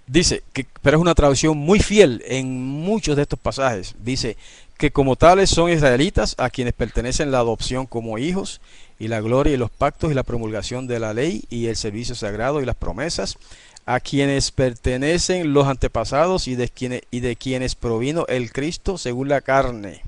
Dice 0.07 0.43
que 0.53 0.67
pero 0.81 0.97
es 0.97 1.01
una 1.01 1.15
traducción 1.15 1.57
muy 1.57 1.79
fiel 1.79 2.23
en 2.27 2.63
muchos 2.63 3.15
de 3.15 3.23
estos 3.23 3.39
pasajes. 3.39 3.95
Dice 3.99 4.37
que 4.77 4.91
como 4.91 5.15
tales 5.15 5.49
son 5.49 5.71
israelitas 5.71 6.35
a 6.37 6.49
quienes 6.49 6.73
pertenecen 6.73 7.31
la 7.31 7.39
adopción 7.39 7.85
como 7.85 8.17
hijos 8.17 8.61
y 8.99 9.07
la 9.07 9.21
gloria 9.21 9.53
y 9.53 9.57
los 9.57 9.71
pactos 9.71 10.11
y 10.11 10.13
la 10.13 10.23
promulgación 10.23 10.87
de 10.87 10.99
la 10.99 11.13
ley 11.13 11.45
y 11.49 11.67
el 11.67 11.75
servicio 11.75 12.13
sagrado 12.13 12.61
y 12.61 12.65
las 12.65 12.75
promesas 12.75 13.37
a 13.85 13.99
quienes 13.99 14.51
pertenecen 14.51 15.53
los 15.53 15.67
antepasados 15.67 16.47
y 16.47 16.55
de 16.55 16.69
quienes, 16.69 17.03
y 17.11 17.19
de 17.19 17.35
quienes 17.35 17.75
provino 17.75 18.25
el 18.27 18.51
Cristo 18.51 18.97
según 18.97 19.29
la 19.29 19.41
carne. 19.41 20.01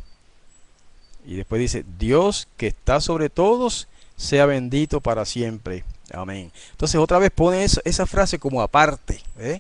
Y 1.27 1.35
después 1.35 1.59
dice, 1.59 1.85
Dios 1.99 2.47
que 2.57 2.67
está 2.67 2.99
sobre 3.01 3.29
todos, 3.29 3.87
sea 4.15 4.47
bendito 4.47 5.01
para 5.01 5.25
siempre. 5.25 5.83
Amén. 6.11 6.51
Entonces 6.71 6.99
otra 6.99 7.19
vez 7.19 7.29
pone 7.29 7.63
esa, 7.63 8.05
frase 8.07 8.39
como 8.39 8.61
aparte, 8.61 9.21
¿eh? 9.37 9.59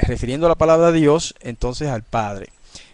refiriendo 0.00 0.48
la 0.48 0.54
palabra 0.54 0.92
Dios, 0.92 1.34
entonces 1.40 1.88
al 1.88 2.04
Padre. 2.04 2.48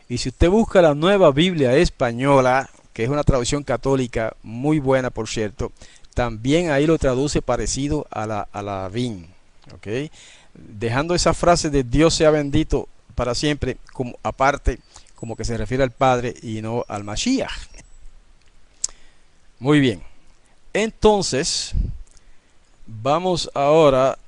Y 0.09 0.19
si 0.19 0.31
usted 0.31 0.49
busca 0.49 0.83
la 0.83 0.95
nueva 0.95 1.31
Biblia 1.31 1.77
española, 1.77 2.71
que 2.93 3.05
es 3.05 3.11
una 3.11 3.23
traducción 3.23 3.63
católica 3.63 4.35
muy 4.43 4.81
buena, 4.81 5.11
por 5.11 5.29
cierto, 5.29 5.71
también 6.15 6.71
ahí 6.71 6.87
lo 6.87 6.99
traduce 6.99 7.43
parecido 7.43 8.07
a 8.11 8.27
la, 8.27 8.49
a 8.51 8.63
la 8.63 8.89
VIN. 8.89 9.29
¿okay? 9.75 10.11
dejando 10.59 11.15
esa 11.15 11.35
frase 11.35 11.71
de 11.71 11.85
Dios 11.85 12.15
sea 12.15 12.31
bendito 12.31 12.89
para 13.15 13.35
siempre, 13.35 13.77
como 13.93 14.19
aparte, 14.23 14.79
como 15.15 15.37
que 15.37 15.45
se 15.45 15.57
refiere 15.57 15.83
al 15.83 15.91
Padre 15.91 16.35
y 16.43 16.63
no 16.63 16.85
al 16.89 17.05
Mashiach. 17.05 17.78
Muy 19.61 19.81
bien. 19.81 20.03
Entonces, 20.73 21.73
vamos 22.87 23.51
ahora 23.55 24.19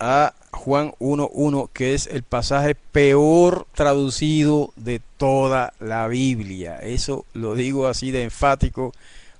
a 0.00 0.34
Juan 0.52 0.92
1.1, 0.98 1.68
que 1.72 1.92
es 1.92 2.06
el 2.06 2.22
pasaje 2.22 2.74
peor 2.74 3.66
traducido 3.74 4.72
de 4.76 5.02
toda 5.18 5.74
la 5.80 6.08
Biblia. 6.08 6.78
Eso 6.78 7.26
lo 7.34 7.54
digo 7.54 7.88
así 7.88 8.10
de 8.10 8.22
enfático 8.22 8.92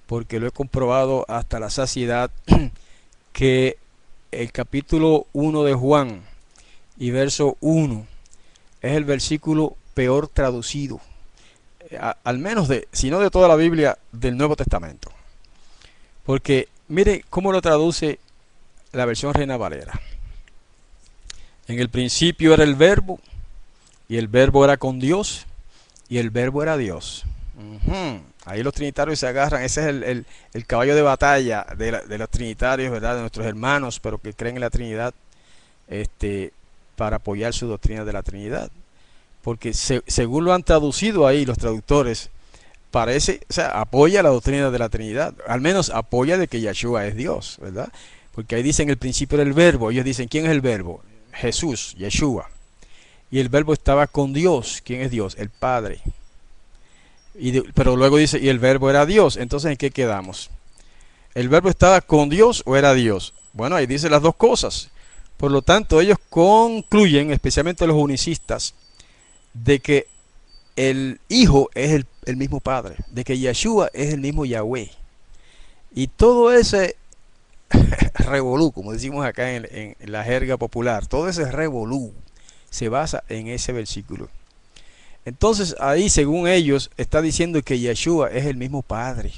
porque 0.07 0.41
lo 0.41 0.47
he 0.47 0.51
comprobado 0.51 1.25
hasta 1.29 1.59
la 1.59 1.71
saciedad 1.71 2.31
que 3.33 3.79
el 4.31 4.53
capítulo 4.53 5.27
1 5.33 5.65
de 5.65 5.75
Juan 5.75 6.23
y 6.99 7.11
verso 7.11 7.57
1 7.61 8.07
es 8.83 8.93
el 8.93 9.05
versículo 9.05 9.77
peor 9.95 10.29
traducido, 10.29 11.01
eh, 11.91 11.99
al 12.23 12.39
menos 12.39 12.69
de, 12.69 12.89
si 12.93 13.11
no 13.11 13.21
de 13.21 13.31
toda 13.31 13.49
la 13.49 13.57
Biblia, 13.57 13.99
del 14.13 14.37
Nuevo 14.37 14.57
Testamento. 14.57 15.11
Porque 16.25 16.69
mire 16.89 17.25
cómo 17.31 17.53
lo 17.53 17.61
traduce 17.63 18.19
la 18.93 19.05
versión 19.05 19.35
Reina 19.35 19.57
Valera. 19.57 20.01
En 21.69 21.79
el 21.81 21.89
principio 21.89 22.55
era 22.55 22.65
el 22.65 22.75
verbo, 22.75 23.21
y 24.09 24.17
el 24.17 24.29
verbo 24.29 24.65
era 24.65 24.77
con 24.77 25.01
Dios, 25.01 25.47
y 26.09 26.19
el 26.19 26.31
verbo 26.31 26.63
era 26.63 26.77
Dios. 26.77 27.25
Ahí 28.45 28.63
los 28.63 28.75
trinitarios 28.75 29.19
se 29.19 29.27
agarran, 29.27 29.63
ese 29.63 29.89
es 29.89 30.25
el, 30.53 30.67
caballo 30.67 30.95
de 30.95 31.03
batalla 31.03 31.67
de, 31.77 32.19
los 32.19 32.31
trinitarios, 32.31 32.93
¿verdad? 32.93 33.15
De 33.15 33.21
nuestros 33.21 33.47
hermanos, 33.47 33.99
pero 33.99 34.19
que 34.19 34.33
creen 34.35 34.57
en 34.57 34.61
la 34.61 34.71
Trinidad, 34.71 35.15
este, 35.89 36.53
para 36.95 37.17
apoyar 37.17 37.53
su 37.53 37.67
doctrina 37.67 38.05
de 38.05 38.13
la 38.13 38.23
Trinidad. 38.23 38.71
Porque 39.47 39.73
según 39.73 40.45
lo 40.45 40.53
han 40.53 40.65
traducido 40.65 41.25
ahí 41.25 41.47
los 41.47 41.57
traductores, 41.57 42.31
parece, 42.91 43.43
o 43.49 43.53
sea, 43.53 43.81
apoya 43.81 44.25
la 44.25 44.31
doctrina 44.31 44.73
de 44.73 44.79
la 44.81 44.89
Trinidad, 44.89 45.35
al 45.47 45.61
menos 45.61 45.91
apoya 45.91 46.37
de 46.37 46.49
que 46.49 46.61
Yeshua 46.61 47.07
es 47.07 47.15
Dios, 47.15 47.59
¿verdad? 47.63 47.93
Porque 48.35 48.57
ahí 48.57 48.65
dicen 48.65 48.91
el 48.91 48.97
principio 48.97 49.39
del 49.39 49.53
verbo, 49.53 49.93
ellos 49.93 50.05
dicen, 50.05 50.27
¿quién 50.27 50.47
es 50.47 50.51
el 50.51 50.63
verbo? 50.63 51.01
Jesús, 51.33 51.95
Yeshua. 51.97 52.51
Y 53.31 53.39
el 53.39 53.49
verbo 53.49 53.73
estaba 53.73 54.09
con 54.09 54.33
Dios, 54.33 54.83
¿quién 54.85 55.03
es 55.03 55.13
Dios? 55.13 55.37
El 55.39 55.51
Padre 55.51 56.01
pero 57.75 57.97
luego 57.97 58.17
dice, 58.17 58.39
y 58.39 58.49
el 58.49 58.59
verbo 58.59 58.91
era 58.91 59.07
Dios. 59.07 59.37
Entonces, 59.37 59.71
¿en 59.71 59.77
qué 59.77 59.91
quedamos? 59.91 60.51
¿El 61.35 61.49
verbo 61.49 61.69
estaba 61.69 62.01
con 62.01 62.29
Dios 62.29 62.63
o 62.65 62.77
era 62.77 62.95
Dios? 62.95 63.35
Bueno, 63.53 63.77
ahí 63.77 63.87
dice 63.87 64.09
las 64.09 64.23
dos 64.23 64.37
cosas. 64.37 64.89
Por 65.37 65.51
lo 65.51 65.61
tanto, 65.61 66.01
ellos 66.01 66.19
concluyen, 66.31 67.31
especialmente 67.31 67.87
los 67.87 67.97
unicistas, 67.97 68.75
de 69.65 69.81
que 69.81 70.07
el 70.77 71.21
Hijo 71.29 71.71
es 71.75 72.05
el, 72.25 72.37
mismo 72.37 72.61
Padre, 72.61 72.97
de 73.11 73.25
que 73.25 73.39
Yeshua 73.39 73.91
es 73.95 74.13
el 74.13 74.21
mismo 74.21 74.45
Yahweh. 74.45 74.91
Y 75.95 76.09
todo 76.09 76.53
ese 76.53 76.97
revolú, 78.15 78.73
como 78.73 78.93
decimos 78.93 79.25
acá 79.25 79.53
en, 79.55 79.67
en 79.71 80.13
la 80.13 80.25
jerga 80.25 80.57
popular, 80.57 81.07
todo 81.07 81.29
ese 81.29 81.51
revolú 81.51 82.13
se 82.71 82.89
basa 82.89 83.25
en 83.29 83.49
ese 83.49 83.73
versículo. 83.73 84.29
Entonces 85.25 85.75
ahí, 85.81 86.09
según 86.09 86.47
ellos, 86.47 86.91
está 86.97 87.23
diciendo 87.23 87.63
que 87.63 87.79
Yeshua 87.79 88.31
es 88.31 88.45
el 88.47 88.57
mismo 88.57 88.83
Padre, 88.83 89.33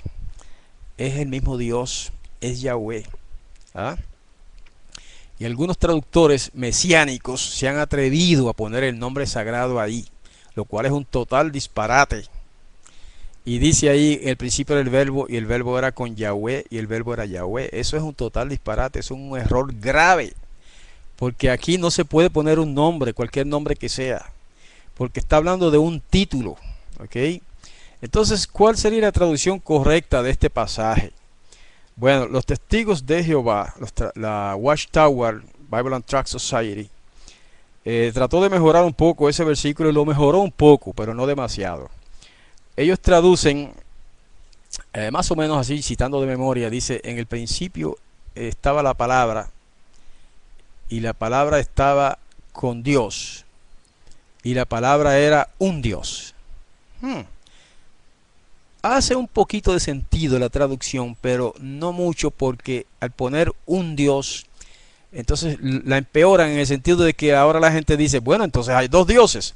es 0.98 1.16
el 1.16 1.28
mismo 1.28 1.56
Dios, 1.56 2.12
es 2.40 2.60
Yahweh. 2.60 3.04
¿ah? 3.74 3.96
Y 5.38 5.44
algunos 5.44 5.78
traductores 5.78 6.50
mesiánicos 6.54 7.40
se 7.40 7.68
han 7.68 7.78
atrevido 7.78 8.48
a 8.48 8.54
poner 8.54 8.84
el 8.84 8.98
nombre 8.98 9.26
sagrado 9.26 9.80
ahí, 9.80 10.06
lo 10.54 10.64
cual 10.64 10.86
es 10.86 10.92
un 10.92 11.04
total 11.04 11.52
disparate. 11.52 12.24
Y 13.44 13.58
dice 13.58 13.88
ahí 13.88 14.20
el 14.24 14.36
principio 14.36 14.76
del 14.76 14.90
verbo 14.90 15.26
y 15.28 15.36
el 15.36 15.46
verbo 15.46 15.78
era 15.78 15.92
con 15.92 16.16
Yahweh 16.16 16.66
y 16.68 16.78
el 16.78 16.86
verbo 16.86 17.14
era 17.14 17.24
Yahweh. 17.24 17.70
Eso 17.72 17.96
es 17.96 18.02
un 18.02 18.14
total 18.14 18.48
disparate, 18.48 18.98
es 18.98 19.10
un 19.10 19.38
error 19.38 19.72
grave. 19.78 20.34
Porque 21.16 21.50
aquí 21.50 21.78
no 21.78 21.90
se 21.90 22.04
puede 22.04 22.30
poner 22.30 22.58
un 22.58 22.74
nombre, 22.74 23.12
cualquier 23.12 23.46
nombre 23.46 23.76
que 23.76 23.88
sea 23.88 24.32
porque 24.98 25.20
está 25.20 25.36
hablando 25.36 25.70
de 25.70 25.78
un 25.78 26.00
título. 26.00 26.56
Entonces, 28.02 28.46
¿cuál 28.48 28.76
sería 28.76 29.00
la 29.02 29.12
traducción 29.12 29.60
correcta 29.60 30.22
de 30.24 30.30
este 30.30 30.50
pasaje? 30.50 31.12
Bueno, 31.98 32.28
los 32.28 32.46
testigos 32.46 33.04
de 33.04 33.24
Jehová, 33.24 33.74
la 34.14 34.54
Watchtower 34.56 35.42
Bible 35.68 35.96
and 35.96 36.04
Tract 36.04 36.28
Society, 36.28 36.88
eh, 37.84 38.12
trató 38.14 38.40
de 38.40 38.48
mejorar 38.48 38.84
un 38.84 38.94
poco 38.94 39.28
ese 39.28 39.42
versículo 39.42 39.90
y 39.90 39.92
lo 39.92 40.04
mejoró 40.04 40.38
un 40.38 40.52
poco, 40.52 40.92
pero 40.92 41.12
no 41.12 41.26
demasiado. 41.26 41.90
Ellos 42.76 43.00
traducen 43.00 43.72
eh, 44.92 45.10
más 45.10 45.28
o 45.32 45.34
menos 45.34 45.58
así, 45.58 45.82
citando 45.82 46.20
de 46.20 46.28
memoria, 46.28 46.70
dice, 46.70 47.00
en 47.02 47.18
el 47.18 47.26
principio 47.26 47.98
estaba 48.36 48.84
la 48.84 48.94
palabra 48.94 49.50
y 50.88 51.00
la 51.00 51.14
palabra 51.14 51.58
estaba 51.58 52.20
con 52.52 52.84
Dios 52.84 53.44
y 54.44 54.54
la 54.54 54.66
palabra 54.66 55.18
era 55.18 55.48
un 55.58 55.82
Dios. 55.82 56.36
Hmm. 57.00 57.22
Hace 58.82 59.16
un 59.16 59.26
poquito 59.26 59.72
de 59.72 59.80
sentido 59.80 60.38
la 60.38 60.48
traducción, 60.48 61.16
pero 61.20 61.54
no 61.60 61.92
mucho 61.92 62.30
porque 62.30 62.86
al 63.00 63.10
poner 63.10 63.52
un 63.66 63.96
Dios 63.96 64.46
entonces 65.12 65.58
la 65.60 65.96
empeoran 65.96 66.50
en 66.50 66.58
el 66.58 66.66
sentido 66.66 66.98
de 66.98 67.14
que 67.14 67.34
ahora 67.34 67.60
la 67.60 67.72
gente 67.72 67.96
dice, 67.96 68.18
bueno, 68.18 68.44
entonces 68.44 68.74
hay 68.74 68.88
dos 68.88 69.06
dioses. 69.06 69.54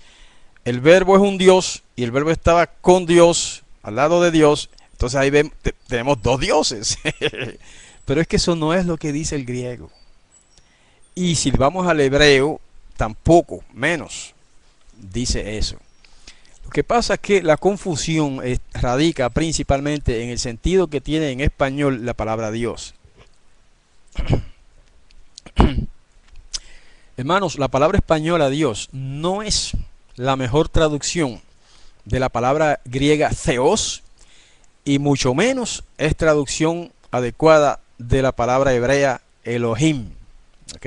El 0.64 0.80
verbo 0.80 1.16
es 1.16 1.22
un 1.22 1.38
dios 1.38 1.82
y 1.96 2.04
el 2.04 2.10
verbo 2.10 2.30
estaba 2.30 2.66
con 2.66 3.04
Dios, 3.04 3.62
al 3.82 3.96
lado 3.96 4.22
de 4.22 4.30
Dios. 4.30 4.70
Entonces 4.92 5.18
ahí 5.18 5.30
vemos, 5.30 5.52
tenemos 5.86 6.22
dos 6.22 6.40
dioses. 6.40 6.98
Pero 8.04 8.20
es 8.20 8.26
que 8.26 8.36
eso 8.36 8.56
no 8.56 8.72
es 8.72 8.86
lo 8.86 8.96
que 8.96 9.12
dice 9.12 9.36
el 9.36 9.44
griego. 9.44 9.90
Y 11.14 11.34
si 11.34 11.50
vamos 11.50 11.86
al 11.86 12.00
hebreo, 12.00 12.60
tampoco, 12.96 13.62
menos, 13.72 14.34
dice 14.96 15.58
eso. 15.58 15.76
Que 16.72 16.84
pasa 16.84 17.14
es 17.14 17.20
que 17.20 17.42
la 17.42 17.58
confusión 17.58 18.40
radica 18.72 19.28
principalmente 19.28 20.22
en 20.24 20.30
el 20.30 20.38
sentido 20.38 20.86
que 20.88 21.02
tiene 21.02 21.30
en 21.30 21.40
español 21.40 22.06
la 22.06 22.14
palabra 22.14 22.50
Dios. 22.50 22.94
Hermanos, 27.18 27.58
la 27.58 27.68
palabra 27.68 27.98
española 27.98 28.48
Dios 28.48 28.88
no 28.92 29.42
es 29.42 29.72
la 30.16 30.36
mejor 30.36 30.70
traducción 30.70 31.42
de 32.06 32.20
la 32.20 32.30
palabra 32.30 32.80
griega 32.86 33.30
theos 33.30 34.02
y 34.84 34.98
mucho 34.98 35.34
menos 35.34 35.84
es 35.98 36.16
traducción 36.16 36.90
adecuada 37.10 37.80
de 37.98 38.22
la 38.22 38.32
palabra 38.32 38.72
hebrea 38.72 39.20
Elohim. 39.44 40.10
¿Ok? 40.74 40.86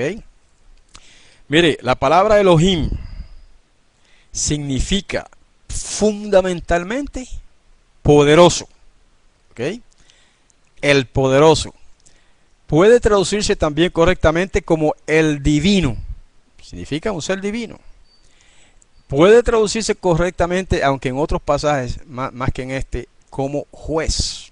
Mire, 1.47 1.77
la 1.81 1.93
palabra 1.93 2.39
Elohim 2.39 2.89
significa 4.31 5.27
fundamentalmente 5.83 7.27
poderoso. 8.01 8.67
¿Ok? 9.51 9.81
El 10.81 11.07
poderoso. 11.07 11.73
Puede 12.67 12.99
traducirse 12.99 13.55
también 13.55 13.91
correctamente 13.91 14.61
como 14.61 14.95
el 15.07 15.43
divino. 15.43 15.97
Significa 16.61 17.11
un 17.11 17.21
ser 17.21 17.41
divino. 17.41 17.79
Puede 19.07 19.43
traducirse 19.43 19.93
correctamente, 19.93 20.83
aunque 20.83 21.09
en 21.09 21.17
otros 21.17 21.41
pasajes, 21.41 21.99
más, 22.07 22.31
que 22.51 22.63
en 22.63 22.71
este, 22.71 23.07
como 23.29 23.67
juez. 23.71 24.51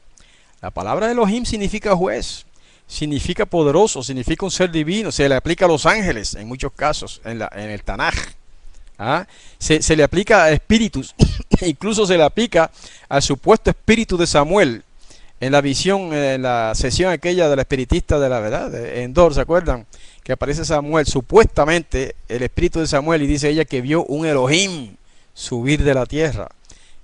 La 0.62 0.70
palabra 0.70 1.12
Elohim 1.12 1.44
significa 1.44 1.96
juez, 1.96 2.46
significa 2.86 3.48
poderoso, 3.48 4.04
significa 4.04 4.46
un 4.46 4.52
ser 4.52 4.70
divino. 4.70 5.12
Se 5.12 5.28
le 5.28 5.36
aplica 5.36 5.66
a 5.66 5.68
los 5.68 5.88
ángeles 5.88 6.36
en 6.36 6.48
muchos 6.48 6.72
casos, 6.72 7.20
en, 7.26 7.40
la, 7.40 7.50
en 7.54 7.72
el 7.72 7.84
Tanaj. 7.84 8.14
¿Ah? 8.98 9.28
Se, 9.58 9.96
le 9.96 10.04
aplica 10.04 10.44
a 10.44 10.52
espíritus, 10.52 11.16
incluso 11.62 12.06
se 12.06 12.18
le 12.18 12.24
aplica 12.24 12.72
al 13.10 13.22
supuesto 13.22 13.70
espíritu 13.70 14.18
de 14.18 14.28
Samuel, 14.28 14.84
en 15.40 15.52
la 15.52 15.62
visión, 15.62 16.14
en 16.14 16.42
la 16.42 16.74
sesión 16.74 17.12
aquella 17.12 17.50
del 17.50 17.60
espiritista 17.60 18.20
de 18.20 18.30
la 18.30 18.40
verdad, 18.40 18.74
en 18.76 19.14
Dor, 19.14 19.34
¿se 19.34 19.42
acuerdan? 19.42 19.86
Que 20.24 20.34
aparece 20.34 20.64
Samuel, 20.64 21.06
supuestamente 21.06 22.16
el 22.30 22.44
espíritu 22.44 22.80
de 22.80 22.88
Samuel, 22.88 23.24
y 23.24 23.28
dice 23.28 23.50
ella 23.50 23.66
que 23.66 23.82
vio 23.82 24.06
un 24.06 24.26
Elohim 24.26 24.96
subir 25.34 25.84
de 25.84 25.94
la 25.94 26.06
tierra. 26.06 26.50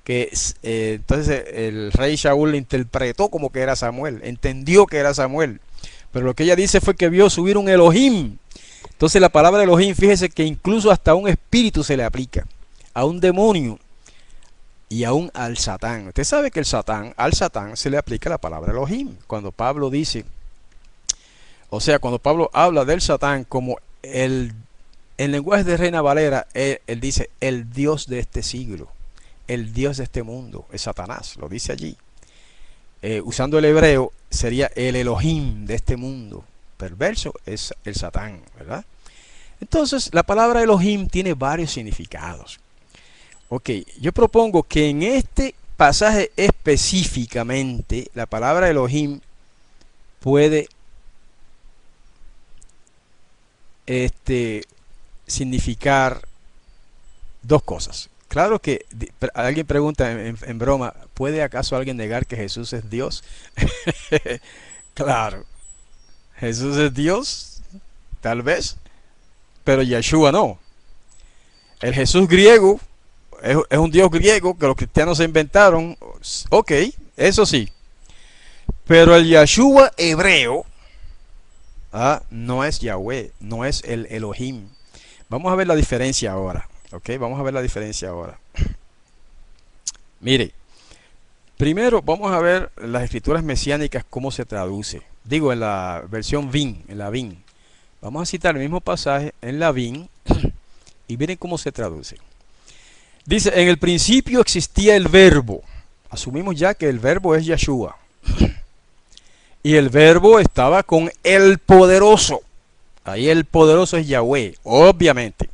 Que 0.04 0.32
eh, 0.64 0.94
entonces 0.96 1.44
el 1.54 1.92
rey 1.92 2.16
Shaul 2.16 2.56
interpretó 2.56 3.30
como 3.30 3.52
que 3.52 3.60
era 3.60 3.76
Samuel, 3.76 4.22
entendió 4.24 4.86
que 4.86 4.98
era 4.98 5.14
Samuel. 5.14 5.60
Pero 6.12 6.26
lo 6.26 6.34
que 6.34 6.44
ella 6.44 6.56
dice 6.56 6.82
fue 6.82 6.96
que 6.96 7.10
vio 7.10 7.30
subir 7.30 7.58
un 7.58 7.70
Elohim. 7.70 8.38
Entonces 8.89 9.21
la 9.21 9.30
palabra 9.30 9.63
Elohim, 9.63 9.95
fíjese 9.95 10.30
que 10.30 10.43
incluso 10.43 10.91
hasta 10.91 11.15
un 11.15 11.27
espíritu 11.27 11.84
se 11.84 11.97
le 11.97 12.03
aplica, 12.03 12.45
a 12.93 13.05
un 13.05 13.19
demonio 13.19 13.80
y 14.89 15.03
aún 15.03 15.32
al 15.34 15.57
Satán. 15.57 16.07
Usted 16.07 16.23
sabe 16.23 16.51
que 16.51 16.59
el 16.59 16.65
Satán, 16.65 17.13
al 17.15 17.34
Satán 17.34 17.77
se 17.77 17.89
le 17.89 17.97
aplica 17.97 18.30
la 18.30 18.39
palabra 18.39 18.71
Elohim. 18.71 19.15
Cuando 19.27 19.51
Pablo 19.51 19.89
dice, 19.89 20.25
o 21.69 21.80
sea, 21.80 21.99
cuando 21.99 22.19
Pablo 22.19 22.49
habla 22.53 22.84
del 22.84 22.99
Satán 22.99 23.43
como 23.43 23.77
el, 24.01 24.53
en 25.17 25.32
lenguaje 25.32 25.63
de 25.63 25.77
Reina 25.77 26.01
Valera, 26.01 26.47
él, 26.53 26.80
dice 26.99 27.30
el 27.39 27.71
Dios 27.71 28.07
de 28.07 28.19
este 28.19 28.41
siglo, 28.41 28.89
el 29.47 29.73
Dios 29.73 29.97
de 29.97 30.05
este 30.05 30.23
mundo, 30.23 30.65
es 30.71 30.82
Satanás, 30.82 31.38
lo 31.38 31.47
dice 31.47 31.71
allí. 31.71 31.95
Eh, 33.01 33.21
usando 33.23 33.59
el 33.59 33.65
hebreo, 33.65 34.11
sería 34.30 34.71
el 34.75 34.95
Elohim 34.95 35.65
de 35.65 35.75
este 35.75 35.95
mundo. 35.95 36.43
Perverso 36.80 37.34
es 37.45 37.73
el 37.84 37.93
Satán, 37.93 38.41
¿verdad? 38.57 38.86
Entonces, 39.59 40.09
la 40.13 40.23
palabra 40.23 40.63
Elohim 40.63 41.09
tiene 41.09 41.34
varios 41.34 41.73
significados. 41.73 42.61
Ok, 43.49 43.69
yo 43.99 44.13
propongo 44.13 44.63
que 44.63 44.89
en 44.89 45.03
este 45.03 45.55
pasaje 45.75 46.32
específicamente 46.38 48.09
la 48.13 48.27
palabra 48.27 48.69
Elohim 48.69 49.19
puede 50.21 50.69
este, 53.86 54.63
significar 55.27 56.21
dos 57.41 57.61
cosas. 57.63 58.09
Claro 58.30 58.59
que 58.59 58.86
alguien 59.34 59.65
pregunta 59.65 60.11
en, 60.11 60.59
broma, 60.59 60.93
¿puede 61.13 61.43
acaso 61.43 61.75
alguien 61.75 61.97
negar 61.97 62.25
que 62.25 62.38
Jesús 62.38 62.71
es 62.71 62.89
Dios? 62.89 63.23
claro, 64.93 65.43
Jesús 66.40 66.78
es 66.78 66.94
Dios, 66.94 67.62
tal 68.22 68.42
vez, 68.42 68.78
pero 69.64 69.84
Yeshua 69.84 70.32
no. 70.32 70.60
El 71.82 71.94
Jesús 71.94 72.28
griego 72.28 72.80
es, 73.42 73.78
un 73.78 73.92
dios 73.92 74.10
griego 74.10 74.58
que 74.58 74.68
los 74.68 74.76
cristianos 74.76 75.18
se 75.18 75.24
inventaron. 75.24 75.98
Ok, 76.50 76.72
eso 77.18 77.46
sí. 77.46 77.70
Pero 78.86 79.16
el 79.16 79.28
Yahshua 79.28 79.92
hebreo 79.98 80.66
ah, 81.94 82.22
no 82.30 82.64
es 82.64 82.80
Yahweh, 82.80 83.32
no 83.40 83.66
es 83.66 83.84
el 83.84 84.08
Elohim. 84.10 84.68
Vamos 85.30 85.52
a 85.52 85.56
ver 85.56 85.68
la 85.68 85.76
diferencia 85.76 86.32
ahora. 86.32 86.68
Ok, 86.92 87.12
vamos 87.20 87.40
a 87.40 87.44
ver 87.44 87.54
la 87.54 87.62
diferencia 87.62 88.10
ahora. 88.10 88.40
Mire, 90.20 90.52
primero 91.58 92.02
vamos 92.02 92.32
a 92.34 92.40
ver 92.40 92.72
las 92.78 93.04
escrituras 93.04 93.44
mesiánicas, 93.44 94.04
cómo 94.10 94.32
se 94.32 94.46
traduce. 94.46 95.04
Digo, 95.24 95.53
en 95.53 95.59
la 95.59 96.03
versión 96.09 96.51
VIN, 96.51 96.84
en 96.88 96.97
la 96.97 97.09
VIN. 97.09 97.43
Vamos 98.01 98.24
a 98.24 98.26
citar 98.26 98.55
el 98.55 98.61
mismo 98.61 98.82
pasaje 98.82 99.34
en 99.41 99.59
la 99.59 99.72
VIN 99.72 100.09
y 101.07 101.17
miren 101.17 101.38
cómo 101.38 101.57
se 101.57 101.72
traduce. 101.72 102.17
Dice, 103.26 103.51
en 103.53 103.67
el 103.67 103.78
principio 103.78 104.41
existía 104.41 104.95
el 104.95 105.07
verbo. 105.07 105.61
Asumimos 106.09 106.55
ya 106.55 106.74
que 106.74 106.89
el 106.89 106.99
verbo 106.99 107.36
es 107.36 107.45
Yeshua. 107.45 107.97
Y 109.61 109.76
el 109.76 109.89
verbo 109.89 110.39
estaba 110.39 110.84
con 110.84 111.11
el 111.22 111.57
poderoso. 111.57 112.41
Ahí 113.03 113.28
el 113.28 113.43
poderoso 113.43 113.97
es 113.97 114.07
Yahweh, 114.07 114.55
obviamente. 114.63 115.49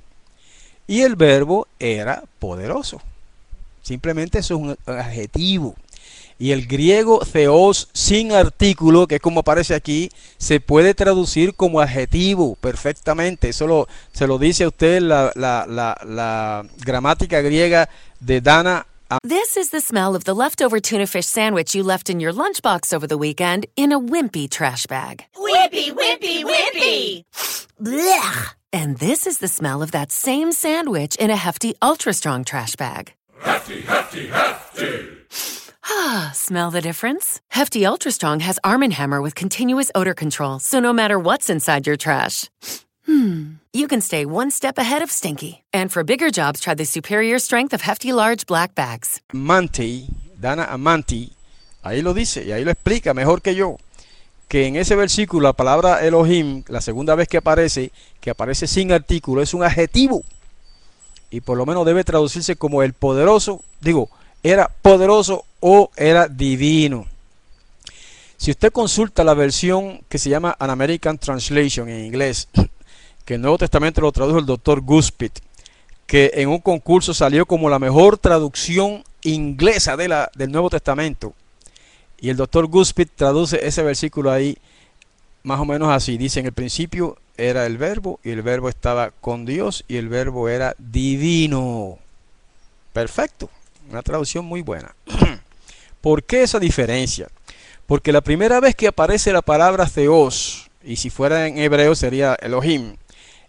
Y 0.87 1.01
el 1.01 1.15
verbo 1.15 1.67
era 1.79 2.23
poderoso. 2.37 3.01
Simplemente 3.81 4.39
eso 4.39 4.55
es 4.55 4.61
un 4.61 4.77
adjetivo. 4.85 5.75
Y 6.37 6.51
el 6.51 6.67
griego 6.67 7.19
theos 7.19 7.87
sin 7.93 8.33
artículo, 8.33 9.07
que 9.07 9.15
es 9.15 9.21
como 9.21 9.39
aparece 9.39 9.73
aquí, 9.73 10.09
se 10.37 10.59
puede 10.59 10.93
traducir 10.93 11.55
como 11.55 11.79
adjetivo 11.79 12.55
perfectamente. 12.55 13.49
Eso 13.49 13.87
se 14.11 14.27
lo 14.27 14.37
dice 14.37 14.65
a 14.65 14.67
usted 14.67 15.01
la, 15.01 15.31
la, 15.35 15.65
la, 15.67 15.97
la 16.05 16.65
gramática 16.77 17.41
griega 17.41 17.89
de 18.19 18.41
Dana. 18.41 18.85
This 19.23 19.55
is 19.55 19.69
the 19.69 19.81
smell 19.81 20.15
of 20.15 20.25
the 20.25 20.33
leftover 20.33 20.79
tuna 20.81 21.05
fish 21.05 21.27
sandwich 21.27 21.75
you 21.75 21.83
left 21.83 22.09
in 22.09 22.19
your 22.19 22.33
lunchbox 22.33 22.91
over 22.91 23.07
the 23.07 23.17
weekend 23.17 23.67
in 23.75 23.91
a 23.91 23.99
wimpy 23.99 24.49
trash 24.49 24.87
bag. 24.87 25.23
Wimpy, 25.37 25.91
wimpy, 25.93 26.43
wimpy! 26.43 27.23
Blech! 27.79 28.55
And 28.73 28.97
this 28.97 29.25
is 29.27 29.37
the 29.37 29.47
smell 29.47 29.81
of 29.81 29.91
that 29.91 30.11
same 30.11 30.51
sandwich 30.51 31.15
in 31.17 31.29
a 31.29 31.35
hefty, 31.35 31.75
ultra 31.81 32.13
strong 32.13 32.43
trash 32.43 32.75
bag. 32.75 33.13
Hefty, 33.41 33.81
hefty, 33.81 34.27
hefty! 34.27 35.64
Ah, 35.87 36.31
smell 36.33 36.71
the 36.71 36.81
difference? 36.81 37.41
Hefty 37.51 37.85
Ultra 37.85 38.11
Strong 38.11 38.39
has 38.39 38.59
Arm 38.63 38.81
& 38.81 38.91
Hammer 38.91 39.21
with 39.21 39.35
continuous 39.35 39.91
odor 39.93 40.15
control, 40.15 40.59
so 40.59 40.79
no 40.79 40.91
matter 40.91 41.19
what's 41.19 41.47
inside 41.47 41.85
your 41.85 41.95
trash, 41.95 42.49
hmm, 43.05 43.57
you 43.71 43.87
can 43.87 44.01
stay 44.01 44.25
one 44.25 44.49
step 44.49 44.79
ahead 44.79 45.03
of 45.03 45.11
stinky. 45.11 45.63
And 45.71 45.91
for 45.91 46.03
bigger 46.03 46.31
jobs, 46.31 46.59
try 46.59 46.73
the 46.73 46.85
superior 46.85 47.37
strength 47.37 47.71
of 47.71 47.81
Hefty 47.81 48.11
Large 48.11 48.47
Black 48.47 48.73
Bags. 48.73 49.21
Amanti, 49.31 50.07
Dana 50.39 50.65
Amanti, 50.65 51.33
ahí 51.83 52.01
lo 52.01 52.15
dice 52.15 52.43
y 52.43 52.51
ahí 52.51 52.65
lo 52.65 52.71
explica 52.71 53.13
mejor 53.13 53.43
que 53.43 53.53
yo. 53.53 53.77
Que 54.47 54.65
en 54.65 54.77
ese 54.77 54.95
versículo 54.95 55.43
la 55.43 55.53
palabra 55.53 56.03
Elohim, 56.03 56.63
la 56.67 56.81
segunda 56.81 57.13
vez 57.13 57.27
que 57.27 57.37
aparece, 57.37 57.91
que 58.21 58.31
aparece 58.31 58.65
sin 58.65 58.91
artículo, 58.91 59.43
es 59.43 59.53
un 59.53 59.63
adjetivo. 59.63 60.23
Y 61.29 61.41
por 61.41 61.57
lo 61.57 61.65
menos 61.67 61.85
debe 61.85 62.03
traducirse 62.03 62.55
como 62.55 62.81
el 62.81 62.93
poderoso, 62.93 63.61
digo, 63.81 64.09
era 64.41 64.69
poderoso 64.81 65.45
o 65.67 65.89
era 65.95 66.27
divino. 66.27 67.07
Si 68.37 68.51
usted 68.51 68.71
consulta 68.71 69.23
la 69.23 69.33
versión 69.33 70.03
que 70.07 70.19
se 70.19 70.29
llama 70.29 70.55
An 70.59 70.69
American 70.69 71.17
Translation 71.17 71.89
en 71.89 72.05
inglés, 72.05 72.47
que 73.25 73.33
el 73.33 73.41
Nuevo 73.41 73.57
Testamento 73.57 73.99
lo 73.99 74.11
tradujo 74.11 74.37
el 74.37 74.45
doctor 74.45 74.81
Guspit, 74.81 75.39
que 76.05 76.29
en 76.35 76.49
un 76.49 76.59
concurso 76.59 77.15
salió 77.15 77.47
como 77.47 77.67
la 77.67 77.79
mejor 77.79 78.19
traducción 78.19 79.03
inglesa 79.23 79.97
de 79.97 80.07
la, 80.07 80.29
del 80.35 80.51
Nuevo 80.51 80.69
Testamento. 80.69 81.33
Y 82.21 82.29
el 82.29 82.37
doctor 82.37 82.67
Guspit 82.67 83.09
traduce 83.15 83.65
ese 83.65 83.81
versículo 83.81 84.31
ahí 84.31 84.59
más 85.41 85.59
o 85.59 85.65
menos 85.65 85.89
así. 85.89 86.19
Dice, 86.19 86.41
en 86.41 86.45
el 86.45 86.53
principio 86.53 87.17
era 87.37 87.65
el 87.65 87.79
verbo 87.79 88.19
y 88.23 88.29
el 88.29 88.43
verbo 88.43 88.69
estaba 88.69 89.09
con 89.09 89.47
Dios 89.47 89.83
y 89.87 89.97
el 89.97 90.09
verbo 90.09 90.47
era 90.47 90.75
divino. 90.77 91.97
Perfecto, 92.93 93.49
una 93.89 94.03
traducción 94.03 94.45
muy 94.45 94.61
buena. 94.61 94.93
¿Por 96.05 96.23
qué 96.23 96.43
esa 96.43 96.59
diferencia? 96.59 97.29
Porque 97.87 98.11
la 98.11 98.21
primera 98.21 98.59
vez 98.59 98.75
que 98.75 98.85
aparece 98.87 99.33
la 99.33 99.41
palabra 99.41 99.87
Theos, 99.87 100.69
y 100.83 100.97
si 100.97 101.09
fuera 101.09 101.47
en 101.47 101.57
hebreo 101.57 101.95
sería 101.95 102.37
Elohim, 102.39 102.95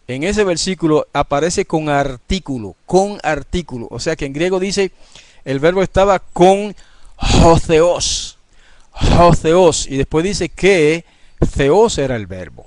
en 0.08 0.24
ese 0.24 0.42
versículo 0.42 1.06
aparece 1.12 1.66
con 1.66 1.90
artículo, 1.90 2.74
con 2.86 3.18
artículo. 3.22 3.88
O 3.90 4.00
sea 4.00 4.16
que 4.16 4.24
en 4.24 4.32
griego 4.32 4.58
dice, 4.58 4.90
el 5.44 5.60
verbo 5.60 5.82
estaba 5.82 6.18
con 6.18 6.74
Joseos, 7.16 8.38
Joseos, 8.90 9.86
y 9.86 9.98
después 9.98 10.24
dice 10.24 10.48
que 10.48 11.04
Theos 11.58 11.98
era 11.98 12.16
el 12.16 12.26
verbo, 12.26 12.64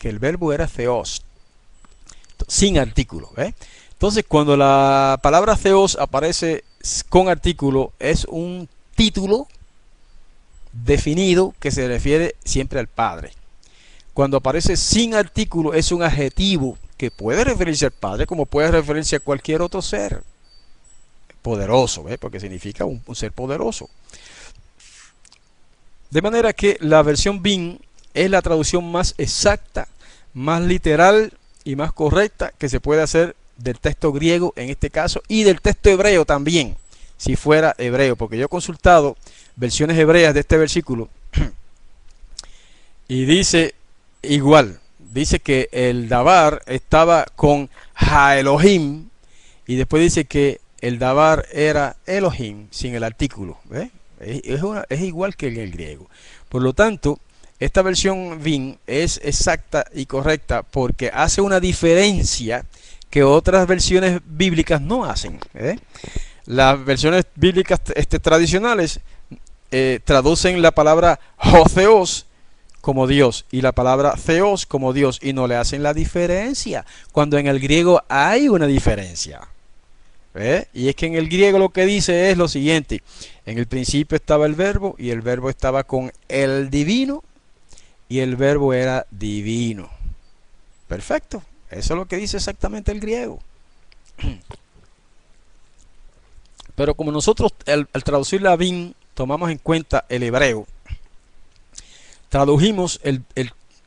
que 0.00 0.08
el 0.08 0.18
verbo 0.18 0.52
era 0.52 0.66
Theos, 0.66 1.22
sin 2.48 2.80
artículo. 2.80 3.30
Entonces, 3.92 4.24
cuando 4.26 4.56
la 4.56 5.20
palabra 5.22 5.54
Theos 5.54 5.96
aparece 6.00 6.64
con 7.08 7.28
artículo, 7.28 7.92
es 8.00 8.24
un 8.24 8.68
título 9.00 9.48
definido 10.74 11.54
que 11.58 11.70
se 11.70 11.88
refiere 11.88 12.36
siempre 12.44 12.80
al 12.80 12.86
Padre. 12.86 13.32
Cuando 14.12 14.36
aparece 14.36 14.76
sin 14.76 15.14
artículo 15.14 15.72
es 15.72 15.90
un 15.90 16.02
adjetivo 16.02 16.76
que 16.98 17.10
puede 17.10 17.42
referirse 17.44 17.86
al 17.86 17.92
Padre 17.92 18.26
como 18.26 18.44
puede 18.44 18.70
referirse 18.70 19.16
a 19.16 19.20
cualquier 19.20 19.62
otro 19.62 19.80
ser 19.80 20.22
poderoso, 21.40 22.04
porque 22.20 22.40
significa 22.40 22.84
un, 22.84 23.02
ser 23.14 23.32
poderoso. 23.32 23.88
De 26.10 26.20
manera 26.20 26.52
que 26.52 26.76
la 26.80 27.02
versión 27.02 27.42
BIN 27.42 27.80
es 28.12 28.30
la 28.30 28.42
traducción 28.42 28.92
más 28.92 29.14
exacta, 29.16 29.88
más 30.34 30.60
literal 30.60 31.32
y 31.64 31.74
más 31.74 31.94
correcta 31.94 32.52
que 32.58 32.68
se 32.68 32.80
puede 32.80 33.00
hacer 33.00 33.34
del 33.56 33.78
texto 33.78 34.12
griego 34.12 34.52
en 34.56 34.68
este 34.68 34.90
caso 34.90 35.22
y 35.26 35.44
del 35.44 35.62
texto 35.62 35.88
hebreo 35.88 36.26
también, 36.26 36.76
si 37.20 37.36
fuera 37.36 37.74
hebreo, 37.76 38.16
porque 38.16 38.38
yo 38.38 38.46
he 38.46 38.48
consultado 38.48 39.14
versiones 39.54 39.98
hebreas 39.98 40.32
de 40.32 40.40
este 40.40 40.56
versículo 40.56 41.10
y 43.08 43.26
dice 43.26 43.74
igual, 44.22 44.80
dice 44.98 45.38
que 45.38 45.68
el 45.70 46.08
Dabar 46.08 46.62
estaba 46.64 47.26
con 47.36 47.68
Ha 47.94 48.38
Elohim 48.38 49.10
y 49.66 49.76
después 49.76 50.02
dice 50.02 50.24
que 50.24 50.62
el 50.80 50.98
Dabar 50.98 51.44
era 51.52 51.96
Elohim 52.06 52.68
sin 52.70 52.94
el 52.94 53.04
artículo. 53.04 53.58
Es, 54.18 54.40
es, 54.88 55.00
igual 55.02 55.36
que 55.36 55.48
en 55.48 55.58
el 55.58 55.72
griego. 55.72 56.08
Por 56.48 56.62
lo 56.62 56.72
tanto, 56.72 57.18
esta 57.58 57.82
versión 57.82 58.42
VIN 58.42 58.78
es 58.86 59.20
exacta 59.22 59.84
y 59.92 60.06
correcta 60.06 60.62
porque 60.62 61.10
hace 61.12 61.42
una 61.42 61.60
diferencia 61.60 62.64
que 63.10 63.24
otras 63.24 63.66
versiones 63.66 64.22
bíblicas 64.24 64.80
no 64.80 65.04
hacen. 65.04 65.38
Las 66.50 66.84
versiones 66.84 67.26
bíblicas 67.36 67.80
este, 67.94 68.18
tradicionales 68.18 68.98
eh, 69.70 70.00
traducen 70.02 70.60
la 70.62 70.72
palabra 70.72 71.20
Joseos 71.36 72.26
como 72.80 73.06
Dios 73.06 73.46
y 73.52 73.60
la 73.60 73.70
palabra 73.70 74.14
Theos 74.16 74.66
como 74.66 74.92
Dios 74.92 75.20
y 75.22 75.32
no 75.32 75.46
le 75.46 75.54
hacen 75.54 75.84
la 75.84 75.94
diferencia, 75.94 76.84
cuando 77.12 77.38
en 77.38 77.46
el 77.46 77.60
griego 77.60 78.02
hay 78.08 78.48
una 78.48 78.66
diferencia. 78.66 79.42
Y 80.74 80.88
es 80.88 80.96
que 80.96 81.06
en 81.06 81.14
el 81.14 81.28
griego 81.28 81.60
lo 81.60 81.68
que 81.68 81.86
dice 81.86 82.32
es 82.32 82.36
lo 82.36 82.48
siguiente, 82.48 83.00
en 83.46 83.56
el 83.56 83.68
principio 83.68 84.16
estaba 84.16 84.44
el 84.46 84.56
verbo 84.56 84.96
y 84.98 85.10
el 85.10 85.20
verbo 85.20 85.50
estaba 85.50 85.84
con 85.84 86.10
el 86.28 86.68
divino 86.68 87.22
y 88.08 88.18
el 88.18 88.34
verbo 88.34 88.74
era 88.74 89.06
divino. 89.12 89.88
Perfecto, 90.88 91.44
eso 91.70 91.94
es 91.94 91.96
lo 91.96 92.06
que 92.06 92.16
dice 92.16 92.38
exactamente 92.38 92.90
el 92.90 92.98
griego. 92.98 93.38
Pero 96.80 96.94
como 96.94 97.12
nosotros 97.12 97.52
al, 97.66 97.86
traducir 98.02 98.40
la 98.40 98.56
bin 98.56 98.94
tomamos 99.12 99.50
en 99.50 99.58
cuenta 99.58 100.06
el 100.08 100.22
hebreo, 100.22 100.66
tradujimos 102.30 102.98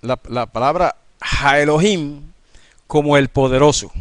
la, 0.03 0.45
palabra 0.45 0.97
Elohim 1.55 2.21
como 2.85 3.17
el 3.17 3.29
poderoso 3.29 3.91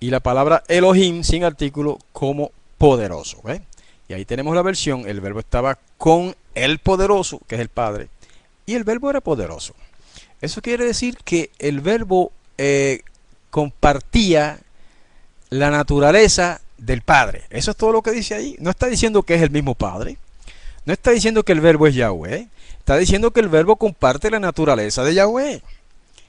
y 0.00 0.10
la 0.10 0.20
palabra 0.20 0.64
Elohim 0.68 1.24
sin 1.24 1.44
artículo 1.44 1.98
como 2.12 2.50
poderoso. 2.76 3.40
Y 4.06 4.12
ahí 4.12 4.26
tenemos 4.26 4.54
la 4.54 4.60
versión, 4.60 5.08
el 5.08 5.22
verbo 5.22 5.40
estaba 5.40 5.78
con 5.96 6.36
el 6.54 6.80
poderoso, 6.80 7.40
que 7.48 7.54
es 7.54 7.60
el 7.62 7.70
Padre, 7.70 8.10
y 8.66 8.74
el 8.74 8.84
verbo 8.84 9.08
era 9.08 9.22
poderoso. 9.22 9.72
Eso 10.42 10.60
quiere 10.60 10.84
decir 10.84 11.16
que 11.24 11.52
el 11.58 11.80
verbo 11.80 12.32
eh, 12.58 13.00
compartía 13.48 14.60
la 15.48 15.70
naturaleza 15.70 16.60
del 16.84 17.02
Padre. 17.02 17.44
Eso 17.50 17.70
es 17.70 17.76
todo 17.76 17.92
lo 17.92 18.02
que 18.02 18.10
dice 18.10 18.34
ahí. 18.34 18.56
No 18.58 18.70
está 18.70 18.86
diciendo 18.86 19.22
que 19.22 19.34
es 19.34 19.42
el 19.42 19.50
mismo 19.50 19.74
Padre. 19.74 20.18
No 20.84 20.92
está 20.92 21.10
diciendo 21.10 21.42
que 21.42 21.52
el 21.52 21.60
verbo 21.60 21.86
es 21.86 21.94
Yahweh. 21.94 22.48
Está 22.78 22.96
diciendo 22.96 23.30
que 23.30 23.40
el 23.40 23.48
verbo 23.48 23.76
comparte 23.76 24.30
la 24.30 24.40
naturaleza 24.40 25.02
de 25.04 25.14
Yahweh. 25.14 25.62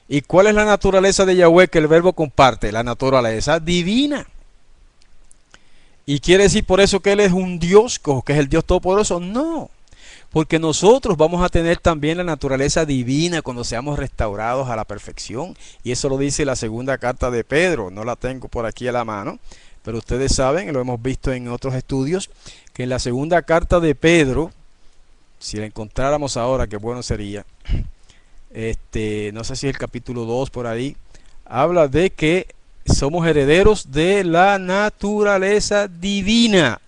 ¿Y 0.08 0.22
cuál 0.22 0.46
es 0.46 0.54
la 0.54 0.64
naturaleza 0.64 1.26
de 1.26 1.36
Yahweh 1.36 1.68
que 1.68 1.78
el 1.78 1.88
verbo 1.88 2.12
comparte? 2.12 2.72
La 2.72 2.82
naturaleza 2.82 3.60
divina. 3.60 4.26
¿Y 6.06 6.20
quiere 6.20 6.44
decir 6.44 6.64
por 6.64 6.80
eso 6.80 7.00
que 7.00 7.12
Él 7.12 7.20
es 7.20 7.32
un 7.32 7.58
Dios, 7.58 8.00
que 8.24 8.32
es 8.32 8.38
el 8.38 8.48
Dios 8.48 8.64
Todopoderoso? 8.64 9.18
No. 9.18 9.70
Porque 10.30 10.58
nosotros 10.58 11.16
vamos 11.16 11.44
a 11.44 11.48
tener 11.48 11.78
también 11.78 12.18
la 12.18 12.24
naturaleza 12.24 12.84
divina 12.84 13.42
cuando 13.42 13.64
seamos 13.64 13.98
restaurados 13.98 14.68
a 14.68 14.76
la 14.76 14.84
perfección. 14.84 15.56
Y 15.82 15.90
eso 15.90 16.08
lo 16.08 16.16
dice 16.16 16.44
la 16.44 16.56
segunda 16.56 16.98
carta 16.98 17.30
de 17.30 17.42
Pedro. 17.42 17.90
No 17.90 18.04
la 18.04 18.16
tengo 18.16 18.48
por 18.48 18.66
aquí 18.66 18.86
a 18.86 18.92
la 18.92 19.04
mano. 19.04 19.38
Pero 19.86 19.98
ustedes 19.98 20.34
saben, 20.34 20.72
lo 20.72 20.80
hemos 20.80 21.00
visto 21.00 21.32
en 21.32 21.46
otros 21.46 21.72
estudios, 21.72 22.28
que 22.72 22.82
en 22.82 22.88
la 22.88 22.98
segunda 22.98 23.42
carta 23.42 23.78
de 23.78 23.94
Pedro, 23.94 24.50
si 25.38 25.58
la 25.58 25.66
encontráramos 25.66 26.36
ahora, 26.36 26.66
qué 26.66 26.76
bueno 26.76 27.04
sería. 27.04 27.46
Este, 28.52 29.30
no 29.32 29.44
sé 29.44 29.54
si 29.54 29.68
el 29.68 29.76
capítulo 29.76 30.24
2 30.24 30.50
por 30.50 30.66
ahí, 30.66 30.96
habla 31.44 31.86
de 31.88 32.10
que 32.10 32.48
somos 32.86 33.26
herederos 33.28 33.92
de 33.92 34.24
la 34.24 34.58
naturaleza 34.58 35.86
divina. 35.86 36.80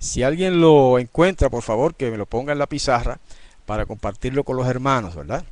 Si 0.00 0.22
alguien 0.22 0.60
lo 0.60 0.98
encuentra, 0.98 1.50
por 1.50 1.62
favor, 1.62 1.94
que 1.94 2.10
me 2.10 2.16
lo 2.16 2.26
ponga 2.26 2.52
en 2.52 2.58
la 2.58 2.66
pizarra 2.66 3.20
para 3.64 3.86
compartirlo 3.86 4.42
con 4.42 4.56
los 4.56 4.66
hermanos, 4.66 5.14
¿verdad? 5.14 5.44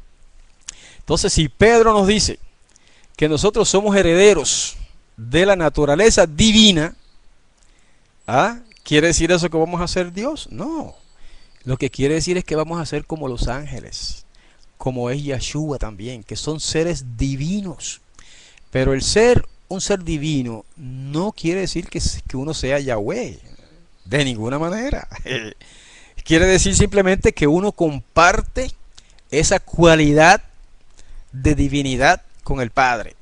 Entonces, 0.99 1.33
si 1.33 1.49
Pedro 1.49 1.93
nos 1.93 2.09
dice 2.09 2.41
que 3.15 3.29
nosotros 3.29 3.69
somos 3.69 3.95
herederos 3.95 4.79
de 5.17 5.47
la 5.47 5.57
naturaleza 5.57 6.27
divina, 6.27 6.95
¿ah? 8.27 8.59
¿quiere 8.83 9.09
decir 9.09 9.31
eso 9.33 9.51
que 9.51 9.57
vamos 9.57 9.81
a 9.81 9.89
ser 9.89 10.13
Dios? 10.13 10.49
No. 10.51 10.95
Lo 11.65 11.77
que 11.77 11.91
quiere 11.91 12.15
decir 12.15 12.37
es 12.37 12.45
que 12.45 12.57
vamos 12.57 12.81
a 12.81 12.87
ser 12.87 13.07
como 13.07 13.29
los 13.29 13.49
ángeles, 13.49 14.25
como 14.77 15.11
es 15.11 15.23
Yeshua 15.23 15.79
también, 15.79 16.23
que 16.23 16.37
son 16.37 16.61
seres 16.61 17.17
divinos. 17.17 18.01
Pero 18.71 18.93
el 18.93 19.03
ser 19.03 19.47
un 19.69 19.81
ser 19.81 20.05
divino 20.05 20.65
no 20.77 21.33
quiere 21.33 21.61
decir 21.61 21.89
que, 21.89 22.01
que 22.29 22.37
uno 22.37 22.55
sea 22.55 22.79
Yahweh, 22.79 23.41
de 24.05 24.25
ninguna 24.25 24.59
manera. 24.59 25.09
quiere 26.25 26.47
decir 26.47 26.77
simplemente 26.77 27.33
que 27.33 27.47
uno 27.47 27.73
comparte 27.73 28.71
esa 29.31 29.59
cualidad 29.61 30.43
de 31.33 31.55
divinidad 31.55 32.23
con 32.45 32.61
el 32.61 32.71
Padre. 32.71 33.17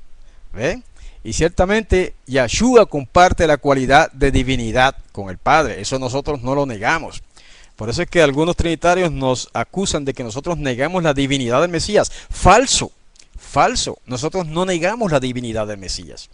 Y 1.25 1.33
ciertamente 1.33 2.13
Yeshua 2.27 2.85
comparte 2.85 3.47
la 3.47 3.57
cualidad 3.57 4.11
de 4.11 4.29
divinidad 4.29 4.95
con 5.11 5.31
el 5.31 5.39
Padre. 5.39 5.81
Eso 5.81 5.97
nosotros 5.97 6.43
no 6.43 6.53
lo 6.53 6.67
negamos. 6.67 7.23
Por 7.75 7.89
eso 7.89 8.03
es 8.03 8.07
que 8.07 8.21
algunos 8.21 8.55
trinitarios 8.55 9.11
nos 9.11 9.49
acusan 9.51 10.05
de 10.05 10.13
que 10.13 10.23
nosotros 10.23 10.59
negamos 10.59 11.01
la 11.01 11.15
divinidad 11.15 11.61
del 11.61 11.71
Mesías. 11.71 12.11
Falso, 12.29 12.91
falso. 13.35 13.97
Nosotros 14.05 14.45
no 14.45 14.65
negamos 14.65 15.11
la 15.11 15.19
divinidad 15.19 15.65
del 15.65 15.79
Mesías. 15.79 16.29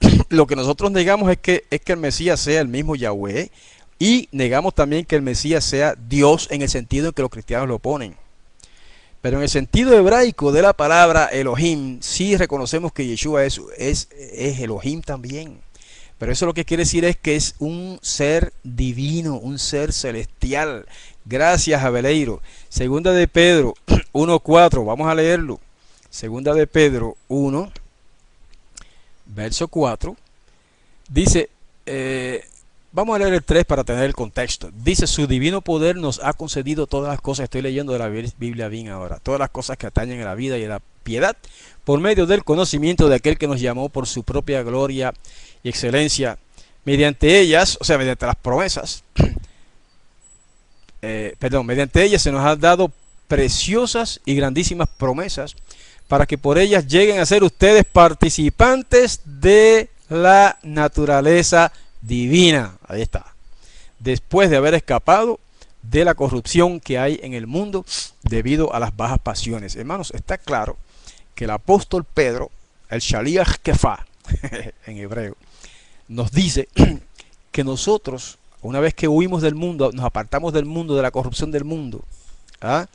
Lo 0.28 0.46
que 0.46 0.54
nosotros 0.54 0.92
negamos 0.92 1.28
es 1.28 1.38
que, 1.38 1.64
es 1.68 1.80
que 1.80 1.92
el 1.92 1.98
Mesías 1.98 2.38
sea 2.38 2.60
el 2.60 2.68
mismo 2.68 2.94
Yahweh 2.94 3.50
y 3.98 4.28
negamos 4.30 4.76
también 4.76 5.04
que 5.04 5.16
el 5.16 5.22
Mesías 5.22 5.64
sea 5.64 5.96
Dios 5.96 6.46
en 6.52 6.62
el 6.62 6.68
sentido 6.68 7.08
en 7.08 7.14
que 7.14 7.22
los 7.22 7.30
cristianos 7.32 7.66
lo 7.66 7.80
ponen. 7.80 8.21
Pero 9.22 9.36
en 9.36 9.44
el 9.44 9.48
sentido 9.48 9.96
hebraico 9.96 10.50
de 10.50 10.62
la 10.62 10.72
palabra 10.72 11.26
Elohim, 11.26 12.00
sí 12.02 12.36
reconocemos 12.36 12.92
que 12.92 13.06
Yeshua 13.06 13.44
es, 13.44 13.60
es, 13.78 14.08
Elohim 14.10 15.00
también. 15.00 15.60
Pero 16.18 16.32
eso 16.32 16.44
lo 16.44 16.54
que 16.54 16.64
quiere 16.64 16.82
decir 16.82 17.04
es 17.04 17.16
que 17.16 17.36
es 17.36 17.54
un 17.60 18.00
ser 18.02 18.52
divino, 18.64 19.36
un 19.36 19.60
ser 19.60 19.92
celestial. 19.92 20.86
Gracias, 21.24 21.84
Abeleiro. 21.84 22.42
Segunda 22.68 23.12
de 23.12 23.28
Pedro 23.28 23.74
1.4, 24.12 24.84
vamos 24.84 25.08
a 25.08 25.14
leerlo. 25.14 25.60
Segunda 26.10 26.52
de 26.52 26.66
Pedro 26.66 27.16
1, 27.28 27.72
verso 29.26 29.68
4. 29.68 30.16
Dice, 31.08 31.48
eh, 31.86 32.44
vamos 32.92 33.16
a 33.16 33.18
leer 33.18 33.34
el 33.34 33.42
3 33.42 33.64
para 33.64 33.84
tener 33.84 34.04
el 34.04 34.14
contexto. 34.14 34.70
Dice, 34.72 35.06
su 35.06 35.26
divino 35.26 35.62
poder 35.62 35.96
nos 35.96 36.20
ha 36.22 36.32
concedido 36.34 36.86
todas 36.86 37.10
las 37.10 37.20
cosas, 37.20 37.44
estoy 37.44 37.62
leyendo 37.62 37.92
de 37.92 37.98
la 37.98 38.08
Biblia 38.08 38.68
bien 38.68 38.88
ahora, 38.88 39.18
todas 39.18 39.40
las 39.40 39.50
cosas 39.50 39.76
que 39.76 39.86
atañen 39.86 40.20
a 40.20 40.26
la 40.26 40.34
vida 40.34 40.58
y 40.58 40.64
a 40.64 40.68
la 40.68 40.80
piedad, 41.02 41.36
por 41.84 42.00
medio 42.00 42.26
del 42.26 42.44
conocimiento 42.44 43.08
de 43.08 43.16
aquel 43.16 43.38
que 43.38 43.48
nos 43.48 43.60
llamó 43.60 43.88
por 43.88 44.06
su 44.06 44.22
propia 44.22 44.62
gloria 44.62 45.14
y 45.62 45.68
excelencia, 45.68 46.38
mediante 46.84 47.40
ellas, 47.40 47.78
o 47.80 47.84
sea, 47.84 47.98
mediante 47.98 48.26
las 48.26 48.36
promesas, 48.36 49.02
eh, 51.02 51.34
perdón, 51.38 51.66
mediante 51.66 52.02
ellas 52.02 52.22
se 52.22 52.30
nos 52.30 52.44
han 52.44 52.60
dado 52.60 52.92
preciosas 53.26 54.20
y 54.24 54.34
grandísimas 54.34 54.88
promesas 54.88 55.56
para 56.06 56.26
que 56.26 56.36
por 56.36 56.58
ellas 56.58 56.86
lleguen 56.86 57.20
a 57.20 57.26
ser 57.26 57.42
ustedes 57.42 57.84
participantes 57.84 59.22
de 59.24 59.88
la 60.10 60.58
naturaleza 60.62 61.72
divina. 62.02 62.76
Ahí 62.86 63.00
está. 63.00 63.34
Después 63.98 64.50
de 64.50 64.56
haber 64.56 64.74
escapado 64.74 65.40
de 65.82 66.04
la 66.04 66.14
corrupción 66.14 66.80
que 66.80 66.98
hay 66.98 67.18
en 67.22 67.34
el 67.34 67.46
mundo 67.46 67.84
debido 68.22 68.74
a 68.74 68.80
las 68.80 68.96
bajas 68.96 69.18
pasiones. 69.18 69.76
Hermanos, 69.76 70.12
está 70.14 70.38
claro 70.38 70.76
que 71.34 71.44
el 71.44 71.50
apóstol 71.50 72.04
Pedro, 72.04 72.50
el 72.88 73.00
Shaliach 73.00 73.56
Kefa 73.62 74.06
en 74.86 74.96
hebreo, 74.98 75.36
nos 76.08 76.30
dice 76.30 76.68
que 77.52 77.64
nosotros, 77.64 78.38
una 78.60 78.80
vez 78.80 78.94
que 78.94 79.08
huimos 79.08 79.42
del 79.42 79.54
mundo, 79.54 79.90
nos 79.92 80.04
apartamos 80.04 80.52
del 80.52 80.66
mundo, 80.66 80.94
de 80.94 81.02
la 81.02 81.10
corrupción 81.10 81.50
del 81.50 81.64
mundo, 81.64 82.04
¿ah? 82.60 82.86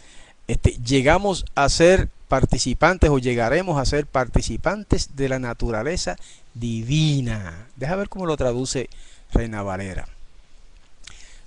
este, 0.48 0.78
llegamos 0.84 1.46
a 1.56 1.68
ser 1.70 2.10
participantes 2.28 3.10
o 3.10 3.20
llegaremos 3.20 3.80
a 3.80 3.86
ser 3.86 4.06
participantes 4.06 5.16
de 5.16 5.30
la 5.30 5.40
naturaleza 5.40 6.18
divina. 6.54 7.68
Deja 7.76 7.96
ver 7.96 8.10
cómo 8.10 8.26
lo 8.26 8.38
traduce 8.38 8.90
Reina 9.32 9.64
Valera. 9.64 10.08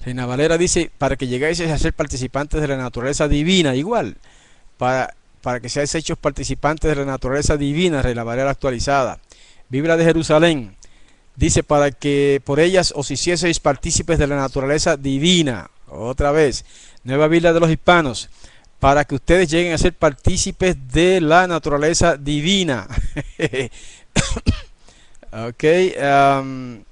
Reina 0.04 0.24
Valera 0.26 0.56
dice, 0.56 0.90
para 0.96 1.16
que 1.16 1.26
llegáis 1.26 1.60
a 1.60 1.78
ser 1.78 1.92
participantes 1.92 2.60
de 2.60 2.68
la 2.68 2.76
naturaleza 2.76 3.28
divina, 3.28 3.74
igual, 3.74 4.16
para, 4.78 5.14
para 5.42 5.60
que 5.60 5.68
seáis 5.68 5.94
hechos 5.94 6.16
participantes 6.16 6.88
de 6.88 6.96
la 6.96 7.04
naturaleza 7.04 7.56
divina, 7.56 8.00
Reina 8.00 8.24
Valera 8.24 8.50
actualizada. 8.50 9.18
Biblia 9.68 9.98
de 9.98 10.04
Jerusalén, 10.04 10.74
dice, 11.36 11.62
para 11.62 11.90
que 11.90 12.40
por 12.44 12.60
ellas 12.60 12.94
os 12.96 13.10
hicieseis 13.10 13.60
partícipes 13.60 14.18
de 14.18 14.26
la 14.26 14.36
naturaleza 14.36 14.96
divina. 14.96 15.70
Otra 15.86 16.32
vez, 16.32 16.64
Nueva 17.04 17.28
Biblia 17.28 17.52
de 17.52 17.60
los 17.60 17.70
Hispanos, 17.70 18.30
para 18.80 19.04
que 19.04 19.14
ustedes 19.14 19.50
lleguen 19.50 19.74
a 19.74 19.78
ser 19.78 19.92
partícipes 19.92 20.76
de 20.90 21.20
la 21.20 21.46
naturaleza 21.46 22.16
divina. 22.16 22.88
ok, 25.32 25.64
um, 26.42 26.82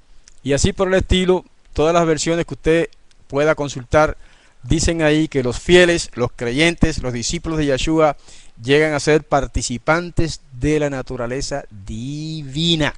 y 0.42 0.52
así 0.52 0.74
por 0.74 0.88
el 0.88 0.94
estilo, 0.94 1.44
todas 1.72 1.94
las 1.94 2.06
versiones 2.06 2.44
que 2.44 2.54
usted 2.54 2.88
pueda 3.26 3.54
consultar 3.54 4.18
dicen 4.62 5.00
ahí 5.00 5.28
que 5.28 5.42
los 5.42 5.58
fieles, 5.58 6.10
los 6.14 6.30
creyentes, 6.36 7.02
los 7.02 7.14
discípulos 7.14 7.58
de 7.58 7.66
Yeshua 7.66 8.16
llegan 8.62 8.92
a 8.92 9.00
ser 9.00 9.24
participantes 9.24 10.42
de 10.52 10.80
la 10.80 10.90
naturaleza 10.90 11.64
divina. 11.70 12.94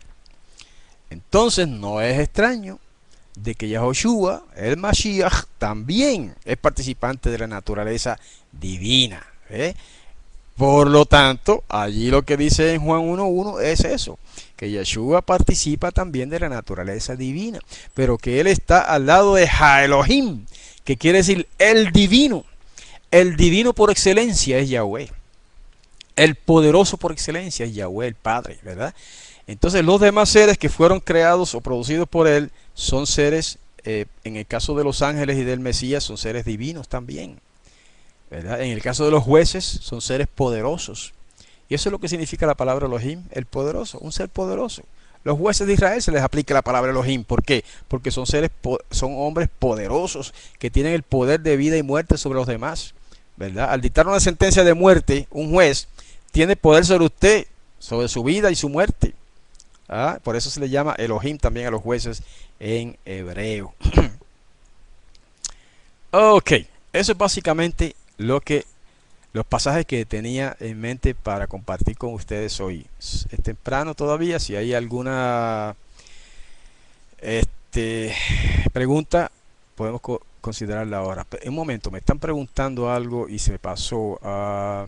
Entonces 1.11 1.68
no 1.68 2.01
es 2.01 2.18
extraño 2.18 2.80
de 3.37 3.55
que 3.55 3.68
Yahushua, 3.68 4.45
el 4.57 4.76
Mashiach, 4.76 5.45
también 5.59 6.35
es 6.45 6.57
participante 6.57 7.31
de 7.31 7.39
la 7.39 7.47
naturaleza 7.47 8.18
divina. 8.53 9.24
¿eh? 9.49 9.74
Por 10.57 10.91
lo 10.91 11.07
tanto, 11.07 11.64
allí 11.68 12.11
lo 12.11 12.22
que 12.22 12.37
dice 12.37 12.74
en 12.74 12.83
Juan 12.83 13.01
1.1 13.01 13.62
es 13.62 13.81
eso, 13.81 14.18
que 14.57 14.70
Yeshua 14.70 15.22
participa 15.22 15.91
también 15.91 16.28
de 16.28 16.39
la 16.39 16.51
naturaleza 16.51 17.16
divina, 17.16 17.61
pero 17.95 18.18
que 18.18 18.41
él 18.41 18.47
está 18.47 18.81
al 18.81 19.07
lado 19.07 19.37
de 19.37 19.49
Elohim, 19.83 20.45
que 20.85 20.99
quiere 20.99 21.18
decir 21.18 21.49
el 21.59 21.93
divino. 21.93 22.45
El 23.11 23.37
divino 23.37 23.72
por 23.72 23.91
excelencia 23.91 24.59
es 24.59 24.68
Yahweh. 24.68 25.11
El 26.14 26.35
poderoso 26.35 26.99
por 26.99 27.12
excelencia 27.12 27.64
es 27.64 27.74
Yahweh, 27.74 28.09
el 28.09 28.14
Padre, 28.14 28.59
¿verdad? 28.62 28.95
Entonces 29.51 29.84
los 29.84 30.01
demás 30.01 30.28
seres 30.28 30.59
que 30.59 30.68
fueron 30.68 31.01
creados 31.01 31.57
o 31.57 31.61
producidos 31.61 32.09
por 32.09 32.28
él 32.28 32.53
son 32.74 33.09
seres, 33.09 33.59
eh, 33.82 34.07
en 34.22 34.36
el 34.36 34.46
caso 34.46 34.76
de 34.76 34.84
los 34.84 35.03
ángeles 35.03 35.38
y 35.38 35.42
del 35.42 35.59
Mesías, 35.59 36.05
son 36.05 36.18
seres 36.18 36.44
divinos 36.44 36.86
también. 36.86 37.40
¿verdad? 38.30 38.62
En 38.62 38.70
el 38.70 38.80
caso 38.80 39.05
de 39.05 39.11
los 39.11 39.24
jueces, 39.24 39.64
son 39.64 40.03
seres 40.03 40.28
poderosos. 40.32 41.12
Y 41.68 41.74
eso 41.74 41.88
es 41.88 41.92
lo 41.92 41.98
que 41.98 42.07
significa 42.07 42.46
la 42.46 42.55
palabra 42.55 42.86
Elohim, 42.86 43.24
el 43.32 43.44
poderoso, 43.44 43.98
un 43.98 44.12
ser 44.12 44.28
poderoso. 44.28 44.84
Los 45.24 45.36
jueces 45.36 45.66
de 45.66 45.72
Israel 45.72 46.01
se 46.01 46.12
les 46.12 46.22
aplica 46.22 46.55
la 46.55 46.62
palabra 46.62 46.92
Elohim. 46.92 47.24
¿Por 47.24 47.42
qué? 47.42 47.64
Porque 47.88 48.12
son 48.12 48.26
seres, 48.26 48.53
son 48.92 49.16
hombres 49.16 49.48
poderosos 49.59 50.32
que 50.61 50.70
tienen 50.70 50.92
el 50.92 51.03
poder 51.03 51.40
de 51.40 51.57
vida 51.57 51.76
y 51.76 51.82
muerte 51.82 52.18
sobre 52.18 52.38
los 52.38 52.46
demás. 52.46 52.94
¿verdad? 53.36 53.70
Al 53.70 53.80
dictar 53.80 54.07
una 54.07 54.20
sentencia 54.20 54.62
de 54.62 54.74
muerte, 54.74 55.26
un 55.32 55.51
juez 55.51 55.88
tiene 56.30 56.55
poder 56.55 56.84
sobre 56.84 57.07
usted, 57.07 57.46
sobre 57.80 58.07
su 58.07 58.22
vida 58.22 58.53
y 58.53 58.55
su 58.55 58.68
muerte. 58.68 59.14
¿Ah? 59.93 60.20
Por 60.22 60.36
eso 60.36 60.51
se 60.51 60.61
le 60.61 60.70
llama 60.70 60.95
Elohim 60.97 61.36
también 61.36 61.66
a 61.66 61.70
los 61.72 61.82
jueces 61.82 62.22
en 62.61 62.97
hebreo. 63.05 63.74
ok, 66.12 66.53
eso 66.93 67.12
es 67.12 67.18
básicamente 67.18 67.97
lo 68.16 68.41
que 68.41 68.64
los 69.32 69.45
pasajes 69.45 69.86
que 69.86 70.05
tenía 70.05 70.57
en 70.61 70.80
mente 70.80 71.16
para 71.16 71.49
compartir 71.49 71.99
con 71.99 72.14
ustedes 72.14 72.61
hoy. 72.61 72.86
Es 73.01 73.26
temprano 73.43 73.95
todavía, 73.95 74.38
si 74.38 74.55
hay 74.55 74.74
alguna 74.74 75.74
este, 77.18 78.14
pregunta, 78.72 79.32
podemos 79.74 80.01
considerarla 80.41 80.99
ahora. 80.99 81.26
Un 81.47 81.55
momento, 81.55 81.91
me 81.91 81.99
están 81.99 82.20
preguntando 82.20 82.93
algo 82.93 83.28
y 83.28 83.41
se 83.41 83.51
me 83.51 83.59
pasó. 83.59 84.20
Uh, 84.22 84.86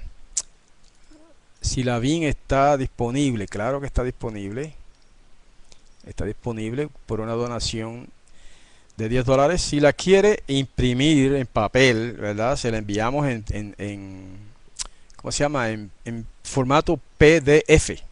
si 1.61 1.83
la 1.83 1.99
BIN 1.99 2.23
está 2.23 2.77
disponible, 2.77 3.49
claro 3.49 3.81
que 3.81 3.87
está 3.87 4.05
disponible. 4.05 4.77
Está 6.07 6.25
disponible 6.25 6.89
por 7.07 7.21
una 7.21 7.33
donación 7.33 8.09
de 8.97 9.09
10 9.09 9.25
dólares. 9.25 9.63
Si 9.63 9.81
la 9.81 9.93
quiere 9.93 10.43
imprimir 10.47 11.35
en 11.35 11.47
papel, 11.47 12.13
¿verdad? 12.13 12.57
Se 12.57 12.71
la 12.71 12.79
enviamos 12.79 13.27
en, 13.27 13.45
en, 13.79 14.27
¿cómo 15.17 15.33
se 15.33 15.45
llama? 15.45 15.71
En, 15.71 15.91
formato 16.43 17.01
PDF. 17.19 18.03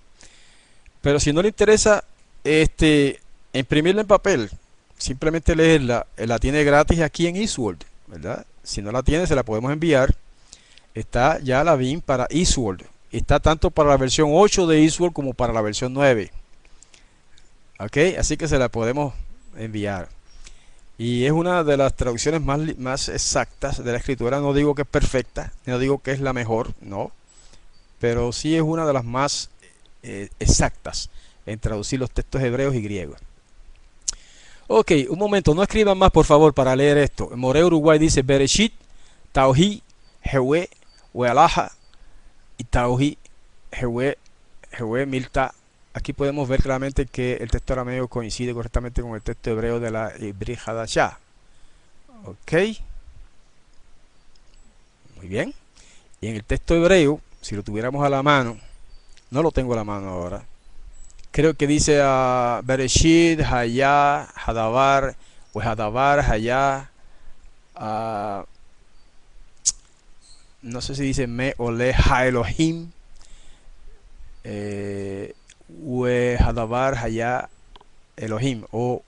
Pero 1.02 1.20
si 1.20 1.32
no 1.32 1.42
le 1.42 1.48
interesa 1.48 2.04
este, 2.44 3.20
imprimirla 3.52 4.02
en 4.02 4.06
papel, 4.06 4.50
simplemente 4.96 5.54
leerla, 5.56 6.06
eh, 6.16 6.26
la 6.26 6.38
tiene 6.38 6.64
gratis 6.64 7.00
aquí 7.00 7.26
en 7.26 7.36
Eastworld, 7.36 7.82
¿verdad? 8.06 8.46
Si 8.62 8.80
no 8.80 8.92
la 8.92 9.02
tiene, 9.02 9.26
se 9.26 9.34
la 9.34 9.42
podemos 9.42 9.72
enviar. 9.72 10.14
Está 10.94 11.38
ya 11.40 11.64
la 11.64 11.76
BIM 11.76 12.00
para 12.00 12.26
Eastworld. 12.30 12.84
Está 13.10 13.40
tanto 13.40 13.70
para 13.70 13.90
la 13.90 13.96
versión 13.96 14.30
8 14.32 14.66
de 14.66 14.82
Eastworld 14.82 15.12
como 15.12 15.34
para 15.34 15.52
la 15.52 15.60
versión 15.60 15.92
9. 15.92 16.30
Ok, 17.82 17.96
así 18.18 18.36
que 18.36 18.46
se 18.46 18.58
la 18.58 18.68
podemos 18.68 19.14
enviar. 19.56 20.08
Y 20.98 21.24
es 21.24 21.32
una 21.32 21.64
de 21.64 21.78
las 21.78 21.96
traducciones 21.96 22.42
más, 22.42 22.60
más 22.76 23.08
exactas 23.08 23.82
de 23.82 23.90
la 23.90 23.96
escritura. 23.96 24.38
No 24.40 24.52
digo 24.52 24.74
que 24.74 24.82
es 24.82 24.88
perfecta, 24.88 25.54
no 25.64 25.78
digo 25.78 25.98
que 25.98 26.12
es 26.12 26.20
la 26.20 26.34
mejor, 26.34 26.74
no. 26.82 27.10
Pero 27.98 28.32
sí 28.32 28.54
es 28.54 28.60
una 28.60 28.84
de 28.84 28.92
las 28.92 29.04
más 29.04 29.48
eh, 30.02 30.28
exactas 30.38 31.08
en 31.46 31.58
traducir 31.58 31.98
los 31.98 32.10
textos 32.10 32.42
hebreos 32.42 32.74
y 32.74 32.82
griegos. 32.82 33.18
Ok, 34.66 34.92
un 35.08 35.18
momento, 35.18 35.54
no 35.54 35.62
escriban 35.62 35.96
más 35.96 36.10
por 36.10 36.26
favor 36.26 36.52
para 36.52 36.76
leer 36.76 36.98
esto. 36.98 37.30
Moreo 37.34 37.68
Uruguay 37.68 37.98
dice 37.98 38.20
Bereshit, 38.20 38.74
Tauhi, 39.32 39.82
Jehué, 40.22 40.68
Wealaha 41.14 41.72
y 42.58 42.64
Tauhi, 42.64 43.16
Jehué, 43.72 44.18
Jehué, 44.70 45.06
Milta, 45.06 45.54
aquí 45.94 46.12
podemos 46.12 46.48
ver 46.48 46.62
claramente 46.62 47.06
que 47.06 47.34
el 47.34 47.50
texto 47.50 47.72
arameo 47.72 48.08
coincide 48.08 48.54
correctamente 48.54 49.02
con 49.02 49.14
el 49.14 49.22
texto 49.22 49.50
hebreo 49.50 49.80
de 49.80 49.90
la 49.90 50.12
Hadashah. 50.66 51.18
Ok. 52.24 52.52
Muy 55.16 55.28
bien. 55.28 55.54
Y 56.20 56.28
en 56.28 56.36
el 56.36 56.44
texto 56.44 56.74
hebreo, 56.74 57.20
si 57.40 57.56
lo 57.56 57.62
tuviéramos 57.62 58.04
a 58.04 58.10
la 58.10 58.22
mano, 58.22 58.58
no 59.30 59.42
lo 59.42 59.50
tengo 59.50 59.72
a 59.72 59.76
la 59.76 59.84
mano 59.84 60.08
ahora. 60.08 60.44
Creo 61.30 61.54
que 61.54 61.66
dice 61.66 62.00
a 62.02 62.60
Bereshit, 62.64 63.40
Hayah, 63.40 64.28
Hadavar, 64.34 65.16
o 65.52 65.60
Hadavar, 65.60 66.20
Hayah, 66.20 66.90
no 70.62 70.80
sé 70.80 70.94
si 70.94 71.02
dice 71.02 71.26
Me 71.26 71.54
Ole 71.56 71.94
Ha 71.94 72.26
Elohim. 72.26 72.90
Eh, 74.44 75.34
Hadavar 76.38 76.96
Haya 76.98 77.48
Elohim 78.16 78.64
o, 78.72 79.02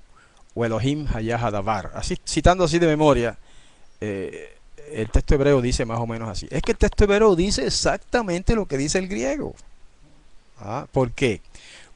Elohim 0.57 1.07
Haya 1.13 1.37
Hadavar. 1.37 1.93
Así, 1.95 2.17
citando 2.27 2.65
así 2.65 2.79
de 2.79 2.87
memoria, 2.87 3.37
eh, 4.01 4.57
el 4.93 5.11
texto 5.11 5.35
hebreo 5.35 5.61
dice 5.61 5.85
más 5.85 5.99
o 5.99 6.07
menos 6.07 6.29
así. 6.29 6.47
Es 6.51 6.63
que 6.63 6.73
el 6.73 6.79
texto 6.79 7.05
hebreo 7.05 7.35
dice 7.37 7.67
exactamente 7.67 8.55
lo 8.55 8.67
que 8.67 8.77
dice 8.77 8.99
el 8.99 9.09
griego. 9.09 9.55
¿Ah? 10.61 10.87
¿Por 10.93 11.13
qué? 11.13 11.41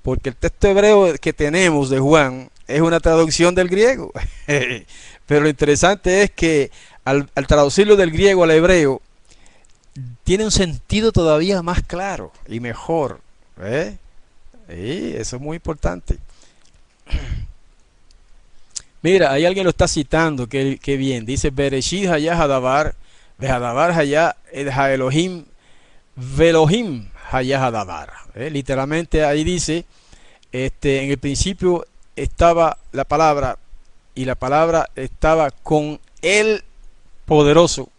Porque 0.03 0.31
el 0.31 0.37
texto 0.37 0.69
hebreo 0.69 1.15
que 1.19 1.33
tenemos 1.33 1.91
de 1.91 1.99
Juan 1.99 2.51
es 2.67 2.81
una 2.81 3.01
traducción 3.01 3.55
del 3.55 3.69
griego. 3.69 4.13
Pero 5.27 5.41
lo 5.41 5.49
interesante 5.49 6.23
es 6.23 6.31
que 6.31 6.71
al, 7.05 7.29
traducirlo 7.47 7.97
del 7.97 8.11
griego 8.11 8.45
al 8.45 8.51
hebreo, 8.51 9.01
tiene 10.25 10.45
un 10.45 10.51
sentido 10.51 11.13
todavía 11.13 11.63
más 11.63 11.83
claro 11.83 12.33
y 12.49 12.61
mejor. 12.61 13.21
¿eh? 13.61 13.97
Eso 14.69 15.37
es 15.37 15.43
muy 15.43 15.57
importante. 15.57 16.19
Mira, 19.03 19.33
hay 19.33 19.45
alguien 19.45 19.65
lo 19.65 19.71
está 19.71 19.87
citando, 19.87 20.49
que, 20.49 20.97
bien. 20.99 21.25
Dice, 21.25 21.51
Bereshit 21.51 22.09
hayah 22.09 22.41
hadabar, 22.41 22.95
vehadabar 23.39 23.93
hayah 23.93 24.35
Elohim, 24.53 25.45
velohim 26.17 27.09
hayah 27.31 27.67
hadabar. 27.67 28.13
¿eh? 28.35 28.51
Literalmente 28.51 29.25
ahí 29.25 29.45
dice, 29.45 29.85
este, 30.51 31.05
en 31.05 31.11
el 31.11 31.19
principio 31.19 31.87
estaba 32.17 32.79
la 32.93 33.05
palabra 33.05 33.59
y 34.15 34.25
la 34.25 34.35
palabra 34.35 34.89
estaba 34.97 35.51
con 35.51 36.01
el 36.23 36.65
poderoso 37.27 37.91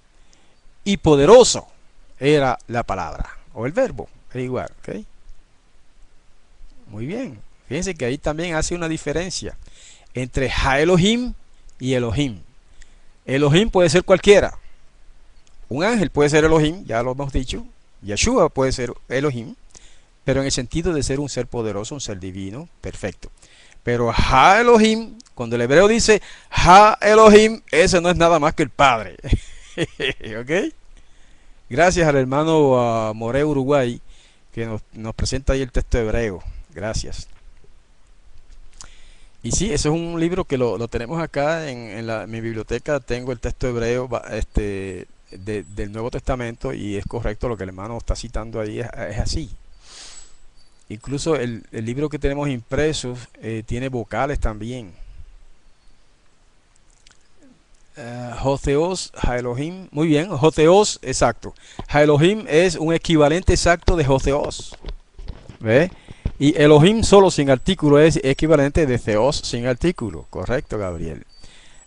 y 0.84 0.98
poderoso 0.98 1.68
era 2.20 2.58
la 2.68 2.84
palabra 2.84 3.38
o 3.54 3.66
el 3.66 3.72
verbo, 3.72 4.10
es 4.34 4.44
igual, 4.44 4.70
¿ok? 4.80 4.96
Muy 6.90 7.06
bien, 7.06 7.40
fíjense 7.68 7.96
que 7.96 8.06
ahí 8.06 8.18
también 8.18 8.56
hace 8.56 8.76
una 8.76 8.88
diferencia 8.88 9.58
entre 10.14 10.50
Ha 10.50 10.80
Elohim 10.80 11.34
y 11.80 11.94
Elohim. 11.94 12.40
Elohim 13.26 13.70
puede 13.70 13.90
ser 13.90 14.04
cualquiera. 14.04 14.58
Un 15.70 15.84
ángel 15.84 16.10
puede 16.10 16.30
ser 16.30 16.46
Elohim, 16.46 16.86
ya 16.86 17.04
lo 17.04 17.12
hemos 17.12 17.34
dicho. 17.34 17.66
Yeshua 18.02 18.50
puede 18.50 18.72
ser 18.72 18.94
Elohim, 19.10 19.56
pero 20.24 20.40
en 20.40 20.46
el 20.46 20.52
sentido 20.52 20.94
de 20.94 21.04
ser 21.04 21.20
un 21.20 21.30
ser 21.30 21.48
poderoso, 21.48 21.96
un 21.96 22.02
ser 22.02 22.20
divino, 22.20 22.70
perfecto. 22.82 23.30
Pero 23.84 24.14
Ha 24.16 24.60
Elohim, 24.62 25.18
cuando 25.36 25.56
el 25.56 25.62
hebreo 25.62 25.88
dice 25.88 26.22
Ha 26.52 26.98
Elohim, 27.02 27.62
ese 27.72 28.02
no 28.02 28.10
es 28.10 28.16
nada 28.18 28.40
más 28.40 28.54
que 28.54 28.64
el 28.64 28.70
Padre. 28.70 29.18
¿Ok? 30.40 30.74
Gracias 31.70 32.08
al 32.08 32.16
hermano 32.16 33.14
More 33.14 33.44
Uruguay 33.44 34.02
que 34.54 34.66
nos, 34.66 35.16
presenta 35.16 35.54
ahí 35.54 35.62
el 35.62 35.72
texto 35.72 36.00
hebreo. 36.00 36.42
Gracias. 36.78 37.28
Y 39.42 39.52
sí, 39.52 39.74
ese 39.74 39.88
es 39.90 39.94
un 39.96 40.20
libro 40.20 40.46
que 40.46 40.60
lo, 40.60 40.88
tenemos 40.88 41.20
acá 41.20 41.72
en, 41.72 42.06
mi 42.30 42.40
biblioteca. 42.40 43.00
Tengo 43.00 43.32
el 43.32 43.40
texto 43.40 43.68
hebreo 43.68 44.08
este, 44.30 45.08
del 45.32 45.92
Nuevo 45.92 46.12
Testamento 46.12 46.74
y 46.74 46.96
es 46.96 47.06
correcto 47.08 47.50
lo 47.50 47.58
que 47.58 47.64
el 47.64 47.70
hermano 47.70 47.98
está 47.98 48.16
citando 48.16 48.60
ahí, 48.60 48.80
es 48.80 49.18
así. 49.18 49.50
Incluso 50.90 51.36
el, 51.36 51.66
libro 51.72 52.10
que 52.10 52.20
tenemos 52.20 52.48
impreso 52.48 53.18
eh, 53.42 53.64
tiene 53.66 53.90
vocales 53.90 54.40
también. 54.40 54.94
Uh, 57.98 58.36
Joteos, 58.38 59.12
muy 59.90 60.08
bien, 60.08 60.30
Joteos, 60.30 61.00
exacto. 61.02 61.56
Jaelohim 61.88 62.46
es 62.48 62.76
un 62.76 62.94
equivalente 62.94 63.54
exacto 63.54 63.96
de 63.96 64.06
Joteos. 64.06 64.78
¿Ve? 65.60 65.90
Y 66.40 66.60
Elohim 66.62 67.04
solo 67.04 67.32
sin 67.32 67.50
artículo 67.50 68.00
es 68.00 68.20
equivalente 68.24 68.86
de 68.86 69.00
Theos 69.00 69.38
sin 69.38 69.66
artículo. 69.66 70.28
Correcto, 70.30 70.78
Gabriel. 70.78 71.26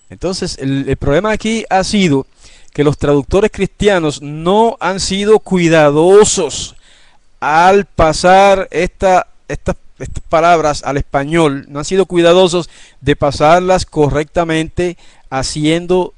Entonces, 0.08 0.58
el 0.58 0.96
problema 0.96 1.30
aquí 1.30 1.64
ha 1.70 1.84
sido 1.84 2.26
que 2.72 2.84
los 2.84 2.98
traductores 2.98 3.50
cristianos 3.52 4.22
no 4.22 4.76
han 4.80 5.00
sido 5.00 5.38
cuidadosos 5.40 6.76
al 7.40 7.86
pasar 7.86 8.68
esta, 8.70 9.26
estas, 9.48 9.76
palabras 10.28 10.82
al 10.84 10.96
español, 10.96 11.66
no 11.68 11.80
han 11.80 11.84
sido 11.84 12.06
cuidadosos 12.06 12.70
de 13.00 13.16
pasarlas 13.16 13.84
correctamente, 13.84 14.96
haciendo 15.28 16.14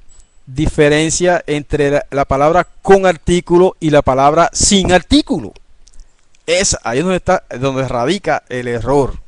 diferencia 0.47 1.43
entre 1.47 2.03
la, 2.11 2.25
palabra 2.25 2.67
con 2.83 3.07
artículo 3.07 3.77
y 3.81 3.91
la 3.91 4.03
palabra 4.03 4.51
sin 4.53 4.93
artículo. 4.93 5.53
Es 6.47 6.77
ahí 6.83 7.01
donde 7.01 7.17
está, 7.17 7.45
donde 7.59 7.87
radica 7.87 8.43
el 8.49 8.69
error. 8.69 9.19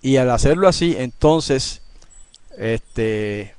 Y 0.00 0.16
al 0.16 0.30
hacerlo 0.30 0.68
así, 0.68 0.96
entonces, 0.98 1.82
este, 2.58 3.54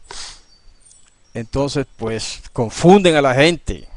entonces, 1.33 1.85
pues 1.97 2.41
confunden 2.53 3.15
a 3.15 3.21
la 3.21 3.33
gente 3.33 3.87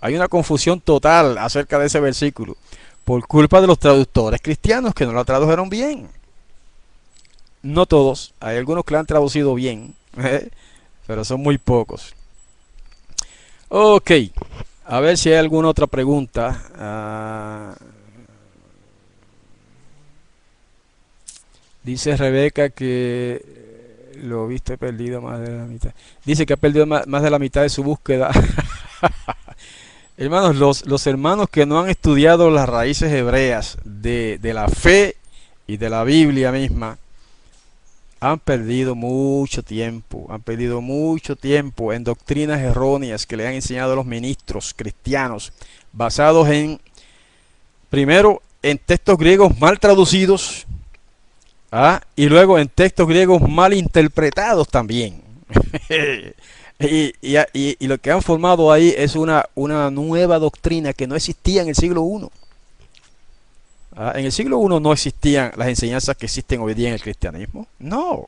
hay 0.00 0.14
una 0.14 0.28
confusión 0.28 0.80
total 0.80 1.38
acerca 1.38 1.78
de 1.78 1.86
ese 1.86 2.00
versículo 2.00 2.56
por 3.04 3.26
culpa 3.26 3.60
de 3.60 3.66
los 3.66 3.78
traductores 3.78 4.40
cristianos 4.42 4.94
que 4.94 5.06
no 5.06 5.12
lo 5.12 5.24
tradujeron 5.24 5.68
bien. 5.68 6.08
No 7.62 7.86
todos, 7.86 8.34
hay 8.40 8.56
algunos 8.56 8.84
que 8.84 8.94
lo 8.94 9.00
han 9.00 9.06
traducido 9.06 9.54
bien, 9.54 9.94
¿eh? 10.16 10.48
pero 11.06 11.24
son 11.24 11.40
muy 11.40 11.58
pocos. 11.58 12.14
Ok, 13.68 14.10
a 14.88 15.00
ver 15.00 15.18
si 15.18 15.28
hay 15.28 15.36
alguna 15.36 15.68
otra 15.68 15.86
pregunta. 15.86 16.62
Ah, 16.74 17.74
dice 21.82 22.16
Rebeca 22.16 22.70
que 22.70 24.16
lo 24.22 24.48
viste 24.48 24.78
perdido 24.78 25.20
más 25.20 25.40
de 25.40 25.54
la 25.54 25.64
mitad. 25.64 25.92
Dice 26.24 26.46
que 26.46 26.54
ha 26.54 26.56
perdido 26.56 26.86
más 26.86 27.22
de 27.22 27.30
la 27.30 27.38
mitad 27.38 27.62
de 27.62 27.68
su 27.68 27.84
búsqueda. 27.84 28.30
Hermanos, 30.16 30.56
los, 30.56 30.86
los, 30.86 31.06
hermanos 31.06 31.50
que 31.50 31.66
no 31.66 31.78
han 31.78 31.90
estudiado 31.90 32.50
las 32.50 32.66
raíces 32.66 33.12
hebreas 33.12 33.76
de, 33.84 34.38
de, 34.40 34.54
la 34.54 34.68
fe 34.68 35.16
y 35.66 35.76
de 35.76 35.90
la 35.90 36.02
Biblia 36.02 36.50
misma, 36.50 36.98
han 38.20 38.38
perdido 38.38 38.94
mucho 38.94 39.62
tiempo, 39.62 40.26
han 40.28 40.42
perdido 40.42 40.80
mucho 40.80 41.36
tiempo 41.36 41.92
en 41.92 42.04
doctrinas 42.04 42.60
erróneas 42.60 43.26
que 43.26 43.36
le 43.36 43.46
han 43.46 43.54
enseñado 43.54 43.92
a 43.92 43.96
los 43.96 44.06
ministros 44.06 44.74
cristianos, 44.76 45.52
basados 45.92 46.48
en, 46.48 46.80
primero, 47.90 48.42
en 48.62 48.78
textos 48.78 49.16
griegos 49.18 49.58
mal 49.60 49.78
traducidos, 49.78 50.66
¿ah? 51.70 52.00
y 52.16 52.28
luego 52.28 52.58
en 52.58 52.68
textos 52.68 53.06
griegos 53.06 53.40
mal 53.48 53.72
interpretados 53.72 54.68
también. 54.68 55.22
Y, 56.80 57.12
y, 57.52 57.88
lo 57.88 57.98
que 57.98 58.12
han 58.12 58.22
formado 58.22 58.70
ahí 58.70 58.94
es 58.96 59.16
una, 59.16 59.46
una 59.56 59.90
nueva 59.90 60.38
doctrina 60.38 60.92
que 60.92 61.08
no 61.08 61.16
existía 61.16 61.62
en 61.62 61.70
el 61.70 61.74
siglo 61.74 62.06
I. 62.06 62.28
Ah, 64.00 64.12
en 64.14 64.26
el 64.26 64.30
siglo 64.30 64.62
I 64.62 64.80
no 64.80 64.92
existían 64.92 65.50
las 65.56 65.66
enseñanzas 65.66 66.16
que 66.16 66.26
existen 66.26 66.60
hoy 66.60 66.72
día 66.72 66.86
en 66.86 66.94
el 66.94 67.02
cristianismo. 67.02 67.66
No. 67.80 68.26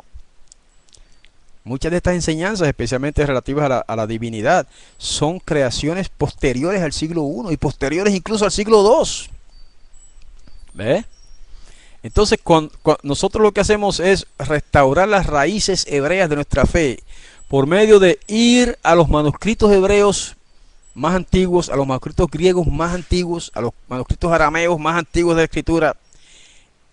Muchas 1.62 1.93
de 1.93 1.99
estas 1.99 2.14
enseñanzas, 2.14 2.66
especialmente 2.66 3.25
relativas 3.25 3.85
a 3.87 3.97
la, 3.97 4.07
divinidad, 4.09 4.66
son 4.99 5.39
creaciones 5.39 6.09
posteriores 6.09 6.83
al 6.83 6.93
siglo 6.93 7.23
I 7.23 7.53
y 7.53 7.57
posteriores 7.57 8.12
incluso 8.16 8.45
al 8.45 8.51
siglo 8.51 8.83
II. 8.83 9.31
¿Ve? 10.75 11.05
Entonces, 12.03 12.41
nosotros 13.05 13.41
lo 13.41 13.53
que 13.53 13.61
hacemos 13.61 14.01
es 14.01 14.27
restaurar 14.39 15.07
las 15.07 15.27
raíces 15.27 15.87
hebreas 15.89 16.29
de 16.29 16.35
nuestra 16.35 16.66
fe 16.66 16.99
por 17.47 17.68
medio 17.68 18.01
de 18.01 18.18
ir 18.27 18.77
a 18.83 18.97
los 18.97 19.09
manuscritos 19.09 19.71
hebreos 19.71 20.35
más 21.01 21.14
antiguos, 21.14 21.70
a 21.70 21.76
los 21.76 21.86
manuscritos 21.86 22.30
griegos 22.30 22.66
más 22.66 22.94
antiguos, 22.94 23.51
a 23.55 23.62
los 23.62 23.72
manuscritos 23.88 24.30
arameos 24.30 24.78
más 24.78 24.98
antiguos 24.98 25.34
de 25.34 25.40
la 25.40 25.44
escritura 25.44 25.96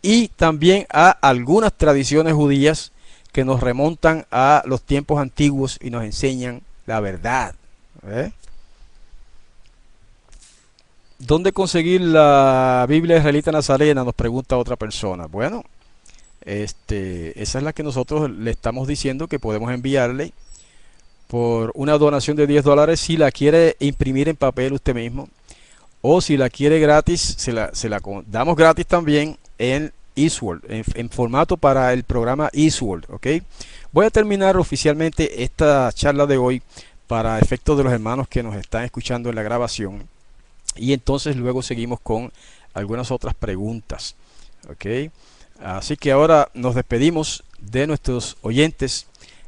y 0.02 0.30
también 0.30 0.88
a 0.90 1.10
algunas 1.10 1.74
tradiciones 1.74 2.34
judías 2.34 2.94
que 3.34 3.44
nos 3.44 3.60
remontan 3.60 4.26
a 4.32 4.64
los 4.66 4.82
tiempos 4.82 5.20
antiguos 5.20 5.78
y 5.82 5.90
nos 5.90 6.04
enseñan 6.04 6.62
la 6.86 7.02
verdad. 7.02 7.54
¿eh? 8.08 8.32
¿Dónde 11.20 11.52
conseguir 11.52 12.02
la 12.02 12.86
Biblia 12.88 13.18
israelita 13.18 13.52
nazarena? 13.52 14.04
Nos 14.06 14.16
pregunta 14.16 14.58
otra 14.58 14.78
persona. 14.78 15.26
Bueno, 15.26 15.64
este, 16.42 17.42
esa 17.42 17.58
es 17.58 17.64
la 17.64 17.74
que 17.74 17.84
nosotros 17.84 18.32
le 18.32 18.52
estamos 18.52 18.88
diciendo 18.88 19.28
que 19.28 19.40
podemos 19.40 19.72
enviarle 19.72 20.32
por 21.28 21.72
una 21.76 21.98
donación 21.98 22.38
de 22.38 22.48
10 22.48 22.64
dólares 22.64 23.00
si 23.00 23.18
la 23.18 23.32
quiere 23.32 23.76
imprimir 23.80 24.30
en 24.30 24.36
papel 24.36 24.74
usted 24.74 24.96
mismo. 24.96 25.30
O 26.02 26.22
si 26.22 26.38
la 26.38 26.50
quiere 26.50 26.80
gratis, 26.80 27.22
se 27.38 27.52
la, 27.52 27.74
se 27.74 27.90
la 27.90 28.02
damos 28.28 28.56
gratis 28.56 28.86
también 28.86 29.38
en 29.58 29.92
Eastworld, 30.16 30.64
en, 30.70 31.10
formato 31.10 31.58
para 31.58 31.94
el 31.94 32.04
programa 32.04 32.50
Eastworld. 32.54 33.06
¿ok? 33.10 33.28
Voy 33.92 34.06
a 34.06 34.10
terminar 34.10 34.58
oficialmente 34.58 35.44
esta 35.44 35.92
charla 35.94 36.26
de 36.26 36.38
hoy 36.38 36.62
para 37.08 37.40
efectos 37.40 37.78
de 37.78 37.84
los 37.84 37.94
hermanos 37.94 38.28
que 38.28 38.44
nos 38.44 38.56
están 38.56 38.84
escuchando 38.84 39.30
en 39.30 39.36
la 39.36 39.44
grabación. 39.44 40.08
Y 40.76 40.94
entonces 40.94 41.36
luego 41.36 41.62
seguimos 41.62 42.00
con 42.00 42.32
algunas 42.74 43.12
otras 43.12 43.34
preguntas. 43.34 44.16
¿ok? 44.70 45.12
Así 45.62 45.98
que 45.98 46.12
ahora 46.12 46.50
nos 46.54 46.76
despedimos 46.76 47.44
de 47.60 47.88
nuestros 47.88 48.38
oyentes 48.42 49.08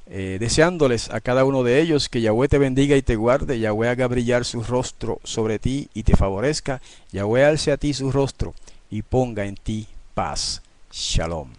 eh, 0.10 0.38
deseándoles 0.40 1.12
a 1.12 1.22
cada 1.22 1.46
uno 1.46 1.64
de 1.64 1.80
ellos 1.80 2.10
que 2.10 2.22
Yahweh 2.22 2.48
te 2.48 2.58
bendiga 2.58 2.98
y 2.98 3.02
te 3.02 3.16
guarde, 3.16 3.60
Yahweh 3.60 3.90
haga 3.90 4.08
brillar 4.08 4.44
su 4.44 4.64
rostro 4.64 5.20
sobre 5.24 5.60
ti 5.60 5.90
y 5.94 6.04
te 6.04 6.16
favorezca, 6.16 6.82
Yahweh 7.12 7.46
alce 7.46 7.72
a 7.72 7.78
ti 7.78 7.94
su 7.94 8.12
rostro 8.12 8.54
y 8.90 9.04
ponga 9.04 9.46
en 9.46 9.56
ti 9.56 9.88
paz. 10.16 10.62
Shalom. 10.92 11.59